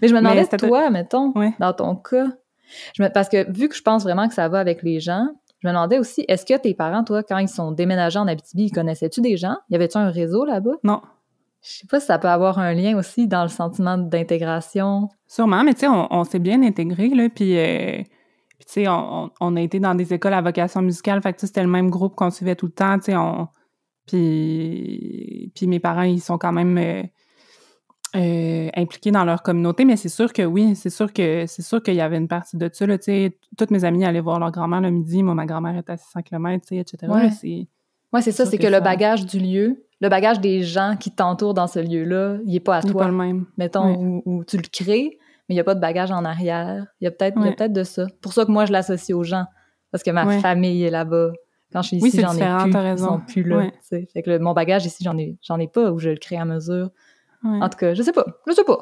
Mais 0.00 0.08
je 0.08 0.14
me 0.14 0.20
demandais, 0.20 0.46
toi, 0.46 0.88
mettons, 0.88 1.34
dans 1.58 1.72
ton 1.74 1.96
cas, 1.96 2.28
je 2.94 3.04
parce 3.08 3.28
que 3.28 3.50
vu 3.50 3.68
que 3.68 3.74
je 3.74 3.82
pense 3.82 4.02
vraiment 4.02 4.28
que 4.28 4.34
ça 4.34 4.48
va 4.48 4.58
avec 4.58 4.82
les 4.82 5.00
gens, 5.00 5.28
je 5.62 5.68
me 5.68 5.72
demandais 5.72 5.98
aussi, 5.98 6.24
est-ce 6.28 6.46
que 6.46 6.58
tes 6.58 6.74
parents, 6.74 7.04
toi, 7.04 7.22
quand 7.22 7.38
ils 7.38 7.48
sont 7.48 7.72
déménagés 7.72 8.18
en 8.18 8.26
Abitibi, 8.26 8.64
ils 8.64 8.72
connaissaient-tu 8.72 9.20
des 9.20 9.36
gens? 9.36 9.56
Y 9.68 9.76
avait-tu 9.76 9.98
un 9.98 10.10
réseau 10.10 10.44
là-bas? 10.44 10.76
Non. 10.84 11.02
Je 11.62 11.70
sais 11.70 11.86
pas 11.86 12.00
si 12.00 12.06
ça 12.06 12.18
peut 12.18 12.28
avoir 12.28 12.58
un 12.58 12.72
lien 12.72 12.96
aussi 12.96 13.28
dans 13.28 13.42
le 13.42 13.50
sentiment 13.50 13.98
d'intégration. 13.98 15.10
Sûrement, 15.26 15.62
mais 15.62 15.74
tu 15.74 15.80
sais, 15.80 15.88
on, 15.88 16.24
s'est 16.24 16.38
bien 16.38 16.62
intégrés, 16.62 17.10
là, 17.10 17.28
puis... 17.28 17.58
Euh, 17.58 18.02
tu 18.60 18.66
sais, 18.66 18.88
on, 18.88 19.30
on, 19.40 19.56
a 19.56 19.60
été 19.60 19.80
dans 19.80 19.94
des 19.94 20.12
écoles 20.12 20.34
à 20.34 20.40
vocation 20.40 20.80
musicale, 20.80 21.20
fait 21.22 21.32
que 21.32 21.40
c'était 21.40 21.62
le 21.62 21.68
même 21.68 21.90
groupe 21.90 22.14
qu'on 22.14 22.30
suivait 22.30 22.56
tout 22.56 22.66
le 22.66 22.72
temps, 22.72 22.98
tu 22.98 23.06
sais, 23.06 23.16
on... 23.16 23.48
Puis, 24.06 25.52
puis 25.54 25.66
mes 25.66 25.80
parents, 25.80 26.02
ils 26.02 26.20
sont 26.20 26.38
quand 26.38 26.52
même... 26.52 26.78
Euh, 26.78 27.02
euh, 28.16 28.68
impliqués 28.76 29.10
dans 29.10 29.24
leur 29.24 29.42
communauté, 29.42 29.84
mais 29.84 29.96
c'est 29.96 30.08
sûr 30.08 30.32
que 30.32 30.42
oui, 30.42 30.74
c'est 30.74 30.90
sûr 30.90 31.12
que 31.12 31.44
c'est 31.46 31.62
sûr 31.62 31.82
qu'il 31.82 31.94
y 31.94 32.00
avait 32.00 32.16
une 32.16 32.28
partie 32.28 32.56
de 32.56 32.68
ça. 32.72 32.86
Là, 32.86 32.96
toutes 33.56 33.70
mes 33.70 33.84
amies 33.84 34.04
allaient 34.04 34.20
voir 34.20 34.38
leur 34.38 34.50
grand-mère 34.50 34.80
le 34.80 34.90
midi, 34.90 35.22
moi, 35.22 35.34
ma 35.34 35.46
grand-mère 35.46 35.76
était 35.76 35.92
à 35.92 35.96
600 35.96 36.22
km, 36.22 36.66
etc. 36.72 37.12
Ouais, 37.12 37.30
c'est 37.30 37.68
c'est 38.20 38.32
ça, 38.32 38.44
c'est 38.44 38.58
que, 38.58 38.66
le 38.66 38.80
bagage 38.80 39.24
du 39.24 39.38
lieu, 39.38 39.84
le 40.00 40.08
bagage 40.08 40.40
des 40.40 40.62
gens 40.62 40.96
qui 40.98 41.12
t'entourent 41.12 41.54
dans 41.54 41.68
ce 41.68 41.78
lieu-là, 41.78 42.38
il 42.44 42.52
n'est 42.52 42.60
pas 42.60 42.78
à 42.78 42.82
toi. 42.82 43.02
pas 43.02 43.08
le 43.08 43.14
même. 43.14 43.46
Mettons, 43.56 44.22
où, 44.24 44.44
tu 44.44 44.56
le 44.56 44.64
crées, 44.70 45.18
mais 45.48 45.54
il 45.54 45.56
n'y 45.56 45.60
a 45.60 45.64
pas 45.64 45.76
de 45.76 45.80
bagage 45.80 46.10
en 46.10 46.24
arrière. 46.24 46.86
Il 47.00 47.04
y 47.04 47.06
a 47.06 47.10
peut-être 47.12 47.40
peut 47.40 47.68
de 47.68 47.84
ça. 47.84 48.06
pour 48.20 48.32
ça 48.32 48.44
que 48.44 48.50
moi, 48.50 48.64
je 48.64 48.72
l'associe 48.72 49.16
aux 49.16 49.22
gens, 49.22 49.44
parce 49.92 50.02
que 50.02 50.10
ma 50.10 50.40
famille 50.40 50.82
est 50.82 50.90
là-bas. 50.90 51.30
Quand 51.72 51.82
je 51.82 51.88
suis 51.88 51.96
ici, 51.98 52.20
j'en 52.20 52.34
ai 52.34 52.70
plus. 52.70 52.80
Ils 52.80 52.98
sont 52.98 53.20
plus 53.20 53.44
là. 53.44 53.70
Fait 53.88 54.22
que 54.22 54.38
mon 54.38 54.54
bagage 54.54 54.86
ici, 54.86 55.04
j'en 55.04 55.16
ai, 55.16 55.36
j'en 55.40 55.58
ai 55.60 55.68
pas, 55.68 55.92
où 55.92 56.00
je 56.00 56.10
le 56.10 56.16
crée 56.16 56.36
à 56.36 56.44
mesure. 56.44 56.90
En 57.42 57.68
tout 57.68 57.78
cas, 57.78 57.94
je 57.94 58.02
sais 58.02 58.12
pas. 58.12 58.26
Je 58.46 58.52
sais 58.52 58.64
pas. 58.64 58.78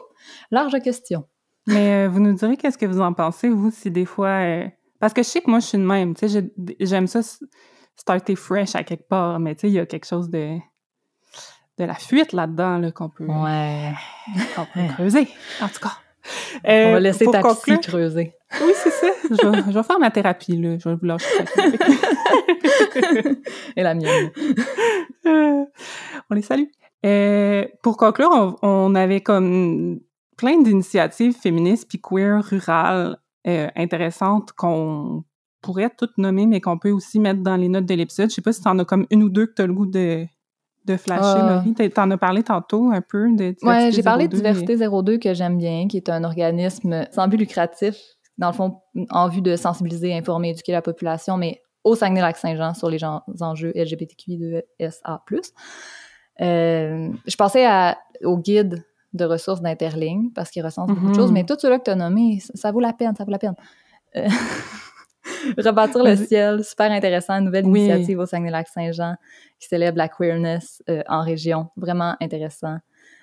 Large 0.51 0.81
question. 0.83 1.25
Mais 1.67 2.07
euh, 2.07 2.09
vous 2.09 2.21
nous 2.21 2.33
direz 2.33 2.57
qu'est-ce 2.57 2.79
que 2.79 2.87
vous 2.87 3.01
en 3.01 3.13
pensez, 3.13 3.49
vous, 3.49 3.71
si 3.71 3.91
des 3.91 4.05
fois... 4.05 4.29
Euh, 4.29 4.67
parce 5.01 5.13
que 5.13 5.23
je 5.23 5.29
sais 5.29 5.41
que 5.41 5.51
moi, 5.51 5.61
je 5.61 5.67
suis 5.67 5.79
une 5.79 5.85
même. 5.85 6.15
Tu 6.15 6.29
sais, 6.29 6.51
j'aime 6.81 7.07
ça 7.07 7.21
starter 7.95 8.35
fresh 8.35 8.75
à 8.75 8.83
quelque 8.83 9.07
part, 9.07 9.39
mais 9.39 9.55
tu 9.55 9.63
sais, 9.63 9.69
il 9.69 9.75
y 9.75 9.79
a 9.79 9.87
quelque 9.87 10.07
chose 10.07 10.31
de 10.31 10.59
de 11.79 11.85
la 11.85 11.95
fuite 11.95 12.33
là-dedans 12.33 12.79
là, 12.79 12.91
qu'on 12.91 13.09
peut, 13.09 13.25
ouais. 13.25 13.93
qu'on 14.57 14.65
peut 14.65 14.93
creuser, 14.95 15.29
en 15.61 15.69
tout 15.69 15.81
cas. 15.81 15.93
On 16.65 16.69
va 16.69 16.97
euh, 16.97 17.01
laisser 17.01 17.27
ta 17.27 17.43
psy 17.43 17.79
creuser. 17.81 18.35
Oui, 18.61 18.73
c'est 18.75 18.91
ça. 18.91 19.07
Je 19.31 19.73
vais, 19.73 19.83
faire 19.83 19.99
ma 19.99 20.11
thérapie, 20.11 20.57
là. 20.57 20.77
Je 20.79 20.89
vais 20.89 20.97
vous 20.97 21.07
lâcher. 21.07 21.27
Et 23.77 23.83
la 23.83 23.95
mienne. 23.95 24.31
on 25.25 26.35
les 26.35 26.43
salue. 26.43 26.65
Euh, 27.07 27.65
pour 27.83 27.97
conclure, 27.97 28.57
on, 28.63 28.95
avait 28.95 29.21
comme 29.21 30.01
plein 30.37 30.61
d'initiatives 30.63 31.35
féministes 31.37 31.87
puis 31.89 32.01
queer 32.01 32.43
rurales 32.45 33.19
euh, 33.47 33.69
intéressantes 33.77 34.53
qu'on 34.53 35.25
pourrait 35.63 35.91
toutes 35.97 36.19
nommer, 36.19 36.47
mais 36.47 36.61
qu'on 36.61 36.79
peut 36.79 36.91
aussi 36.91 37.19
mettre 37.21 37.41
dans 37.43 37.57
les 37.57 37.69
notes 37.69 37.87
de 37.87 37.95
l'épisode. 37.95 38.31
Je 38.31 38.35
sais 38.35 38.43
pas 38.43 38.53
si 38.53 38.61
tu 38.63 38.69
en 38.69 38.79
as 38.79 38.85
comme 38.85 39.07
une 39.11 39.23
ou 39.23 39.29
deux 39.29 39.47
que 39.47 39.55
tu 39.55 39.63
as 39.63 39.67
le 39.67 39.73
goût 39.75 39.87
de, 39.87 40.25
de 40.87 40.97
flasher, 40.97 41.23
Ah. 41.25 41.63
Laurie? 41.65 41.75
T'en- 41.75 41.89
T'en 42.05 42.11
as 42.13 42.19
parlé 42.19 42.43
tantôt 42.43 42.91
un 42.93 43.01
peu 43.01 43.29
de 43.31 43.37
Diversité 43.53 43.67
Ouais, 43.67 43.91
j'ai 43.93 44.03
parlé 44.03 44.27
de 44.29 44.33
02, 44.37 44.37
Diversité 44.37 44.77
02 44.77 45.19
que 45.19 45.35
j'aime 45.35 45.59
bien, 45.59 45.87
qui 45.89 45.97
est 45.97 46.09
un 46.09 46.25
organisme 46.25 47.07
sans 47.13 47.27
but 47.29 47.37
lucratif, 47.37 47.97
dans 48.39 48.49
le 48.49 48.55
fond, 48.55 48.81
en 49.11 49.29
vue 49.29 49.43
de 49.43 49.57
sensibiliser, 49.57 50.15
informer, 50.15 50.51
éduquer 50.51 50.73
la 50.73 50.83
population, 50.83 51.37
mais 51.37 51.61
au 51.85 51.95
Saguenay-Lac-Saint-Jean 51.97 52.75
sur 52.75 52.89
les 52.91 52.99
gens- 52.99 53.23
enjeux 53.41 53.73
LGBTQI2SA+. 53.75 55.21
Euh, 56.41 57.11
je 57.27 57.37
pensais 57.37 57.67
à, 57.67 57.99
au 58.25 58.39
guide 58.39 58.85
de 59.15 59.25
ressources 59.25 59.61
d'Interligne, 59.63 60.31
parce 60.35 60.51
qu'il 60.51 60.65
recense 60.65 60.89
beaucoup 60.89 61.01
de 61.05 61.09
Mhm. 61.09 61.15
choses, 61.15 61.33
mais 61.33 61.45
tout 61.45 61.57
ceux-là 61.59 61.79
que 61.79 61.85
tu 61.85 61.91
as 61.91 61.95
nommés, 61.97 62.41
ça, 62.41 62.53
ça 62.55 62.73
vaut 62.73 62.81
la 62.81 62.93
peine, 62.93 63.15
ça 63.17 63.25
vaut 63.25 63.31
la 63.31 63.39
peine. 63.39 63.55
Euh, 64.17 64.27
Rebâtir 65.59 66.03
le 66.05 66.17
ciel, 66.17 66.65
super 66.65 66.91
intéressant, 66.91 67.41
nouvelle 67.41 67.67
Oui. 67.67 67.81
initiative 67.81 68.19
au 68.19 68.27
Saguenay-Lac-Saint-Jean 68.27 69.15
qui 69.59 69.69
célèbre 69.69 69.99
la 69.99 70.09
queerness 70.09 70.83
euh, 70.89 71.03
en 71.09 71.23
région, 71.23 71.69
vraiment 71.77 72.17
intéressant. 72.21 72.79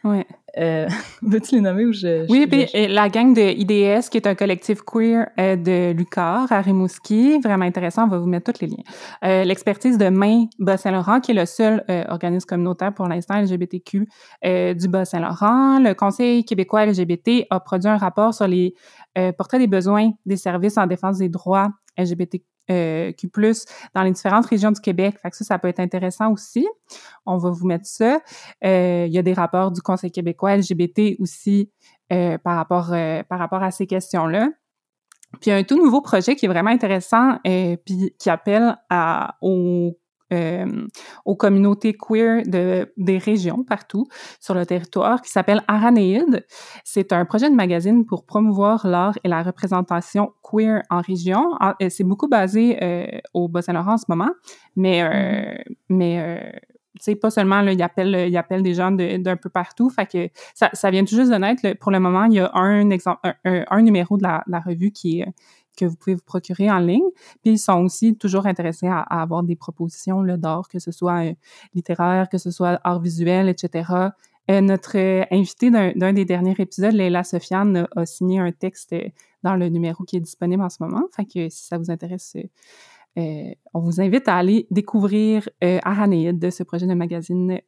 Ouais. 0.06 0.26
Euh, 0.58 0.88
Veux-tu 1.22 1.56
les 1.56 1.62
nommer 1.62 1.84
ou 1.86 1.92
je... 1.92 2.26
Oui, 2.30 2.44
je- 2.44 2.48
puis 2.48 2.68
je- 2.74 2.78
euh, 2.78 2.88
la 2.88 3.10
gang 3.10 3.34
de 3.34 3.42
IDS, 3.42 4.08
qui 4.10 4.18
est 4.18 4.28
un 4.28 4.36
collectif 4.36 4.82
queer 4.84 5.28
euh, 5.40 5.56
de 5.58 5.92
Lucar 5.92 6.50
à 6.52 6.62
Rimouski, 6.62 7.40
vraiment 7.44 7.66
intéressant, 7.66 8.06
on 8.06 8.08
va 8.08 8.20
vous 8.20 8.28
mettre 8.28 8.54
tous 8.54 8.62
les 8.62 8.68
liens. 8.68 8.84
Euh, 9.26 9.44
L'expertise 9.44 9.98
de 9.98 10.08
Main 10.10 10.46
Bas-Saint-Laurent, 10.60 11.20
qui 11.20 11.32
est 11.32 11.36
le 11.36 11.46
seul 11.46 11.84
euh, 11.90 12.04
organisme 12.08 12.46
communautaire 12.48 12.94
pour 12.94 13.08
l'instant 13.08 13.42
LGBTQ 13.42 14.08
euh, 14.46 14.74
du 14.74 14.88
Bas-Saint-Laurent. 14.88 15.80
Le 15.80 15.94
Conseil 15.94 16.46
québécois 16.46 16.86
LGBT 16.86 17.48
a 17.50 17.60
produit 17.60 17.90
un 17.90 17.98
rapport 17.98 18.34
sur 18.34 18.48
les 18.48 18.76
euh, 19.18 19.32
portraits 19.34 19.60
des 19.60 19.68
besoins 19.68 20.12
des 20.26 20.38
services 20.38 20.78
en 20.78 20.88
défense 20.88 21.18
des 21.18 21.30
droits 21.30 21.70
LGBTQ+, 22.70 23.32
dans 23.94 24.04
les 24.04 24.12
différentes 24.12 24.46
régions 24.46 24.72
du 24.72 24.82
Québec. 24.82 25.18
Fait 25.22 25.30
que 25.30 25.38
ça, 25.38 25.46
ça 25.46 25.60
peut 25.60 25.68
être 25.68 25.80
intéressant 25.80 26.32
aussi. 26.32 26.68
On 27.26 27.38
va 27.38 27.50
vous 27.50 27.66
mettre 27.66 27.86
ça. 27.86 28.20
Euh, 28.64 29.06
il 29.08 29.14
y 29.14 29.18
a 29.18 29.22
des 29.22 29.34
rapports 29.34 29.72
du 29.72 29.82
Conseil 29.82 30.12
québécois 30.12 30.58
LGBT 30.58 31.20
aussi 31.20 31.72
euh, 32.14 32.38
par, 32.38 32.56
rapport, 32.56 32.94
euh, 32.94 33.24
par 33.24 33.40
rapport 33.40 33.64
à 33.64 33.72
ces 33.72 33.88
questions-là. 33.88 34.50
Puis 35.42 35.48
il 35.48 35.50
y 35.50 35.54
a 35.54 35.56
un 35.58 35.64
tout 35.64 35.78
nouveau 35.78 36.02
projet 36.02 36.36
qui 36.36 36.46
est 36.46 36.50
vraiment 36.50 36.70
intéressant 36.70 37.40
euh, 37.48 37.76
puis 37.84 38.16
qui 38.18 38.30
appelle 38.30 38.78
à, 38.90 39.36
aux, 39.42 39.98
euh, 40.34 40.88
aux 41.26 41.36
communautés 41.36 41.94
queer 41.94 42.44
de, 42.46 42.92
des 42.98 43.18
régions 43.18 43.64
partout 43.64 44.06
sur 44.40 44.54
le 44.56 44.66
territoire 44.66 45.22
qui 45.22 45.30
s'appelle 45.30 45.62
Aranéide. 45.68 46.46
C'est 46.84 47.14
un 47.14 47.26
projet 47.26 47.50
de 47.50 47.56
magazine 47.56 48.06
pour 48.06 48.26
promouvoir 48.26 48.88
l'art 48.88 49.18
et 49.24 49.28
la 49.28 49.44
représentation 49.44 50.34
queer 50.44 50.82
en 50.90 51.02
région. 51.02 51.52
En- 51.60 51.74
euh, 51.82 51.90
C'est 51.90 52.04
beaucoup 52.04 52.28
basé 52.28 52.78
euh, 52.84 53.06
au 53.34 53.48
Bas-Saint-Laurent 53.48 53.94
en 53.94 53.98
ce 53.98 54.06
moment, 54.10 54.32
mais, 54.76 55.04
euh, 55.04 55.74
mais 55.90 56.20
euh, 56.20 56.60
tu 56.98 57.04
sais, 57.04 57.16
pas 57.16 57.30
seulement, 57.30 57.62
là, 57.62 57.74
il 57.74 57.82
appelle, 57.84 58.16
il 58.30 58.38
appelle 58.38 58.64
des 58.64 58.74
gens 58.74 58.90
de- 58.92 59.18
d'un 59.18 59.36
peu 59.36 59.50
partout. 59.50 59.90
Fait 59.90 60.06
que 60.10 60.30
ça, 60.54 60.70
ça 60.74 60.90
vient 60.92 61.04
tout 61.04 61.16
juste 61.16 61.30
de 61.32 61.36
naître. 61.36 61.74
Pour 61.80 61.92
le 61.92 62.00
moment, 62.00 62.24
il 62.24 62.34
y 62.36 62.40
a 62.40 62.50
un 62.54 62.90
exemple, 62.90 63.20
un, 63.24 63.34
un- 63.44 63.66
un 63.70 63.82
numéro 63.82 64.18
de 64.18 64.24
la, 64.24 64.44
la 64.48 64.60
revue 64.62 64.92
qui 64.92 65.20
est, 65.20 65.28
que 65.76 65.86
vous 65.86 65.96
pouvez 65.96 66.16
vous 66.16 66.24
procurer 66.26 66.70
en 66.70 66.80
ligne. 66.80 67.10
Puis 67.42 67.54
ils 67.54 67.58
sont 67.58 67.84
aussi 67.84 68.16
toujours 68.16 68.46
intéressés 68.46 68.88
à, 68.88 69.02
avoir 69.02 69.44
des 69.44 69.56
propositions 69.56 70.24
d'art, 70.38 70.68
que 70.68 70.80
ce 70.80 70.92
soit 70.92 71.26
euh, 71.26 71.34
littéraire, 71.74 72.30
que 72.30 72.38
ce 72.38 72.52
soit 72.52 72.80
art 72.84 73.00
visuel, 73.00 73.50
etc. 73.50 73.92
Euh, 74.52 74.62
notre 74.62 74.98
euh, 74.98 75.24
invité 75.32 75.72
d'un 75.72 76.14
des 76.14 76.26
derniers 76.26 76.56
épisodes, 76.58 76.94
Leila 76.94 77.24
Sofiane, 77.24 77.88
a, 77.96 78.06
signé 78.06 78.40
un 78.40 78.52
texte 78.52 78.96
dans 79.44 79.56
le 79.56 79.70
numéro 79.70 80.04
qui 80.04 80.18
est 80.18 80.22
disponible 80.22 80.64
en 80.64 80.70
ce 80.70 80.78
moment. 80.82 81.04
Fait 81.16 81.26
que 81.26 81.50
si 81.50 81.66
ça 81.66 81.78
vous 81.78 81.92
intéresse, 81.92 82.36
on 83.18 83.80
vous 83.80 84.02
invite 84.02 84.28
à 84.28 84.36
aller 84.36 84.68
découvrir 84.72 85.48
Aranéide, 85.62 86.38
de 86.38 86.50
ce 86.50 86.64
projet 86.64 86.86
de 86.86 86.94
magazine 86.94 87.60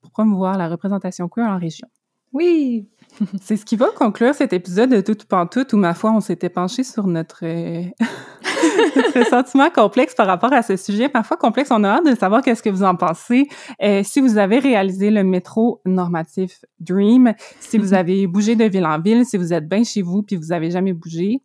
pour 0.00 0.10
promouvoir 0.10 0.56
la 0.56 0.68
représentation 0.68 1.28
queer 1.28 1.46
en 1.46 1.58
région. 1.58 1.88
Oui! 2.34 2.88
C'est 3.40 3.56
ce 3.56 3.64
qui 3.64 3.76
va 3.76 3.86
conclure 3.96 4.34
cet 4.34 4.52
épisode 4.52 4.90
de 4.90 5.00
Tout 5.00 5.12
ou 5.12 5.26
Pantoute 5.26 5.72
où, 5.72 5.76
ma 5.76 5.94
foi, 5.94 6.10
on 6.10 6.20
s'était 6.20 6.48
penché 6.48 6.82
sur 6.82 7.06
notre, 7.06 7.44
euh, 7.44 7.84
notre 8.96 9.28
sentiment 9.28 9.70
complexe 9.70 10.16
par 10.16 10.26
rapport 10.26 10.52
à 10.52 10.62
ce 10.62 10.76
sujet. 10.76 11.08
Parfois 11.08 11.36
complexe, 11.36 11.70
on 11.70 11.84
a 11.84 11.90
hâte 11.90 12.06
de 12.06 12.16
savoir 12.16 12.42
qu'est-ce 12.42 12.62
que 12.62 12.70
vous 12.70 12.82
en 12.82 12.96
pensez. 12.96 13.46
Euh, 13.80 14.02
si 14.02 14.20
vous 14.20 14.36
avez 14.36 14.58
réalisé 14.58 15.10
le 15.10 15.22
métro 15.22 15.80
normatif 15.86 16.64
Dream, 16.80 17.34
si 17.60 17.78
vous 17.78 17.94
avez 17.94 18.26
bougé 18.26 18.56
de 18.56 18.64
ville 18.64 18.86
en 18.86 19.00
ville, 19.00 19.24
si 19.24 19.36
vous 19.36 19.52
êtes 19.52 19.68
bien 19.68 19.84
chez 19.84 20.02
vous 20.02 20.24
puis 20.24 20.34
vous 20.34 20.50
avez 20.50 20.72
jamais 20.72 20.92
bougé, 20.92 21.40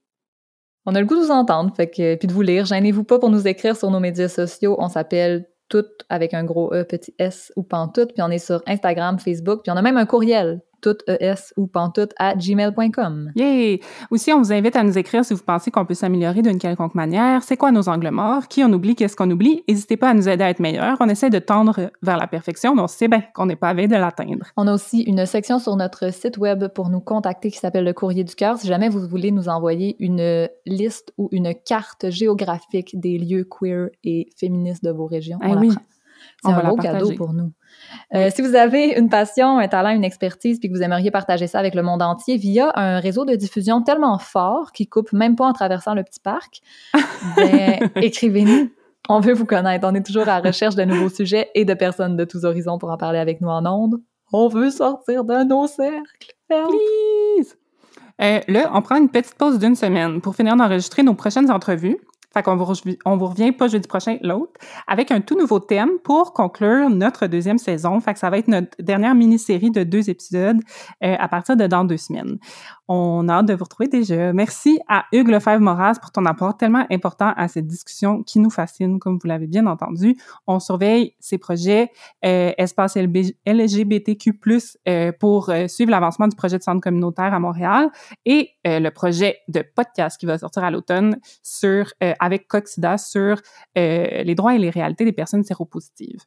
On 0.87 0.95
a 0.95 0.99
le 0.99 1.05
goût 1.05 1.15
de 1.17 1.21
vous 1.21 1.31
entendre, 1.31 1.71
fait 1.75 1.91
que, 1.91 2.15
puis 2.15 2.27
de 2.27 2.33
vous 2.33 2.41
lire. 2.41 2.65
Gênez-vous 2.65 3.03
pas 3.03 3.19
pour 3.19 3.29
nous 3.29 3.47
écrire 3.47 3.77
sur 3.77 3.91
nos 3.91 3.99
médias 3.99 4.27
sociaux. 4.27 4.75
On 4.79 4.89
s'appelle 4.89 5.47
tout 5.69 5.85
avec 6.09 6.33
un 6.33 6.43
gros 6.43 6.73
E, 6.73 6.83
petit 6.83 7.13
S 7.19 7.53
ou 7.55 7.61
pantoute, 7.61 8.13
puis 8.13 8.23
on 8.23 8.31
est 8.31 8.39
sur 8.39 8.63
Instagram, 8.65 9.19
Facebook, 9.19 9.61
puis 9.61 9.71
on 9.71 9.77
a 9.77 9.83
même 9.83 9.97
un 9.97 10.07
courriel, 10.07 10.61
tout 10.81 10.95
ES 11.07 11.53
ou 11.57 11.67
pantoute 11.67 12.11
à 12.17 12.35
gmail.com. 12.35 13.31
Yay! 13.35 13.79
Aussi, 14.11 14.31
on 14.33 14.39
vous 14.39 14.53
invite 14.53 14.75
à 14.75 14.83
nous 14.83 14.97
écrire 14.97 15.23
si 15.25 15.33
vous 15.33 15.43
pensez 15.43 15.71
qu'on 15.71 15.85
peut 15.85 15.93
s'améliorer 15.93 16.41
d'une 16.41 16.57
quelconque 16.59 16.95
manière. 16.95 17.43
C'est 17.43 17.57
quoi 17.57 17.71
nos 17.71 17.87
angles 17.89 18.09
morts? 18.11 18.47
Qui 18.47 18.63
on 18.63 18.71
oublie? 18.71 18.95
Qu'est-ce 18.95 19.15
qu'on 19.15 19.29
oublie? 19.31 19.63
N'hésitez 19.67 19.97
pas 19.97 20.09
à 20.09 20.13
nous 20.13 20.27
aider 20.29 20.43
à 20.43 20.49
être 20.49 20.59
meilleurs. 20.59 20.97
On 20.99 21.09
essaie 21.09 21.29
de 21.29 21.39
tendre 21.39 21.91
vers 22.01 22.17
la 22.17 22.27
perfection, 22.27 22.75
mais 22.75 22.81
on 22.81 22.87
sait 22.87 23.07
bien 23.07 23.23
qu'on 23.33 23.45
n'est 23.45 23.55
pas 23.55 23.69
à 23.69 23.73
veille 23.73 23.87
de 23.87 23.95
l'atteindre. 23.95 24.45
On 24.57 24.67
a 24.67 24.73
aussi 24.73 25.01
une 25.01 25.25
section 25.25 25.59
sur 25.59 25.75
notre 25.75 26.11
site 26.13 26.37
web 26.37 26.67
pour 26.69 26.89
nous 26.89 27.01
contacter 27.01 27.51
qui 27.51 27.57
s'appelle 27.57 27.85
le 27.85 27.93
courrier 27.93 28.23
du 28.23 28.35
cœur. 28.35 28.57
Si 28.57 28.67
jamais 28.67 28.89
vous 28.89 29.07
voulez 29.07 29.31
nous 29.31 29.49
envoyer 29.49 29.95
une 29.99 30.47
liste 30.65 31.13
ou 31.17 31.29
une 31.31 31.53
carte 31.53 32.09
géographique 32.09 32.99
des 32.99 33.17
lieux 33.17 33.45
queer 33.49 33.89
et 34.03 34.29
féministes 34.37 34.83
de 34.83 34.91
vos 34.91 35.05
régions, 35.05 35.37
Eh 35.43 35.47
on 35.47 35.53
la 35.55 35.59
oui. 35.61 35.67
prend. 35.69 35.81
C'est 36.43 36.51
un 36.51 36.55
va 36.61 36.69
beau 36.69 36.75
cadeau 36.75 37.11
pour 37.15 37.33
nous. 37.33 37.51
Euh, 38.15 38.29
si 38.33 38.41
vous 38.41 38.55
avez 38.55 38.97
une 38.97 39.09
passion, 39.09 39.59
un 39.59 39.67
talent, 39.67 39.89
une 39.89 40.03
expertise, 40.03 40.59
puis 40.59 40.69
que 40.69 40.75
vous 40.75 40.81
aimeriez 40.81 41.11
partager 41.11 41.47
ça 41.47 41.59
avec 41.59 41.75
le 41.75 41.83
monde 41.83 42.01
entier 42.01 42.37
via 42.37 42.71
un 42.75 42.99
réseau 42.99 43.25
de 43.25 43.35
diffusion 43.35 43.81
tellement 43.81 44.17
fort 44.19 44.71
qui 44.71 44.87
coupe 44.87 45.13
même 45.13 45.35
pas 45.35 45.45
en 45.45 45.53
traversant 45.53 45.93
le 45.93 46.03
petit 46.03 46.19
parc, 46.19 46.61
ben, 47.35 47.89
écrivez-nous. 47.95 48.69
On 49.07 49.19
veut 49.19 49.33
vous 49.33 49.45
connaître. 49.45 49.87
On 49.89 49.95
est 49.95 50.05
toujours 50.05 50.23
à 50.23 50.39
la 50.39 50.49
recherche 50.49 50.75
de 50.75 50.83
nouveaux 50.83 51.09
sujets 51.09 51.49
et 51.55 51.65
de 51.65 51.73
personnes 51.73 52.15
de 52.15 52.25
tous 52.25 52.45
horizons 52.45 52.77
pour 52.77 52.91
en 52.91 52.97
parler 52.97 53.17
avec 53.17 53.41
nous 53.41 53.49
en 53.49 53.65
ondes. 53.65 53.99
On 54.31 54.47
veut 54.47 54.69
sortir 54.69 55.23
de 55.23 55.43
nos 55.43 55.65
cercles. 55.65 56.35
Help. 56.49 56.67
Please! 56.67 57.55
Euh, 58.21 58.41
là, 58.47 58.69
on 58.73 58.81
prend 58.81 58.97
une 58.97 59.09
petite 59.09 59.35
pause 59.35 59.59
d'une 59.59 59.75
semaine 59.75 60.21
pour 60.21 60.35
finir 60.35 60.55
d'enregistrer 60.55 61.03
nos 61.03 61.13
prochaines 61.13 61.49
entrevues. 61.49 61.97
Fait 62.33 62.43
qu'on 62.43 62.55
vous, 62.55 62.65
revient 63.25 63.51
pas 63.51 63.67
jeudi 63.67 63.87
prochain, 63.87 64.17
l'autre, 64.21 64.53
avec 64.87 65.09
un 65.11 65.19
tout 65.19 65.37
nouveau 65.37 65.59
thème 65.59 65.89
pour 66.03 66.33
conclure 66.33 66.89
notre 66.89 67.25
deuxième 67.25 67.57
saison. 67.57 67.99
Fait 68.01 68.13
que 68.13 68.19
ça 68.19 68.29
va 68.29 68.37
être 68.37 68.47
notre 68.47 68.69
dernière 68.79 69.15
mini-série 69.15 69.71
de 69.71 69.83
deux 69.83 70.09
épisodes 70.11 70.59
euh, 71.03 71.15
à 71.17 71.27
partir 71.27 71.57
de 71.57 71.65
dans 71.65 71.83
deux 71.83 71.97
semaines. 71.97 72.37
On 72.91 73.29
a 73.29 73.33
hâte 73.33 73.45
de 73.45 73.53
vous 73.53 73.65
retrouver 73.65 73.87
déjà. 73.87 74.33
Merci 74.33 74.79
à 74.87 75.05
Hugues 75.13 75.27
Lefebvre-Moras 75.27 75.99
pour 76.01 76.11
ton 76.11 76.25
apport 76.25 76.57
tellement 76.57 76.87
important 76.89 77.31
à 77.37 77.47
cette 77.47 77.67
discussion 77.67 78.23
qui 78.23 78.39
nous 78.39 78.49
fascine, 78.49 78.97
comme 78.97 79.19
vous 79.21 79.27
l'avez 79.27 79.45
bien 79.45 79.67
entendu. 79.67 80.17
On 80.47 80.59
surveille 80.59 81.13
ces 81.19 81.37
projets 81.37 81.91
euh, 82.25 82.51
espace 82.57 82.97
LGBTQ+, 82.97 84.33
euh, 84.87 85.11
pour 85.19 85.51
euh, 85.51 85.67
suivre 85.67 85.91
l'avancement 85.91 86.27
du 86.27 86.35
projet 86.35 86.57
de 86.57 86.63
centre 86.63 86.81
communautaire 86.81 87.31
à 87.31 87.39
Montréal 87.39 87.91
et 88.25 88.49
le 88.65 88.89
projet 88.89 89.37
de 89.49 89.63
podcast 89.75 90.19
qui 90.19 90.25
va 90.25 90.39
sortir 90.39 90.63
à 90.63 90.71
l'automne 90.71 91.19
sur 91.43 91.91
avec 92.19 92.47
Coxida 92.47 92.97
sur 92.97 93.39
les 93.75 94.35
droits 94.35 94.55
et 94.55 94.59
les 94.59 94.69
réalités 94.69 95.05
des 95.05 95.11
personnes 95.11 95.43
séropositives. 95.43 96.21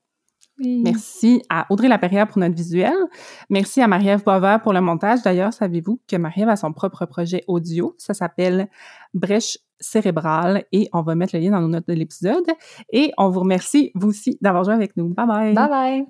Merci 0.63 1.43
à 1.49 1.67
Audrey 1.71 1.89
Laperrière 1.89 2.27
pour 2.29 2.39
notre 2.39 2.55
visuel. 2.55 2.95
Merci 3.51 3.81
à 3.81 3.89
Marie-Ève 3.89 4.25
Boisvert 4.25 4.61
pour 4.63 4.73
le 4.73 4.81
montage. 4.81 5.23
D'ailleurs, 5.23 5.53
savez-vous 5.53 6.01
que 6.09 6.17
Marie-Ève 6.17 6.49
a 6.49 6.57
son 6.57 6.73
propre 6.73 7.07
projet 7.07 7.45
audio? 7.49 7.95
Ça 7.99 8.15
s'appelle 8.15 8.69
Brèche 9.15 9.59
cérébrale 9.81 10.65
et 10.73 10.89
on 10.93 11.03
va 11.03 11.15
mettre 11.15 11.37
le 11.37 11.43
lien 11.43 11.51
dans 11.51 11.61
nos 11.61 11.69
notes 11.69 11.89
de 11.89 11.95
l'épisode. 11.95 12.47
Et 12.93 13.13
on 13.19 13.29
vous 13.29 13.41
remercie, 13.41 13.91
vous 13.95 14.09
aussi, 14.09 14.39
d'avoir 14.41 14.65
joué 14.65 14.75
avec 14.75 14.97
nous. 14.97 15.09
Bye 15.09 15.27
bye! 15.27 15.55
Bye 15.55 15.69
bye. 15.69 16.07